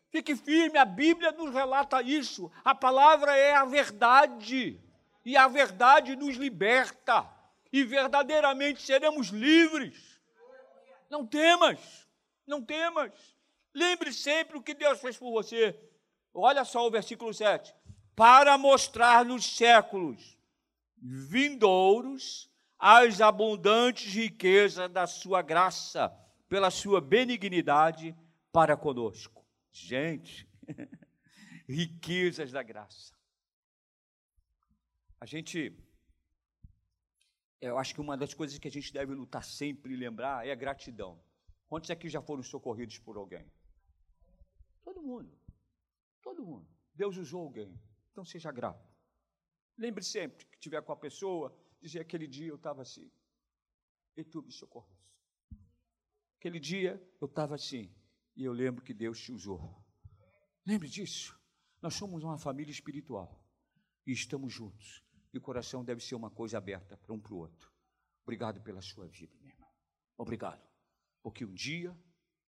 Fique 0.10 0.36
firme, 0.36 0.80
a 0.80 0.86
Bíblia 0.86 1.32
nos 1.32 1.53
relata 1.53 2.01
isso. 2.01 2.51
A 2.66 2.74
palavra 2.74 3.38
é 3.38 3.53
a 3.53 3.64
verdade 3.64 4.82
e 5.24 5.38
a 5.38 5.47
verdade 5.47 6.16
nos 6.16 6.36
liberta, 6.36 7.30
e 7.72 7.84
verdadeiramente 7.84 8.82
seremos 8.82 9.28
livres. 9.28 10.20
Não 11.12 11.28
temas, 11.28 12.08
não 12.47 12.60
temas. 12.64 13.12
Lembre 13.72 14.12
sempre 14.12 14.58
o 14.58 14.64
que 14.64 14.74
Deus 14.74 14.99
fez 14.99 15.16
por 15.16 15.30
você. 15.30 15.80
Olha 16.34 16.66
só 16.66 16.88
o 16.88 16.89
versículo 16.89 17.32
7. 17.36 17.72
Para 18.16 18.58
mostrar 18.58 19.24
nos 19.24 19.45
séculos 19.45 20.36
vindouros 20.99 22.49
as 22.80 23.22
abundantes 23.22 24.12
riquezas 24.12 24.89
da 24.89 25.05
sua 25.05 25.43
graça, 25.43 26.12
pela 26.47 26.71
sua 26.71 27.01
benignidade 27.01 28.15
para 28.51 28.77
conosco. 28.77 29.45
Gente, 29.71 30.49
riquezas 31.67 32.51
da 32.51 32.63
graça. 32.63 33.15
A 35.19 35.25
gente, 35.25 35.75
eu 37.59 37.77
acho 37.77 37.93
que 37.93 38.01
uma 38.01 38.17
das 38.17 38.33
coisas 38.33 38.57
que 38.57 38.67
a 38.67 38.71
gente 38.71 38.93
deve 38.93 39.13
lutar 39.13 39.43
sempre 39.43 39.93
e 39.93 39.97
lembrar 39.97 40.47
é 40.47 40.51
a 40.51 40.55
gratidão. 40.55 41.21
Quantos 41.67 41.89
aqui 41.91 42.07
já 42.07 42.21
foram 42.21 42.43
socorridos 42.43 42.97
por 42.99 43.17
alguém? 43.17 43.45
Todo 44.83 45.03
mundo. 45.03 45.37
Todo 46.21 46.45
mundo. 46.45 46.67
Deus 46.93 47.17
usou 47.17 47.41
alguém. 47.41 47.79
Então 48.11 48.23
seja 48.23 48.51
grato. 48.51 48.87
Lembre 49.77 50.03
sempre 50.03 50.45
que 50.45 50.57
tiver 50.57 50.81
com 50.81 50.91
a 50.91 50.97
pessoa, 50.97 51.55
dizer 51.81 51.99
aquele 51.99 52.27
dia 52.27 52.47
eu 52.47 52.55
estava 52.55 52.81
assim. 52.81 53.11
E 54.15 54.23
tu 54.23 54.41
me 54.41 54.51
socorreste. 54.51 54.96
Aquele 56.47 56.61
dia 56.61 57.05
eu 57.19 57.25
estava 57.25 57.55
assim. 57.55 57.93
E 58.33 58.45
eu 58.45 58.53
lembro 58.53 58.81
que 58.81 58.93
Deus 58.93 59.19
te 59.19 59.33
usou. 59.33 59.83
Lembre 60.65 60.87
disso. 60.87 61.37
Nós 61.81 61.95
somos 61.95 62.23
uma 62.23 62.37
família 62.37 62.71
espiritual. 62.71 63.45
E 64.05 64.13
estamos 64.13 64.53
juntos. 64.53 65.03
E 65.33 65.37
o 65.37 65.41
coração 65.41 65.83
deve 65.83 66.01
ser 66.01 66.15
uma 66.15 66.31
coisa 66.31 66.57
aberta 66.57 66.95
para 66.95 67.13
um 67.13 67.19
para 67.19 67.33
o 67.33 67.37
outro. 67.39 67.69
Obrigado 68.23 68.61
pela 68.61 68.81
sua 68.81 69.05
vida, 69.07 69.35
irmão. 69.43 69.69
Obrigado. 70.17 70.65
Porque 71.21 71.43
um 71.43 71.53
dia, 71.53 71.93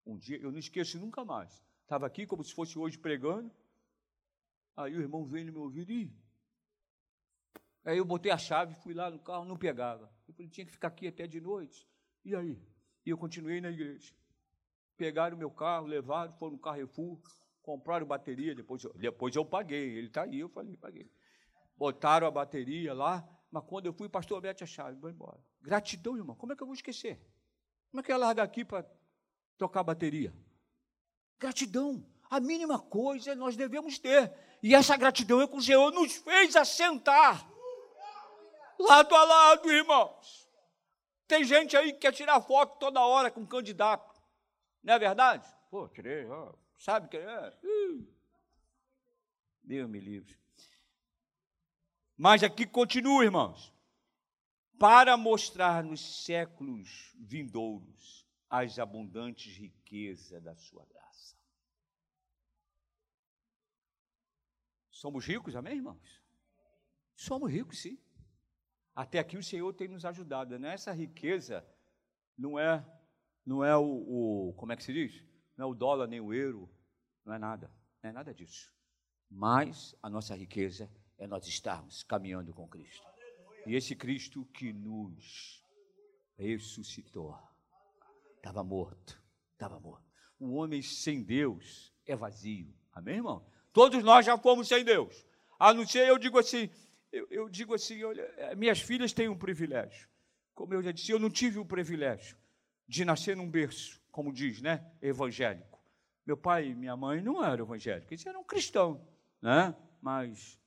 um 0.05 0.19
dia, 0.19 0.37
eu 0.43 0.53
não 0.53 0.59
esqueço 0.59 0.99
nunca 0.99 1.25
mais. 1.25 1.65
Estava 1.81 2.07
aqui 2.07 2.27
como 2.27 2.45
se 2.45 2.53
fosse 2.53 2.79
hoje 2.79 2.99
pregando. 2.99 3.51
Aí 4.77 4.95
o 4.95 5.01
irmão 5.01 5.25
veio 5.25 5.47
no 5.47 5.53
meu 5.55 5.63
ouvido 5.63 5.91
e. 5.91 6.15
Aí 7.83 7.97
eu 7.97 8.05
botei 8.05 8.31
a 8.31 8.37
chave, 8.37 8.75
fui 8.75 8.93
lá 8.93 9.11
no 9.11 9.19
carro, 9.19 9.47
não 9.47 9.57
pegava. 9.57 10.13
Eu 10.29 10.35
falei, 10.35 10.51
tinha 10.51 10.67
que 10.67 10.73
ficar 10.73 10.89
aqui 10.89 11.09
até 11.09 11.27
de 11.27 11.41
noite. 11.41 11.89
E 12.23 12.37
aí? 12.37 12.76
E 13.07 13.11
eu 13.11 13.17
continuei 13.17 13.61
na 13.61 13.71
igreja. 13.71 14.13
Pegaram 14.99 15.37
o 15.37 15.39
meu 15.39 15.51
carro, 15.51 15.87
levaram, 15.87 16.33
foram 16.33 16.53
no 16.53 16.59
Carrefour, 16.59 17.19
compraram 17.63 18.05
bateria, 18.05 18.55
depois, 18.55 18.83
depois 18.97 19.35
eu 19.35 19.45
paguei. 19.45 19.97
Ele 19.97 20.09
está 20.09 20.25
aí, 20.25 20.41
eu 20.41 20.49
falei, 20.49 20.77
paguei 20.77 21.09
botaram 21.77 22.27
a 22.27 22.31
bateria 22.31 22.95
lá, 22.95 23.27
mas 23.51 23.65
quando 23.65 23.87
eu 23.87 23.93
fui, 23.93 24.09
pastor, 24.09 24.41
mete 24.41 24.65
a 24.65 24.67
chave, 24.67 24.99
vou 24.99 25.11
embora. 25.11 25.39
Gratidão, 25.61 26.17
irmão, 26.17 26.35
como 26.35 26.53
é 26.53 26.57
que 26.57 26.63
eu 26.63 26.67
vou 26.67 26.75
esquecer? 26.75 27.21
Como 27.91 28.01
é 28.01 28.03
que 28.03 28.13
eu 28.13 28.19
largar 28.19 28.43
aqui 28.43 28.65
para 28.65 28.85
tocar 29.59 29.81
a 29.81 29.85
bateria? 29.85 30.35
Gratidão, 31.39 32.05
a 32.31 32.41
mínima 32.41 32.79
coisa 32.79 33.35
nós 33.35 33.57
devemos 33.57 33.99
ter. 33.99 34.33
E 34.63 34.75
essa 34.75 34.97
gratidão 34.97 35.41
é 35.41 35.47
que 35.47 35.57
o 35.57 35.63
Senhor 35.63 35.93
nos 35.93 36.17
fez 36.17 36.57
assentar 36.57 37.49
lado 38.79 39.15
a 39.15 39.25
lado, 39.25 39.71
irmãos. 39.71 40.46
Tem 41.27 41.45
gente 41.45 41.77
aí 41.77 41.93
que 41.93 42.01
quer 42.01 42.13
tirar 42.13 42.41
foto 42.41 42.79
toda 42.79 43.05
hora 43.05 43.31
com 43.31 43.41
um 43.41 43.47
candidato. 43.47 44.21
Não 44.83 44.95
é 44.95 44.99
verdade? 44.99 45.47
Pô, 45.71 45.89
tirei, 45.89 46.27
ó, 46.27 46.55
sabe 46.77 47.09
que 47.09 47.17
é? 47.17 47.59
Deus 49.63 49.91
me 49.91 49.99
livre. 49.99 50.39
Mas 52.17 52.43
aqui 52.43 52.65
continua, 52.65 53.25
irmãos. 53.25 53.75
Para 54.79 55.17
mostrar 55.17 55.83
nos 55.83 56.25
séculos 56.25 57.15
vindouros 57.19 58.27
as 58.49 58.79
abundantes 58.79 59.57
riquezas 59.57 60.43
da 60.43 60.55
sua 60.55 60.85
graça. 60.87 61.37
Somos 64.91 65.27
ricos, 65.27 65.57
amém, 65.57 65.77
irmãos? 65.77 66.23
Somos 67.15 67.51
ricos, 67.51 67.81
sim. 67.81 67.99
Até 68.97 69.19
aqui 69.19 69.37
o 69.37 69.43
Senhor 69.43 69.71
tem 69.75 69.89
nos 69.89 70.07
ajudado. 70.07 70.59
Né? 70.59 70.73
Essa 70.73 70.91
riqueza 70.91 71.63
não 72.37 72.59
é, 72.59 72.83
não 73.45 73.63
é 73.63 73.77
o, 73.77 73.85
o, 73.85 74.55
como 74.55 74.73
é 74.73 74.77
que 74.77 74.83
se 74.83 74.93
diz? 74.93 75.23
Não 75.55 75.67
é 75.67 75.71
o 75.71 75.75
dólar 75.75 76.09
nem 76.09 76.19
o 76.19 76.33
euro, 76.33 76.75
não 77.23 77.35
é 77.35 77.39
nada, 77.39 77.71
não 78.03 78.09
é 78.09 78.13
nada 78.15 78.33
disso. 78.33 78.73
Mas 79.31 79.95
a 80.03 80.09
nossa 80.09 80.35
riqueza 80.35 80.91
é 81.19 81.27
nós 81.27 81.47
estarmos 81.47 82.03
caminhando 82.05 82.55
com 82.55 82.67
Cristo. 82.67 83.07
E 83.67 83.75
esse 83.75 83.95
Cristo 83.95 84.47
que 84.47 84.73
nos 84.73 85.63
ressuscitou, 86.39 87.37
estava 88.37 88.65
morto, 88.65 89.21
estava 89.53 89.79
morto. 89.79 90.07
O 90.39 90.55
homem 90.55 90.81
sem 90.81 91.23
Deus 91.23 91.93
é 92.07 92.17
vazio. 92.17 92.75
Amém, 92.93 93.17
irmão? 93.17 93.47
Todos 93.73 94.03
nós 94.03 94.25
já 94.25 94.39
fomos 94.39 94.69
sem 94.69 94.85
Deus. 94.85 95.27
A 95.59 95.75
não 95.75 95.87
ser, 95.87 96.07
eu 96.07 96.19
digo 96.19 96.39
assim, 96.39 96.71
eu, 97.17 97.27
eu 97.31 97.49
digo 97.49 97.75
assim, 97.75 98.03
olha, 98.05 98.23
eh, 98.37 98.55
minhas 98.55 98.81
filhas 98.81 99.13
têm 99.13 99.29
um 99.29 99.37
privilégio. 99.37 100.09
Como 100.55 100.75
eu 100.75 100.83
já 100.83 100.93
disse, 100.93 101.13
eu 101.13 101.19
não 101.19 101.31
tive 101.31 101.59
o 101.59 101.65
privilégio 101.65 102.37
de 102.89 103.05
nascer 103.05 103.37
num 103.37 103.51
berço, 103.51 104.01
como 104.11 104.33
diz, 104.33 104.61
né, 104.63 104.91
evangélico. 105.03 105.81
Meu 106.25 106.37
pai 106.37 106.69
e 106.69 106.75
minha 106.75 106.97
mãe 106.97 107.21
não 107.21 107.45
eram 107.45 107.65
evangélicos, 107.65 108.11
eles 108.11 108.27
eram 108.27 108.45
cristãos, 108.45 109.01
né? 109.41 109.75
Mas 110.01 110.59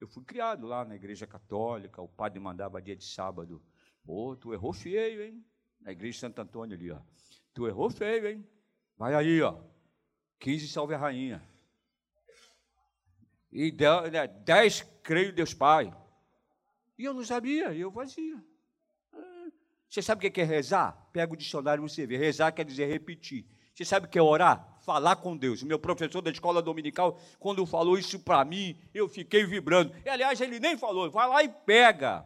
eu 0.00 0.08
fui 0.08 0.24
criado 0.24 0.66
lá 0.66 0.84
na 0.84 0.96
igreja 0.96 1.26
católica, 1.26 2.00
o 2.00 2.08
padre 2.08 2.40
mandava 2.40 2.80
dia 2.80 2.96
de 2.96 3.04
sábado. 3.04 3.62
Pô, 4.04 4.34
tu 4.36 4.52
errou 4.52 4.72
feio, 4.72 5.22
hein? 5.22 5.44
Na 5.80 5.92
igreja 5.92 6.14
de 6.14 6.20
Santo 6.20 6.40
Antônio 6.40 6.76
ali, 6.76 6.90
ó. 6.90 7.00
Tu 7.52 7.66
errou 7.66 7.90
feio, 7.90 8.26
hein? 8.26 8.46
Vai 8.96 9.14
aí, 9.14 9.42
ó. 9.42 9.60
15 10.38 10.68
salve 10.68 10.94
a 10.94 10.98
rainha. 10.98 11.42
E 13.52 13.70
10, 13.70 14.10
né, 14.12 14.86
creio 15.02 15.32
Deus 15.32 15.52
Pai. 15.52 15.92
E 16.98 17.04
eu 17.04 17.14
não 17.14 17.24
sabia, 17.24 17.72
eu 17.72 17.90
fazia. 17.90 18.42
Você 19.88 20.00
sabe 20.00 20.24
o 20.24 20.30
que 20.30 20.40
é 20.40 20.44
rezar? 20.44 21.08
Pega 21.12 21.32
o 21.32 21.36
dicionário 21.36 21.84
e 21.84 21.88
você 21.88 22.06
vê. 22.06 22.16
Rezar 22.16 22.52
quer 22.52 22.64
dizer 22.64 22.86
repetir. 22.86 23.44
Você 23.74 23.84
sabe 23.84 24.06
o 24.06 24.08
que 24.08 24.18
é 24.18 24.22
orar? 24.22 24.78
Falar 24.82 25.16
com 25.16 25.36
Deus. 25.36 25.62
O 25.62 25.66
meu 25.66 25.80
professor 25.80 26.20
da 26.22 26.30
escola 26.30 26.62
dominical, 26.62 27.18
quando 27.40 27.66
falou 27.66 27.98
isso 27.98 28.20
para 28.20 28.44
mim, 28.44 28.78
eu 28.94 29.08
fiquei 29.08 29.44
vibrando. 29.44 29.92
E, 30.04 30.08
aliás, 30.08 30.40
ele 30.40 30.60
nem 30.60 30.78
falou, 30.78 31.10
vai 31.10 31.28
lá 31.28 31.42
e 31.42 31.48
pega 31.48 32.24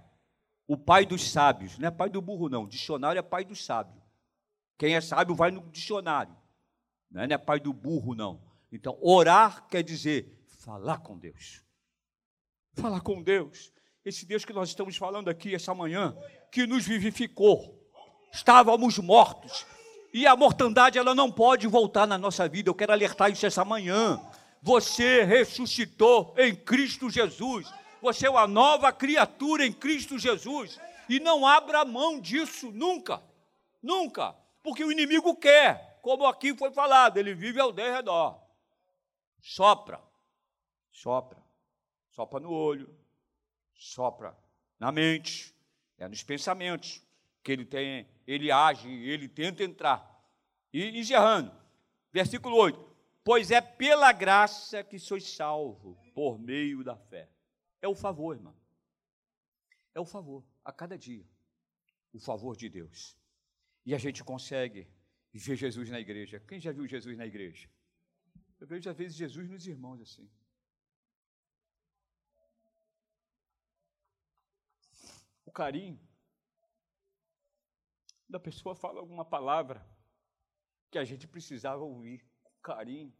o 0.66 0.76
pai 0.76 1.06
dos 1.06 1.30
sábios. 1.30 1.78
Não 1.78 1.88
é 1.88 1.90
pai 1.90 2.10
do 2.10 2.20
burro, 2.20 2.50
não. 2.50 2.66
Dicionário 2.66 3.18
é 3.18 3.22
pai 3.22 3.44
do 3.44 3.56
sábio. 3.56 4.02
Quem 4.76 4.94
é 4.94 5.00
sábio 5.00 5.34
vai 5.34 5.50
no 5.50 5.62
dicionário. 5.70 6.36
Não 7.10 7.22
é, 7.22 7.26
não 7.26 7.34
é 7.34 7.38
pai 7.38 7.60
do 7.60 7.72
burro, 7.72 8.14
não. 8.14 8.42
Então, 8.70 8.98
orar 9.00 9.66
quer 9.68 9.82
dizer 9.82 10.43
falar 10.64 10.98
com 10.98 11.18
Deus. 11.18 11.62
Falar 12.74 13.00
com 13.00 13.22
Deus. 13.22 13.70
Esse 14.04 14.24
Deus 14.24 14.44
que 14.44 14.52
nós 14.52 14.70
estamos 14.70 14.96
falando 14.96 15.28
aqui 15.28 15.54
essa 15.54 15.74
manhã, 15.74 16.16
que 16.50 16.66
nos 16.66 16.86
vivificou. 16.86 17.78
Estávamos 18.32 18.98
mortos. 18.98 19.66
E 20.12 20.26
a 20.26 20.34
mortandade, 20.34 20.98
ela 20.98 21.14
não 21.14 21.30
pode 21.30 21.66
voltar 21.66 22.06
na 22.06 22.16
nossa 22.16 22.48
vida. 22.48 22.70
Eu 22.70 22.74
quero 22.74 22.92
alertar 22.92 23.30
isso 23.30 23.46
essa 23.46 23.64
manhã. 23.64 24.20
Você 24.62 25.22
ressuscitou 25.24 26.34
em 26.38 26.54
Cristo 26.54 27.10
Jesus. 27.10 27.70
Você 28.00 28.26
é 28.26 28.30
uma 28.30 28.46
nova 28.46 28.92
criatura 28.92 29.66
em 29.66 29.72
Cristo 29.72 30.18
Jesus. 30.18 30.80
E 31.08 31.20
não 31.20 31.46
abra 31.46 31.84
mão 31.84 32.20
disso 32.20 32.70
nunca. 32.72 33.22
Nunca. 33.82 34.34
Porque 34.62 34.82
o 34.84 34.90
inimigo 34.90 35.36
quer, 35.36 35.98
como 36.00 36.26
aqui 36.26 36.56
foi 36.56 36.70
falado, 36.70 37.18
ele 37.18 37.34
vive 37.34 37.60
ao 37.60 37.72
redor. 37.72 38.40
Sopra. 39.42 40.00
Sopra. 40.95 41.42
Sopra 42.09 42.38
no 42.38 42.51
olho. 42.51 42.88
Sopra 43.74 44.38
na 44.78 44.92
mente. 44.92 45.53
É 45.99 46.09
nos 46.09 46.22
pensamentos 46.22 47.03
que 47.42 47.53
ele 47.53 47.64
tem, 47.66 48.09
ele 48.26 48.51
age, 48.51 48.88
ele 48.88 49.28
tenta 49.28 49.62
entrar. 49.62 50.11
E 50.72 50.99
encerrando, 50.99 51.53
versículo 52.12 52.57
8: 52.57 52.97
Pois 53.22 53.51
é 53.51 53.61
pela 53.61 54.12
graça 54.12 54.82
que 54.82 54.99
sois 54.99 55.34
salvo, 55.34 55.99
por 56.14 56.38
meio 56.38 56.82
da 56.82 56.97
fé. 56.97 57.28
É 57.82 57.88
o 57.88 57.95
favor, 57.95 58.34
irmão. 58.34 58.57
É 59.95 60.01
o 60.01 60.05
favor, 60.05 60.45
a 60.64 60.72
cada 60.72 60.97
dia. 60.97 61.24
O 62.12 62.18
favor 62.18 62.57
de 62.57 62.68
Deus. 62.68 63.16
E 63.84 63.95
a 63.95 63.99
gente 63.99 64.24
consegue 64.24 64.88
ver 65.32 65.57
Jesus 65.57 65.90
na 65.90 66.01
igreja. 66.01 66.40
Quem 66.40 66.61
já 66.61 66.72
viu 66.72 66.86
Jesus 66.86 67.16
na 67.16 67.26
igreja? 67.26 67.68
Eu 68.61 68.66
vejo 68.66 68.88
às 68.88 68.97
vezes 68.97 69.16
Jesus 69.16 69.49
nos 69.51 69.66
irmãos 69.66 70.01
assim. 70.01 70.28
Carinho 75.55 75.98
da 78.28 78.40
pessoa 78.40 78.74
fala 78.74 78.98
alguma 78.98 79.24
palavra 79.24 79.86
que 80.90 80.98
a 80.98 81.05
gente 81.05 81.28
precisava 81.28 81.82
ouvir 81.82 82.26
com 82.42 82.52
carinho, 82.61 83.14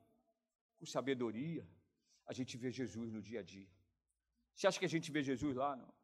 com 0.76 0.85
sabedoria. 0.85 1.66
A 2.26 2.32
gente 2.32 2.57
vê 2.57 2.70
Jesus 2.70 3.12
no 3.12 3.22
dia 3.22 3.41
a 3.41 3.43
dia. 3.43 3.68
Você 4.55 4.66
acha 4.66 4.78
que 4.78 4.85
a 4.85 4.89
gente 4.89 5.11
vê 5.12 5.22
Jesus 5.22 5.55
lá? 5.57 5.76
Não? 5.76 5.95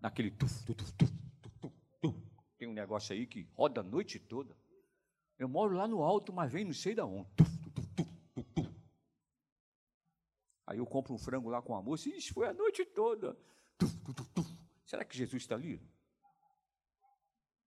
Naquele 0.00 0.30
tuf, 0.30 0.64
tuf, 0.64 0.76
tuf, 0.76 0.92
tuf, 0.92 1.74
tuf, 2.00 2.16
Tem 2.56 2.68
um 2.68 2.72
negócio 2.72 3.14
aí 3.14 3.26
que 3.26 3.42
roda 3.54 3.80
a 3.80 3.84
noite 3.84 4.18
toda. 4.18 4.56
Eu 5.38 5.48
moro 5.48 5.76
lá 5.76 5.88
no 5.88 6.02
alto, 6.02 6.32
mas 6.32 6.52
vem 6.52 6.64
não 6.64 6.72
sei 6.72 6.94
da 6.94 7.04
onde. 7.04 7.30
Tuf, 7.34 7.50
tuf, 7.58 7.86
tuf, 7.94 8.44
tuf. 8.54 8.72
Aí 10.66 10.78
eu 10.78 10.86
compro 10.86 11.14
um 11.14 11.18
frango 11.18 11.50
lá 11.50 11.60
com 11.60 11.74
a 11.74 11.82
moça. 11.82 12.08
Isso 12.08 12.32
foi 12.32 12.48
a 12.48 12.52
noite 12.52 12.84
toda. 12.84 13.36
Tuf, 13.78 13.94
tuf, 14.04 14.28
tuf. 14.32 14.51
Será 14.92 15.06
que 15.06 15.16
Jesus 15.16 15.42
está 15.42 15.54
ali? 15.54 15.80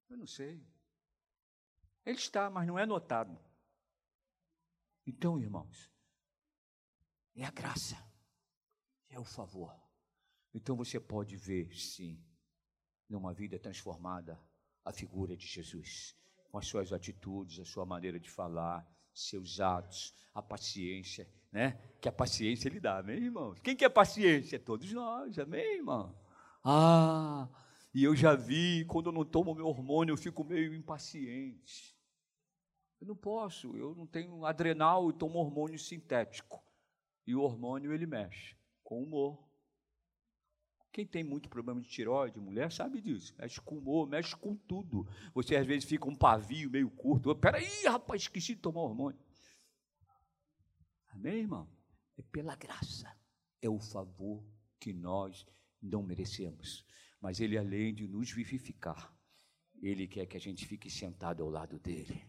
Eu 0.07 0.15
não 0.15 0.27
sei. 0.27 0.63
Ele 2.05 2.19
está, 2.19 2.51
mas 2.51 2.67
não 2.67 2.77
é 2.77 2.85
notado. 2.85 3.35
Então, 5.07 5.39
irmãos, 5.39 5.91
é 7.35 7.43
a 7.43 7.49
graça, 7.49 7.97
é 9.09 9.19
o 9.19 9.23
favor. 9.23 9.75
Então 10.53 10.75
você 10.75 10.99
pode 10.99 11.35
ver, 11.35 11.75
sim, 11.75 12.23
numa 13.09 13.33
vida 13.33 13.57
transformada, 13.57 14.39
a 14.83 14.93
figura 14.93 15.35
de 15.35 15.47
Jesus, 15.47 16.15
com 16.51 16.59
as 16.59 16.67
suas 16.67 16.93
atitudes, 16.93 17.59
a 17.59 17.65
sua 17.65 17.87
maneira 17.87 18.19
de 18.19 18.29
falar, 18.29 18.87
seus 19.11 19.59
atos, 19.59 20.13
a 20.31 20.43
paciência, 20.43 21.27
né? 21.51 21.71
Que 21.99 22.07
a 22.07 22.11
paciência 22.11 22.67
ele 22.67 22.79
dá, 22.79 22.99
amém, 22.99 23.17
irmãos? 23.23 23.59
Quem 23.61 23.75
quer 23.75 23.89
paciência? 23.89 24.59
Todos 24.59 24.93
nós, 24.93 25.39
amém, 25.39 25.77
irmão? 25.77 26.23
Ah, 26.67 27.47
e 27.93 28.03
eu 28.03 28.15
já 28.15 28.33
vi, 28.33 28.85
quando 28.85 29.05
eu 29.05 29.11
não 29.11 29.23
tomo 29.23 29.53
meu 29.53 29.67
hormônio, 29.67 30.13
eu 30.13 30.17
fico 30.17 30.43
meio 30.43 30.73
impaciente. 30.73 31.95
Eu 32.99 33.05
não 33.05 33.15
posso, 33.15 33.77
eu 33.77 33.93
não 33.93 34.07
tenho 34.07 34.43
adrenal 34.43 35.11
e 35.11 35.13
tomo 35.13 35.37
hormônio 35.37 35.77
sintético. 35.77 36.63
E 37.27 37.35
o 37.35 37.41
hormônio 37.41 37.93
ele 37.93 38.07
mexe 38.07 38.57
com 38.83 38.99
o 38.99 39.03
humor. 39.03 39.47
Quem 40.91 41.05
tem 41.05 41.23
muito 41.23 41.49
problema 41.49 41.79
de 41.81 41.87
tiroide, 41.87 42.39
mulher, 42.39 42.71
sabe 42.71 42.99
disso. 42.99 43.35
Mexe 43.37 43.61
com 43.61 43.77
humor, 43.77 44.07
mexe 44.07 44.35
com 44.35 44.55
tudo. 44.55 45.07
Você 45.35 45.55
às 45.55 45.67
vezes 45.67 45.87
fica 45.87 46.09
um 46.09 46.15
pavio 46.15 46.71
meio 46.71 46.89
curto. 46.89 47.35
Peraí, 47.35 47.83
rapaz, 47.85 48.23
esqueci 48.23 48.55
de 48.55 48.61
tomar 48.61 48.81
hormônio. 48.81 49.19
Amém, 51.09 51.41
irmão? 51.41 51.69
É 52.17 52.23
pela 52.23 52.55
graça. 52.55 53.15
É 53.61 53.69
o 53.69 53.79
favor 53.79 54.43
que 54.79 54.91
nós 54.91 55.45
não 55.85 56.03
merecemos 56.03 56.85
mas 57.25 57.39
Ele, 57.39 57.57
além 57.57 57.91
de 57.91 58.07
nos 58.07 58.29
vivificar, 58.29 59.11
Ele 59.81 60.07
quer 60.07 60.27
que 60.27 60.37
a 60.37 60.39
gente 60.39 60.63
fique 60.63 60.91
sentado 60.91 61.41
ao 61.41 61.49
lado 61.49 61.79
dele. 61.79 62.23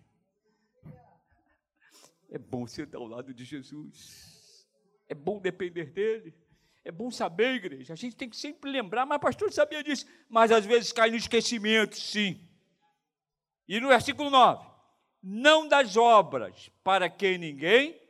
É 2.31 2.39
bom 2.39 2.67
sentar 2.67 2.99
ao 2.99 3.07
lado 3.07 3.35
de 3.35 3.45
Jesus. 3.45 4.67
É 5.07 5.15
bom 5.15 5.39
depender 5.39 5.93
dele. 5.93 6.35
É 6.83 6.91
bom 6.91 7.11
saber, 7.11 7.57
igreja. 7.57 7.93
A 7.93 7.97
gente 7.97 8.17
tem 8.17 8.31
que 8.31 8.39
sempre 8.39 8.71
lembrar, 8.71 9.05
mas 9.05 9.21
pastor 9.21 9.53
sabia 9.53 9.85
disso. 9.85 10.07
Mas 10.31 10.51
às 10.51 10.65
vezes 10.65 10.93
cai 10.93 11.11
no 11.11 11.17
esquecimento, 11.17 11.95
sim. 11.95 12.41
E 13.69 13.79
no 13.79 13.89
versículo 13.89 14.31
9: 14.31 14.67
Não 15.23 15.69
das 15.69 15.95
obras, 15.99 16.71
para 16.83 17.11
que 17.11 17.37
ninguém 17.37 18.01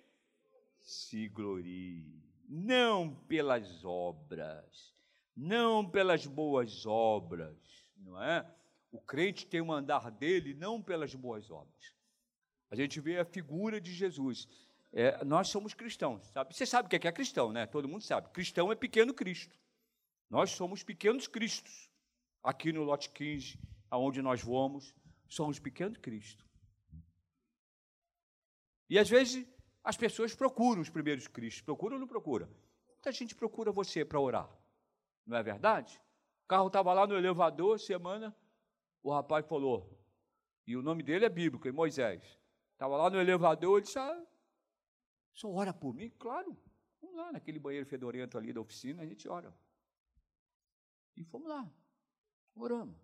se 0.79 1.29
glorie. 1.31 2.15
Não 2.49 3.13
pelas 3.27 3.85
obras 3.85 4.96
não 5.37 5.89
pelas 5.89 6.27
boas 6.27 6.87
obras, 6.87 7.59
não 7.97 8.23
é? 8.23 8.49
O 8.91 9.01
crente 9.01 9.47
tem 9.47 9.61
um 9.61 9.73
andar 9.73 10.11
dele 10.11 10.55
não 10.55 10.81
pelas 10.81 11.15
boas 11.15 11.51
obras. 11.51 11.95
A 12.71 12.75
gente 12.75 12.99
vê 13.01 13.19
a 13.19 13.25
figura 13.25 13.81
de 13.81 13.93
Jesus. 13.93 14.49
É, 14.93 15.23
nós 15.25 15.49
somos 15.49 15.75
cristãos, 15.75 16.27
sabe? 16.29 16.57
Você 16.57 16.65
sabe 16.65 16.87
o 16.87 16.89
que 16.89 16.97
é, 16.97 16.99
que 16.99 17.09
é 17.09 17.13
cristão, 17.13 17.53
né? 17.53 17.67
Todo 17.67 17.87
mundo 17.87 18.03
sabe. 18.03 18.31
Cristão 18.31 18.73
é 18.73 18.75
pequeno 18.75 19.13
Cristo. 19.13 19.55
Nós 20.31 20.51
somos 20.51 20.83
pequenos 20.83 21.29
Cristos. 21.29 21.91
Aqui 22.43 22.73
no 22.73 22.83
lote 22.83 23.11
15, 23.11 23.59
aonde 23.91 24.23
nós 24.23 24.43
vamos, 24.43 24.95
somos 25.29 25.59
pequenos 25.59 25.99
Cristo. 25.99 26.47
E 28.89 28.99
às 28.99 29.11
vezes 29.11 29.47
as 29.85 29.97
pessoas 29.97 30.35
procuram 30.35 30.81
os 30.81 30.89
primeiros 30.89 31.29
Cristos. 31.29 31.63
Procura 31.63 31.95
ou 31.95 32.01
não 32.01 32.07
procura? 32.07 32.49
Muita 32.89 33.13
gente 33.13 33.35
procura 33.35 33.71
você 33.71 34.05
para 34.05 34.21
orar. 34.21 34.49
Não 35.27 35.37
é 35.37 35.43
verdade? 35.43 36.01
O 36.45 36.47
carro 36.47 36.69
estava 36.69 36.93
lá 36.93 37.07
no 37.07 37.17
elevador, 37.17 37.81
semana, 37.81 38.35
o 39.03 39.13
rapaz 39.13 39.45
falou, 39.47 39.99
e 40.67 40.77
o 40.77 40.83
nome 40.83 41.03
dele 41.03 41.25
é 41.25 41.29
bíblico, 41.29 41.67
é 41.67 41.73
Moisés. 41.73 42.23
Estava 42.73 42.97
lá 42.97 43.11
no 43.11 43.21
elevador, 43.21 43.79
ele 43.79 43.87
disse, 43.87 43.99
ah, 43.99 44.27
só 45.33 45.51
ora 45.51 45.73
por 45.75 45.93
mim? 45.95 46.11
Claro. 46.19 46.57
Vamos 47.01 47.17
lá, 47.17 47.33
naquele 47.33 47.59
banheiro 47.59 47.87
fedorento 47.87 48.39
ali 48.39 48.53
da 48.53 48.61
oficina, 48.61 49.03
a 49.03 49.07
gente 49.07 49.29
ora. 49.29 49.55
E 51.17 51.25
fomos 51.25 51.49
lá, 51.49 51.71
oramos. 52.55 52.97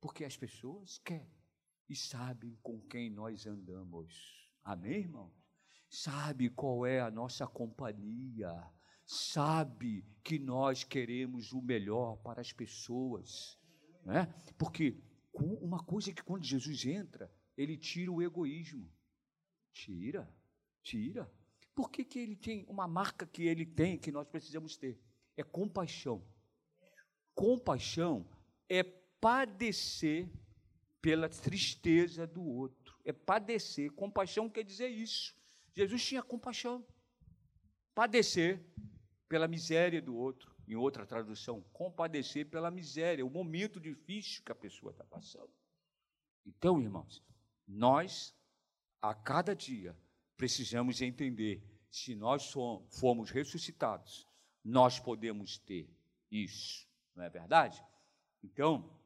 Porque 0.00 0.24
as 0.24 0.36
pessoas 0.36 0.98
querem 0.98 1.34
e 1.88 1.96
sabem 1.96 2.56
com 2.62 2.80
quem 2.82 3.10
nós 3.10 3.46
andamos. 3.46 4.50
Amém, 4.62 5.00
irmãos? 5.00 5.32
Sabe 5.88 6.50
qual 6.50 6.84
é 6.84 7.00
a 7.00 7.10
nossa 7.10 7.46
companhia 7.46 8.50
sabe 9.06 10.04
que 10.22 10.38
nós 10.38 10.84
queremos 10.84 11.52
o 11.52 11.60
melhor 11.60 12.16
para 12.16 12.40
as 12.40 12.52
pessoas, 12.52 13.58
né? 14.04 14.32
Porque 14.58 14.96
uma 15.32 15.82
coisa 15.82 16.10
é 16.10 16.14
que 16.14 16.22
quando 16.22 16.44
Jesus 16.44 16.86
entra, 16.86 17.30
ele 17.56 17.76
tira 17.76 18.10
o 18.10 18.22
egoísmo, 18.22 18.90
tira, 19.72 20.32
tira. 20.82 21.30
Por 21.74 21.90
que, 21.90 22.04
que 22.04 22.18
ele 22.18 22.36
tem 22.36 22.64
uma 22.68 22.86
marca 22.86 23.26
que 23.26 23.42
ele 23.42 23.66
tem 23.66 23.98
que 23.98 24.12
nós 24.12 24.28
precisamos 24.28 24.76
ter? 24.76 24.98
É 25.36 25.42
compaixão. 25.42 26.24
Compaixão 27.34 28.26
é 28.68 28.82
padecer 28.84 30.30
pela 31.00 31.28
tristeza 31.28 32.26
do 32.26 32.42
outro. 32.42 32.96
É 33.04 33.12
padecer. 33.12 33.90
Compaixão 33.92 34.48
quer 34.48 34.62
dizer 34.62 34.88
isso. 34.88 35.34
Jesus 35.74 36.04
tinha 36.04 36.22
compaixão. 36.22 36.86
Padecer 37.92 38.64
pela 39.28 39.48
miséria 39.48 40.00
do 40.00 40.14
outro. 40.14 40.54
Em 40.66 40.74
outra 40.76 41.04
tradução, 41.04 41.62
compadecer 41.72 42.48
pela 42.48 42.70
miséria, 42.70 43.24
o 43.24 43.30
momento 43.30 43.78
difícil 43.78 44.42
que 44.42 44.50
a 44.50 44.54
pessoa 44.54 44.92
está 44.92 45.04
passando. 45.04 45.52
Então, 46.46 46.80
irmãos, 46.80 47.22
nós, 47.68 48.34
a 49.02 49.14
cada 49.14 49.54
dia, 49.54 49.94
precisamos 50.36 51.02
entender: 51.02 51.62
se 51.90 52.14
nós 52.14 52.50
formos 52.88 53.30
ressuscitados, 53.30 54.26
nós 54.64 54.98
podemos 54.98 55.58
ter 55.58 55.86
isso, 56.30 56.88
não 57.14 57.24
é 57.24 57.28
verdade? 57.28 57.84
Então, 58.42 58.98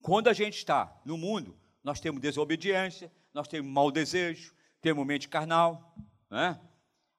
quando 0.00 0.28
a 0.28 0.32
gente 0.32 0.58
está 0.58 1.00
no 1.04 1.18
mundo, 1.18 1.58
Nós 1.82 1.98
temos 2.00 2.20
desobediência, 2.20 3.12
nós 3.34 3.48
temos 3.48 3.70
mau 3.70 3.90
desejo, 3.90 4.54
temos 4.80 5.06
mente 5.06 5.28
carnal, 5.28 5.94
né? 6.30 6.60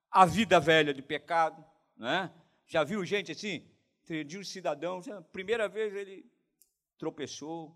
a 0.09 0.25
vida 0.25 0.59
velha 0.59 0.93
de 0.93 1.01
pecado. 1.01 1.63
Né? 1.95 2.33
Já 2.65 2.83
viu 2.83 3.05
gente 3.05 3.31
assim? 3.31 3.69
De 4.25 4.37
um 4.37 4.43
cidadão, 4.43 5.01
primeira 5.31 5.69
vez 5.69 5.93
ele 5.93 6.29
tropeçou, 6.97 7.75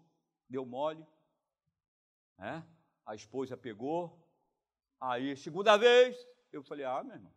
deu 0.50 0.66
mole, 0.66 1.06
né? 2.38 2.66
a 3.06 3.16
esposa 3.16 3.56
pegou, 3.56 4.22
aí 5.00 5.36
segunda 5.38 5.78
vez, 5.78 6.28
eu 6.52 6.62
falei, 6.62 6.86
ah, 6.86 7.04
meu 7.04 7.16
irmão, 7.16 7.34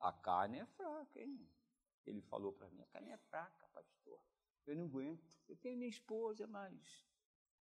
a 0.00 0.12
carne 0.12 0.58
é 0.58 0.66
fraca, 0.66 1.20
hein? 1.20 1.46
Ele 2.06 2.22
falou 2.22 2.52
para 2.52 2.70
mim, 2.70 2.80
a 2.80 2.86
carne 2.86 3.10
é 3.10 3.18
fraca, 3.18 3.66
pastor, 3.74 4.18
eu 4.66 4.76
não 4.76 4.84
aguento, 4.84 5.38
eu 5.46 5.56
tenho 5.56 5.76
minha 5.76 5.90
esposa, 5.90 6.46
mas 6.46 7.06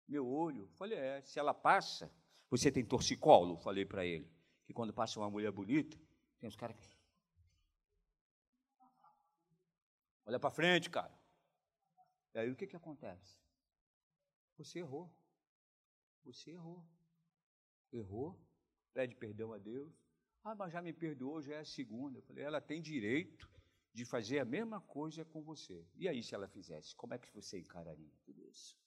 meu 0.08 0.28
olho, 0.28 0.68
falei, 0.76 0.98
é, 0.98 1.22
se 1.22 1.40
ela 1.40 1.54
passa, 1.54 2.12
você 2.50 2.72
tem 2.72 2.86
torcicolo, 2.86 3.58
falei 3.58 3.86
para 3.86 4.06
ele, 4.06 4.30
que 4.64 4.74
quando 4.74 4.94
passa 4.94 5.20
uma 5.20 5.30
mulher 5.30 5.52
bonita, 5.52 5.98
tem 6.40 6.48
uns 6.48 6.56
caras 6.56 6.76
que... 6.78 6.95
Olha 10.26 10.40
para 10.40 10.50
frente, 10.50 10.90
cara. 10.90 11.14
E 12.34 12.40
aí 12.40 12.50
o 12.50 12.56
que, 12.56 12.68
que 12.68 12.76
acontece? 12.76 13.38
Você 14.58 14.80
errou. 14.80 15.14
Você 16.24 16.52
errou. 16.52 16.86
Errou. 17.92 18.40
Pede 18.94 19.16
perdão 19.16 19.54
a 19.54 19.58
Deus. 19.58 19.94
Ah, 20.44 20.56
mas 20.56 20.72
já 20.72 20.82
me 20.82 20.94
perdoou, 20.94 21.42
já 21.42 21.56
é 21.56 21.60
a 21.60 21.66
segunda. 21.66 22.20
Eu 22.20 22.24
falei, 22.24 22.44
ela 22.44 22.62
tem 22.62 22.82
direito 22.82 23.50
de 23.94 24.06
fazer 24.06 24.40
a 24.40 24.46
mesma 24.46 24.82
coisa 24.82 25.24
com 25.24 25.42
você. 25.42 25.88
E 25.96 26.08
aí, 26.08 26.22
se 26.22 26.36
ela 26.36 26.48
fizesse, 26.48 26.96
como 26.96 27.14
é 27.14 27.18
que 27.18 27.32
você 27.32 27.60
encararia 27.60 28.12
tudo 28.24 28.46
isso? 28.48 28.78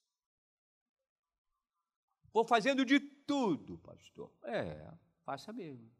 Vou 2.33 2.45
fazendo 2.45 2.85
de 2.85 3.01
tudo, 3.01 3.79
pastor. 3.79 4.33
É, 4.45 4.93
faça 5.25 5.53
mesmo. 5.53 5.91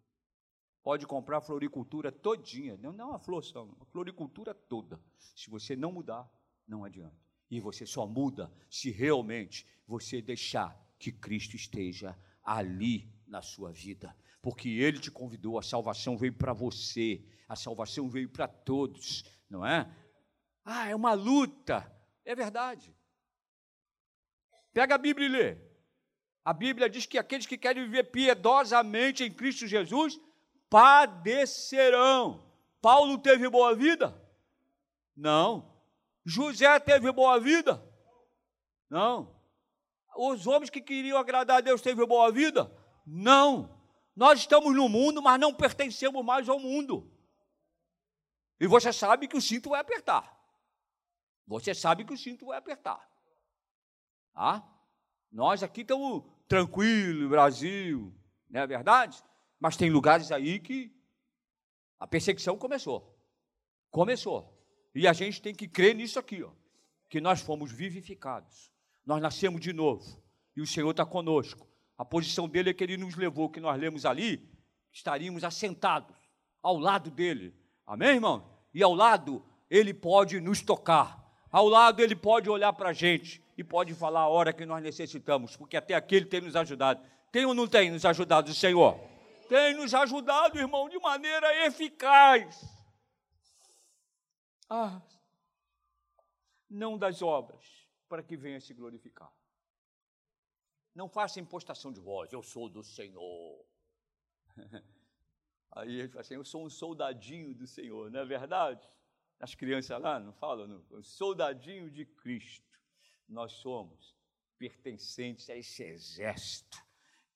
Pode 0.83 1.07
comprar 1.07 1.41
floricultura 1.41 2.11
todinha, 2.11 2.77
não, 2.79 2.93
não 2.93 3.13
a 3.13 3.19
flor 3.19 3.45
só, 3.45 3.69
a 3.81 3.85
floricultura 3.87 4.55
toda. 4.55 5.01
Se 5.35 5.51
você 5.51 5.77
não 5.77 5.93
mudar, 5.93 6.29
não 6.67 6.85
adianta. 6.85 7.17
E 7.51 7.61
você 7.61 7.87
só 7.87 8.07
muda 8.07 8.53
se 8.71 8.91
realmente 8.91 9.67
você 9.87 10.21
deixar 10.21 10.77
que 10.99 11.11
Cristo 11.13 11.57
esteja 11.57 12.17
ali 12.43 13.11
na 13.27 13.43
sua 13.43 13.73
vida. 13.73 14.15
Porque 14.41 14.69
Ele 14.69 14.99
te 14.99 15.11
convidou, 15.11 15.59
a 15.59 15.63
salvação 15.63 16.17
veio 16.17 16.33
para 16.33 16.53
você, 16.53 17.25
a 17.49 17.57
salvação 17.57 18.09
veio 18.09 18.29
para 18.29 18.47
todos, 18.47 19.25
não 19.49 19.65
é? 19.65 19.91
Ah, 20.65 20.89
é 20.89 20.95
uma 20.95 21.15
luta. 21.15 21.91
É 22.25 22.35
verdade. 22.35 22.95
Pega 24.73 24.95
a 24.95 24.99
Bíblia 24.99 25.27
e 25.27 25.31
lê. 25.31 25.59
A 26.45 26.53
Bíblia 26.53 26.89
diz 26.89 27.07
que 27.07 27.19
aqueles 27.19 27.47
que 27.47 27.59
querem 27.59 27.85
viver 27.85 28.05
piedosamente 28.05 29.25
em 29.25 29.33
Cristo 29.33 29.67
Jesus 29.67 30.19
padecerão. 30.71 32.47
Paulo 32.81 33.19
teve 33.19 33.49
boa 33.49 33.75
vida? 33.75 34.21
Não. 35.17 35.75
José 36.25 36.79
teve 36.79 37.11
boa 37.13 37.41
vida? 37.41 37.83
Não. 38.89 39.37
Os 40.17 40.47
homens 40.47 40.71
que 40.71 40.81
queriam 40.81 41.19
agradar 41.19 41.59
a 41.59 41.61
Deus 41.61 41.81
teve 41.81 42.05
boa 42.07 42.31
vida? 42.31 42.71
Não. 43.07 43.77
Nós 44.15 44.41
estamos 44.41 44.75
no 44.75 44.89
mundo, 44.89 45.23
mas 45.23 45.41
não 45.41 45.55
pertencemos 45.55 46.25
mais 46.25 46.49
ao 46.49 46.59
mundo. 46.59 47.11
E 48.61 48.67
você 48.67 48.93
sabe 48.93 49.29
que 49.29 49.37
o 49.37 49.41
cinto 49.41 49.71
vai 49.71 49.81
apertar. 49.81 50.37
Você 51.47 51.75
sabe 51.75 52.05
que 52.05 52.13
o 52.13 52.19
cinto 52.19 52.47
vai 52.47 52.59
apertar. 52.59 53.09
Ah? 54.35 54.63
Nós 55.31 55.63
aqui 55.63 55.83
estamos 55.83 56.25
tranquilos, 56.47 57.29
Brasil, 57.29 58.13
não 58.49 58.61
é 58.61 58.67
verdade? 58.67 59.23
Mas 59.61 59.77
tem 59.77 59.91
lugares 59.91 60.31
aí 60.31 60.59
que 60.59 60.93
a 61.99 62.07
perseguição 62.07 62.57
começou. 62.57 63.17
Começou. 63.91 64.57
E 64.95 65.07
a 65.07 65.13
gente 65.13 65.41
tem 65.43 65.55
que 65.55 65.67
crer 65.67 65.95
nisso 65.95 66.19
aqui, 66.19 66.43
ó, 66.43 66.51
que 67.09 67.21
nós 67.21 67.41
fomos 67.41 67.73
vivificados. 67.73 68.71
Nós 69.05 69.21
nascemos 69.21 69.61
de 69.61 69.73
novo. 69.73 70.23
E 70.57 70.61
o 70.61 70.67
Senhor 70.67 70.91
está 70.91 71.05
conosco. 71.05 71.67
A 71.97 72.05
posição 72.05 72.49
dele 72.49 72.71
é 72.71 72.75
que 72.75 72.85
ele 72.85 72.97
nos 72.97 73.17
levou, 73.17 73.51
que 73.51 73.61
nós 73.61 73.79
lemos 73.79 74.05
ali, 74.05 74.49
estaríamos 74.93 75.45
assentados 75.45 76.17
ao 76.63 76.79
lado 76.79 77.11
dele. 77.11 77.55
Amém, 77.87 78.11
irmão? 78.11 78.59
E 78.73 78.83
ao 78.83 78.95
lado, 78.95 79.45
ele 79.71 79.93
pode 79.93 80.41
nos 80.41 80.63
tocar. 80.63 81.27
Ao 81.51 81.67
lado, 81.67 82.01
ele 82.01 82.15
pode 82.15 82.49
olhar 82.49 82.73
para 82.73 82.91
a 82.91 82.93
gente 82.93 83.43
e 83.57 83.65
pode 83.65 83.95
falar 83.95 84.21
a 84.21 84.29
hora 84.29 84.53
que 84.53 84.67
nós 84.67 84.83
necessitamos, 84.83 85.57
porque 85.57 85.77
até 85.77 85.95
aqui 85.95 86.15
ele 86.15 86.27
tem 86.27 86.41
nos 86.41 86.55
ajudado. 86.55 87.03
Tem 87.33 87.45
ou 87.45 87.55
não 87.55 87.67
tem 87.67 87.91
nos 87.91 88.05
ajudado 88.05 88.51
o 88.51 88.55
Senhor? 88.55 88.99
Tem 89.49 89.75
nos 89.75 89.95
ajudado, 89.95 90.59
irmão, 90.59 90.89
de 90.89 90.99
maneira 90.99 91.67
eficaz. 91.67 92.63
Ah, 94.69 95.01
não 96.69 96.99
das 96.99 97.23
obras, 97.23 97.89
para 98.09 98.23
que 98.23 98.37
venha 98.37 98.61
se 98.61 98.75
glorificar. 98.75 99.33
Não 100.95 101.09
faça 101.09 101.41
impostação 101.41 101.93
de 101.93 102.01
voz, 102.01 102.33
eu 102.33 102.43
sou 102.43 102.69
do 102.69 102.83
Senhor. 102.83 103.65
Aí 105.73 106.01
ele 106.01 106.09
fala 106.09 106.21
assim, 106.21 106.35
eu 106.35 106.45
sou 106.45 106.65
um 106.65 106.71
soldadinho 106.71 107.55
do 107.55 107.67
Senhor, 107.67 108.11
não 108.11 108.21
é 108.21 108.25
verdade? 108.25 108.87
As 109.41 109.55
crianças 109.55 110.01
lá 110.01 110.19
não 110.19 110.33
falam, 110.33 110.67
não? 110.67 111.03
soldadinho 111.03 111.91
de 111.91 112.05
Cristo. 112.05 112.67
Nós 113.29 113.53
somos 113.53 114.17
pertencentes 114.59 115.49
a 115.49 115.57
esse 115.57 115.85
exército 115.85 116.79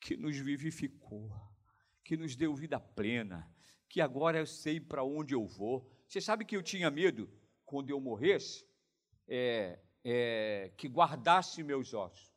que 0.01 0.17
nos 0.17 0.37
vivificou 0.37 1.31
que 2.05 2.17
nos 2.17 2.35
deu 2.37 2.55
vida 2.55 2.81
plena, 2.81 3.51
que 3.89 4.01
agora 4.01 4.39
eu 4.39 4.47
sei 4.47 4.81
para 4.81 5.05
onde 5.05 5.35
eu 5.35 5.47
vou. 5.47 5.91
Você 6.09 6.21
sabe 6.21 6.45
que 6.45 6.57
eu 6.57 6.63
tinha 6.63 6.91
medo, 6.91 7.31
quando 7.65 7.91
eu 7.91 8.01
morresse, 8.01 8.67
é, 9.29 9.79
é, 10.05 10.73
que 10.77 10.89
guardasse 10.89 11.63
meus 11.63 11.95
ossos. 11.95 12.33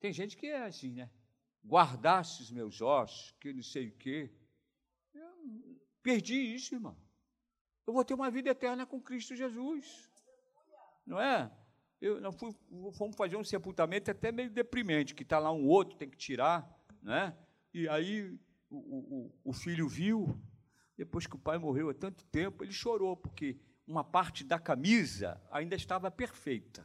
Tem 0.00 0.12
gente 0.12 0.36
que 0.36 0.46
é 0.46 0.64
assim, 0.64 0.92
né? 0.92 1.10
Guardasse 1.64 2.42
os 2.42 2.50
meus 2.50 2.80
ossos, 2.80 3.32
que 3.40 3.52
não 3.52 3.62
sei 3.62 3.88
o 3.88 3.96
quê. 3.96 4.32
Eu 5.12 5.80
perdi 6.02 6.54
isso, 6.54 6.74
irmão. 6.74 6.96
Eu 7.86 7.92
vou 7.92 8.04
ter 8.04 8.14
uma 8.14 8.30
vida 8.30 8.50
eterna 8.50 8.86
com 8.86 9.00
Cristo 9.00 9.34
Jesus. 9.34 10.08
Não 11.04 11.20
é? 11.20 11.50
Eu 12.00 12.20
não 12.20 12.30
fui, 12.32 12.54
fomos 12.92 13.16
fazer 13.16 13.36
um 13.36 13.42
sepultamento 13.42 14.10
até 14.10 14.30
meio 14.30 14.50
deprimente, 14.50 15.14
que 15.14 15.24
está 15.24 15.38
lá 15.38 15.50
um 15.50 15.66
outro, 15.66 15.96
tem 15.96 16.08
que 16.08 16.16
tirar, 16.16 16.68
né? 17.02 17.36
E 17.78 17.88
aí 17.88 18.36
o, 18.68 18.76
o, 18.76 19.40
o 19.44 19.52
filho 19.52 19.88
viu, 19.88 20.36
depois 20.96 21.28
que 21.28 21.36
o 21.36 21.38
pai 21.38 21.58
morreu 21.58 21.88
há 21.88 21.94
tanto 21.94 22.24
tempo, 22.24 22.64
ele 22.64 22.72
chorou, 22.72 23.16
porque 23.16 23.56
uma 23.86 24.02
parte 24.02 24.42
da 24.42 24.58
camisa 24.58 25.40
ainda 25.48 25.76
estava 25.76 26.10
perfeita, 26.10 26.84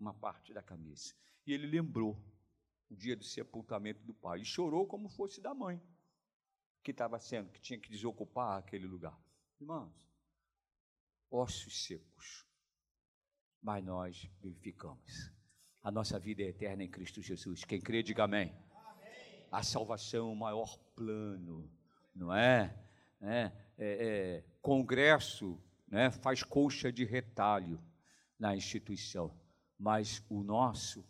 uma 0.00 0.14
parte 0.14 0.54
da 0.54 0.62
camisa. 0.62 1.14
E 1.46 1.52
ele 1.52 1.66
lembrou 1.66 2.18
o 2.88 2.96
dia 2.96 3.14
do 3.14 3.24
sepultamento 3.24 4.02
do 4.04 4.14
pai 4.14 4.40
e 4.40 4.44
chorou 4.44 4.86
como 4.86 5.10
fosse 5.10 5.38
da 5.38 5.52
mãe, 5.52 5.78
que 6.82 6.92
estava 6.92 7.18
sendo, 7.18 7.50
que 7.50 7.60
tinha 7.60 7.78
que 7.78 7.90
desocupar 7.90 8.58
aquele 8.58 8.86
lugar. 8.86 9.20
Irmãos, 9.60 10.08
ossos 11.30 11.84
secos, 11.84 12.46
mas 13.60 13.84
nós 13.84 14.30
vivificamos. 14.40 15.30
A 15.82 15.90
nossa 15.90 16.18
vida 16.18 16.42
é 16.42 16.46
eterna 16.46 16.84
em 16.84 16.90
Cristo 16.90 17.20
Jesus. 17.20 17.64
Quem 17.64 17.82
crê, 17.82 18.02
diga 18.02 18.24
amém 18.24 18.71
a 19.52 19.62
salvação 19.62 20.32
o 20.32 20.36
maior 20.36 20.78
plano, 20.96 21.70
não 22.14 22.34
é? 22.34 22.74
é, 23.20 23.52
é, 23.78 24.32
é 24.38 24.44
congresso 24.60 25.60
né, 25.86 26.10
faz 26.10 26.42
colcha 26.42 26.90
de 26.90 27.04
retalho 27.04 27.78
na 28.38 28.56
instituição, 28.56 29.32
mas 29.78 30.24
o 30.28 30.42
nosso 30.42 31.04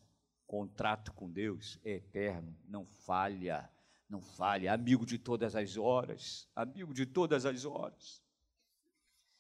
contrato 0.45 1.12
com 1.12 1.30
Deus 1.30 1.78
é 1.84 1.93
eterno, 1.93 2.55
não 2.68 2.84
falha, 2.84 3.70
não 4.09 4.20
falha, 4.20 4.72
amigo 4.72 5.07
de 5.07 5.18
todas 5.18 5.55
as 5.55 5.76
horas, 5.76 6.49
amigo 6.55 6.93
de 6.93 7.07
todas 7.07 7.47
as 7.47 7.64
horas. 7.64 8.22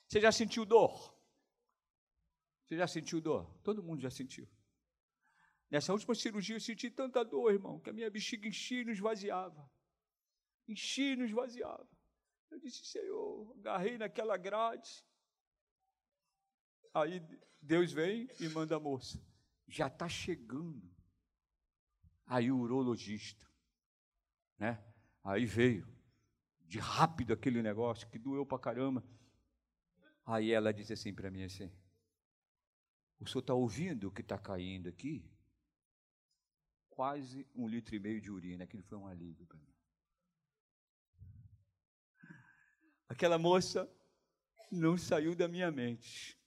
Você 0.08 0.20
já 0.20 0.30
sentiu 0.30 0.64
dor? 0.64 1.14
Você 2.64 2.76
já 2.76 2.86
sentiu 2.86 3.20
dor? 3.20 3.52
Todo 3.62 3.82
mundo 3.82 4.00
já 4.00 4.10
sentiu. 4.10 4.48
Nessa 5.72 5.90
última 5.90 6.14
cirurgia 6.14 6.54
eu 6.54 6.60
senti 6.60 6.90
tanta 6.90 7.24
dor, 7.24 7.50
irmão, 7.50 7.80
que 7.80 7.88
a 7.88 7.94
minha 7.94 8.10
bexiga 8.10 8.46
enchia 8.46 8.82
e 8.82 8.84
não 8.84 8.92
esvaziava. 8.92 9.72
Enchia 10.68 11.14
e 11.14 11.16
não 11.16 11.24
esvaziava. 11.24 11.88
Eu 12.50 12.60
disse, 12.60 12.84
Senhor, 12.84 13.56
agarrei 13.56 13.96
naquela 13.96 14.36
grade. 14.36 15.02
Aí 16.92 17.26
Deus 17.58 17.90
vem 17.90 18.28
e 18.38 18.50
manda 18.50 18.76
a 18.76 18.80
moça. 18.80 19.18
Já 19.66 19.86
está 19.86 20.06
chegando. 20.10 20.94
Aí 22.26 22.52
o 22.52 22.58
urologista, 22.58 23.50
né? 24.58 24.84
Aí 25.24 25.46
veio 25.46 25.88
de 26.66 26.78
rápido 26.78 27.32
aquele 27.32 27.62
negócio 27.62 28.06
que 28.10 28.18
doeu 28.18 28.44
para 28.44 28.58
caramba. 28.58 29.02
Aí 30.26 30.52
ela 30.52 30.70
disse 30.70 30.92
assim 30.92 31.14
para 31.14 31.30
mim 31.30 31.44
assim: 31.44 31.72
O 33.18 33.26
senhor 33.26 33.40
está 33.40 33.54
ouvindo 33.54 34.08
o 34.08 34.12
que 34.12 34.20
está 34.20 34.36
caindo 34.36 34.90
aqui? 34.90 35.32
Quase 36.92 37.46
um 37.54 37.66
litro 37.66 37.94
e 37.94 37.98
meio 37.98 38.20
de 38.20 38.30
urina. 38.30 38.64
Aquilo 38.64 38.82
foi 38.82 38.98
um 38.98 39.06
alívio 39.06 39.46
para 39.46 39.58
mim. 39.58 39.74
Aquela 43.08 43.38
moça 43.38 43.90
não 44.70 44.96
saiu 44.96 45.34
da 45.34 45.46
minha 45.48 45.70
mente, 45.70 46.38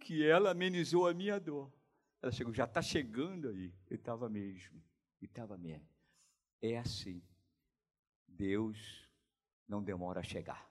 que 0.00 0.24
ela 0.24 0.50
amenizou 0.50 1.06
a 1.06 1.14
minha 1.14 1.38
dor. 1.38 1.72
Ela 2.20 2.32
chegou, 2.32 2.52
já 2.52 2.64
está 2.64 2.82
chegando 2.82 3.48
aí. 3.48 3.72
E 3.90 3.94
estava 3.94 4.28
mesmo, 4.28 4.82
e 5.20 5.26
estava 5.26 5.56
mesmo. 5.56 5.88
É 6.60 6.78
assim. 6.78 7.22
Deus 8.26 9.08
não 9.68 9.82
demora 9.82 10.20
a 10.20 10.24
chegar. 10.24 10.68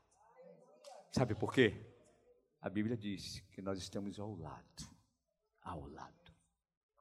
Sabe 1.11 1.35
por 1.35 1.53
quê? 1.53 1.73
A 2.59 2.69
Bíblia 2.69 2.97
diz 2.97 3.39
que 3.51 3.61
nós 3.61 3.77
estamos 3.77 4.19
ao 4.19 4.35
lado, 4.35 4.89
ao 5.61 5.87
lado, 5.87 6.33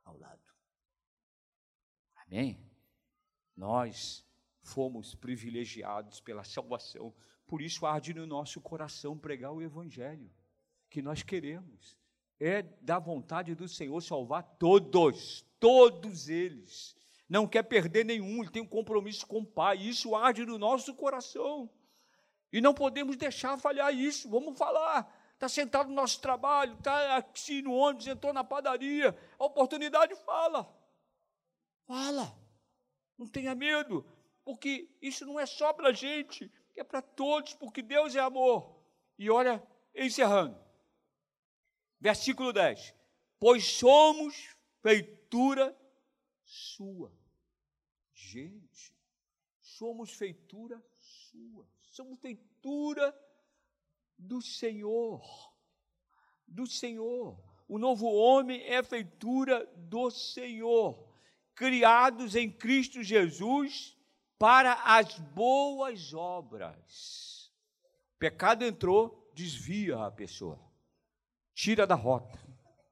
ao 0.05 0.18
lado. 0.18 0.51
Amém? 2.33 2.59
Nós 3.55 4.26
fomos 4.62 5.14
privilegiados 5.14 6.18
pela 6.18 6.43
salvação, 6.43 7.14
por 7.47 7.61
isso 7.61 7.85
arde 7.85 8.14
no 8.14 8.26
nosso 8.26 8.59
coração 8.59 9.18
pregar 9.18 9.53
o 9.53 9.61
Evangelho, 9.61 10.30
que 10.89 11.03
nós 11.03 11.22
queremos. 11.22 11.99
É 12.41 12.62
da 12.62 12.99
vontade 12.99 13.55
do 13.55 13.68
Senhor 13.68 14.01
salvar 14.01 14.45
todos, 14.59 15.45
todos 15.61 16.30
eles. 16.30 16.97
Não 17.28 17.47
quer 17.47 17.64
perder 17.64 18.07
nenhum, 18.07 18.41
ele 18.41 18.51
tem 18.51 18.62
um 18.62 18.66
compromisso 18.66 19.26
com 19.26 19.41
o 19.41 19.47
Pai, 19.47 19.76
isso 19.76 20.14
arde 20.14 20.47
no 20.47 20.57
nosso 20.57 20.95
coração. 20.95 21.68
E 22.51 22.62
não 22.62 22.72
podemos 22.72 23.14
deixar 23.14 23.59
falhar 23.59 23.95
isso, 23.95 24.30
vamos 24.30 24.57
falar. 24.57 25.20
Está 25.35 25.51
sentado 25.51 25.91
no 25.91 25.95
nosso 25.95 26.18
trabalho, 26.18 26.78
está 26.78 27.18
aqui 27.18 27.61
no 27.61 27.74
ônibus, 27.74 28.07
entrou 28.07 28.33
na 28.33 28.43
padaria, 28.43 29.14
a 29.39 29.45
oportunidade 29.45 30.14
fala. 30.24 30.82
Fala. 31.87 32.37
Não 33.18 33.26
tenha 33.26 33.55
medo, 33.55 34.05
porque 34.45 34.89
isso 35.01 35.24
não 35.24 35.39
é 35.39 35.47
só 35.47 35.72
para 35.72 35.91
a 35.91 35.93
gente, 35.93 36.51
é 36.74 36.83
para 36.83 37.03
todos, 37.03 37.55
porque 37.55 37.83
Deus 37.83 38.16
é 38.16 38.20
amor. 38.20 38.76
E 39.18 39.30
olha, 39.30 39.62
encerrando. 39.95 40.59
Versículo 42.01 42.53
10. 42.53 42.95
Pois 43.39 43.64
somos 43.64 44.57
feitura 44.80 45.76
sua. 46.45 47.12
Gente, 48.12 48.95
somos 49.61 50.12
feitura 50.12 50.83
sua. 51.01 51.66
Somos 51.83 52.18
feitura 52.20 53.16
do 54.18 54.41
Senhor. 54.41 55.22
Do 56.47 56.66
Senhor. 56.66 57.39
O 57.68 57.78
novo 57.78 58.07
homem 58.07 58.62
é 58.62 58.83
feitura 58.83 59.64
do 59.76 60.11
Senhor 60.11 61.12
criados 61.55 62.34
em 62.34 62.50
Cristo 62.50 63.03
Jesus 63.03 63.96
para 64.38 64.74
as 64.84 65.18
boas 65.18 66.12
obras. 66.12 67.53
O 68.14 68.18
pecado 68.18 68.64
entrou, 68.64 69.30
desvia 69.34 70.05
a 70.05 70.11
pessoa, 70.11 70.59
tira 71.55 71.86
da 71.86 71.94
rota, 71.94 72.38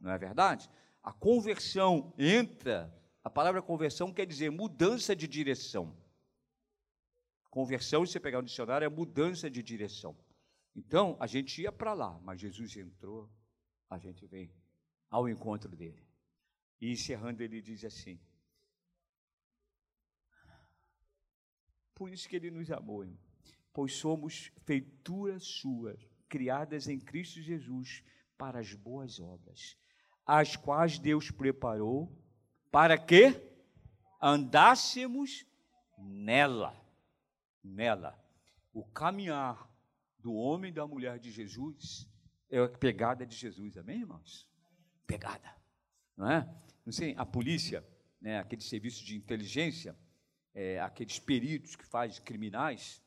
não 0.01 0.11
é 0.11 0.19
verdade? 0.19 0.71
A 1.03 1.13
conversão 1.13 2.13
entra, 2.19 2.95
a 3.23 3.31
palavra 3.31 3.63
conversão 3.63 4.13
quer 4.13 4.27
dizer 4.27 4.51
mudança 4.51 5.15
de 5.15 5.27
direção. 5.27 5.97
Conversão, 7.49 8.07
se 8.07 8.13
você 8.13 8.21
pegar 8.21 8.39
um 8.39 8.45
dicionário, 8.45 8.85
é 8.85 8.89
mudança 8.89 9.51
de 9.51 9.63
direção. 9.63 10.17
Então, 10.75 11.17
a 11.19 11.27
gente 11.27 11.61
ia 11.61 11.73
para 11.73 11.93
lá, 11.93 12.19
mas 12.23 12.41
Jesus 12.41 12.77
entrou, 12.77 13.29
a 13.89 13.99
gente 13.99 14.25
vem 14.27 14.55
ao 15.11 15.29
encontro 15.29 15.75
dele. 15.75 16.07
E 16.81 16.93
encerrando, 16.93 17.43
ele 17.43 17.61
diz 17.61 17.85
assim: 17.85 18.21
Por 22.01 22.11
isso 22.11 22.27
que 22.27 22.37
ele 22.37 22.51
nos 22.51 22.71
amou, 22.71 23.05
irmão. 23.05 23.19
pois 23.75 23.93
somos 23.93 24.51
feituras 24.65 25.45
suas, 25.45 26.01
criadas 26.31 26.89
em 26.89 26.99
Cristo 26.99 27.43
Jesus 27.43 28.03
para 28.39 28.59
as 28.59 28.73
boas 28.73 29.21
obras, 29.21 29.77
as 30.25 30.57
quais 30.57 30.99
Deus 30.99 31.31
preparou 31.31 32.11
para 32.71 32.97
que 32.97 33.39
andássemos 34.19 35.45
nela. 35.99 36.75
Nela. 37.63 38.19
O 38.73 38.83
caminhar 38.83 39.71
do 40.19 40.33
homem 40.33 40.71
e 40.71 40.75
da 40.75 40.87
mulher 40.87 41.19
de 41.19 41.31
Jesus 41.31 42.09
é 42.49 42.61
a 42.61 42.67
pegada 42.67 43.27
de 43.27 43.37
Jesus, 43.37 43.77
amém, 43.77 44.01
irmãos? 44.01 44.49
Pegada, 45.07 45.55
não 46.17 46.31
é? 46.31 46.51
Não 46.83 46.95
sei, 46.95 47.15
a 47.19 47.27
polícia, 47.27 47.87
né, 48.19 48.39
aquele 48.39 48.63
serviço 48.63 49.05
de 49.05 49.15
inteligência, 49.15 49.95
é, 50.61 50.79
aqueles 50.79 51.19
peritos 51.19 51.75
que 51.75 51.87
fazem 51.87 52.23
criminais, 52.23 53.03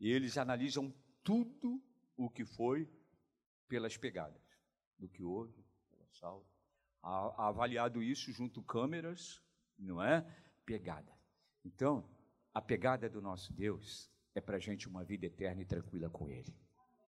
eles 0.00 0.38
analisam 0.38 0.90
tudo 1.22 1.78
o 2.16 2.30
que 2.30 2.42
foi 2.42 2.88
pelas 3.68 3.98
pegadas, 3.98 4.40
do 4.98 5.06
que 5.06 5.22
houve, 5.22 5.62
pelo 5.90 6.02
assalto. 6.04 6.48
avaliado 7.02 8.02
isso 8.02 8.32
junto 8.32 8.62
câmeras, 8.62 9.42
não 9.78 10.02
é? 10.02 10.22
Pegada. 10.64 11.12
Então, 11.62 12.08
a 12.54 12.62
pegada 12.62 13.10
do 13.10 13.20
nosso 13.20 13.52
Deus 13.52 14.10
é 14.34 14.40
para 14.40 14.56
a 14.56 14.60
gente 14.60 14.88
uma 14.88 15.04
vida 15.04 15.26
eterna 15.26 15.60
e 15.60 15.66
tranquila 15.66 16.08
com 16.08 16.30
Ele. 16.30 16.56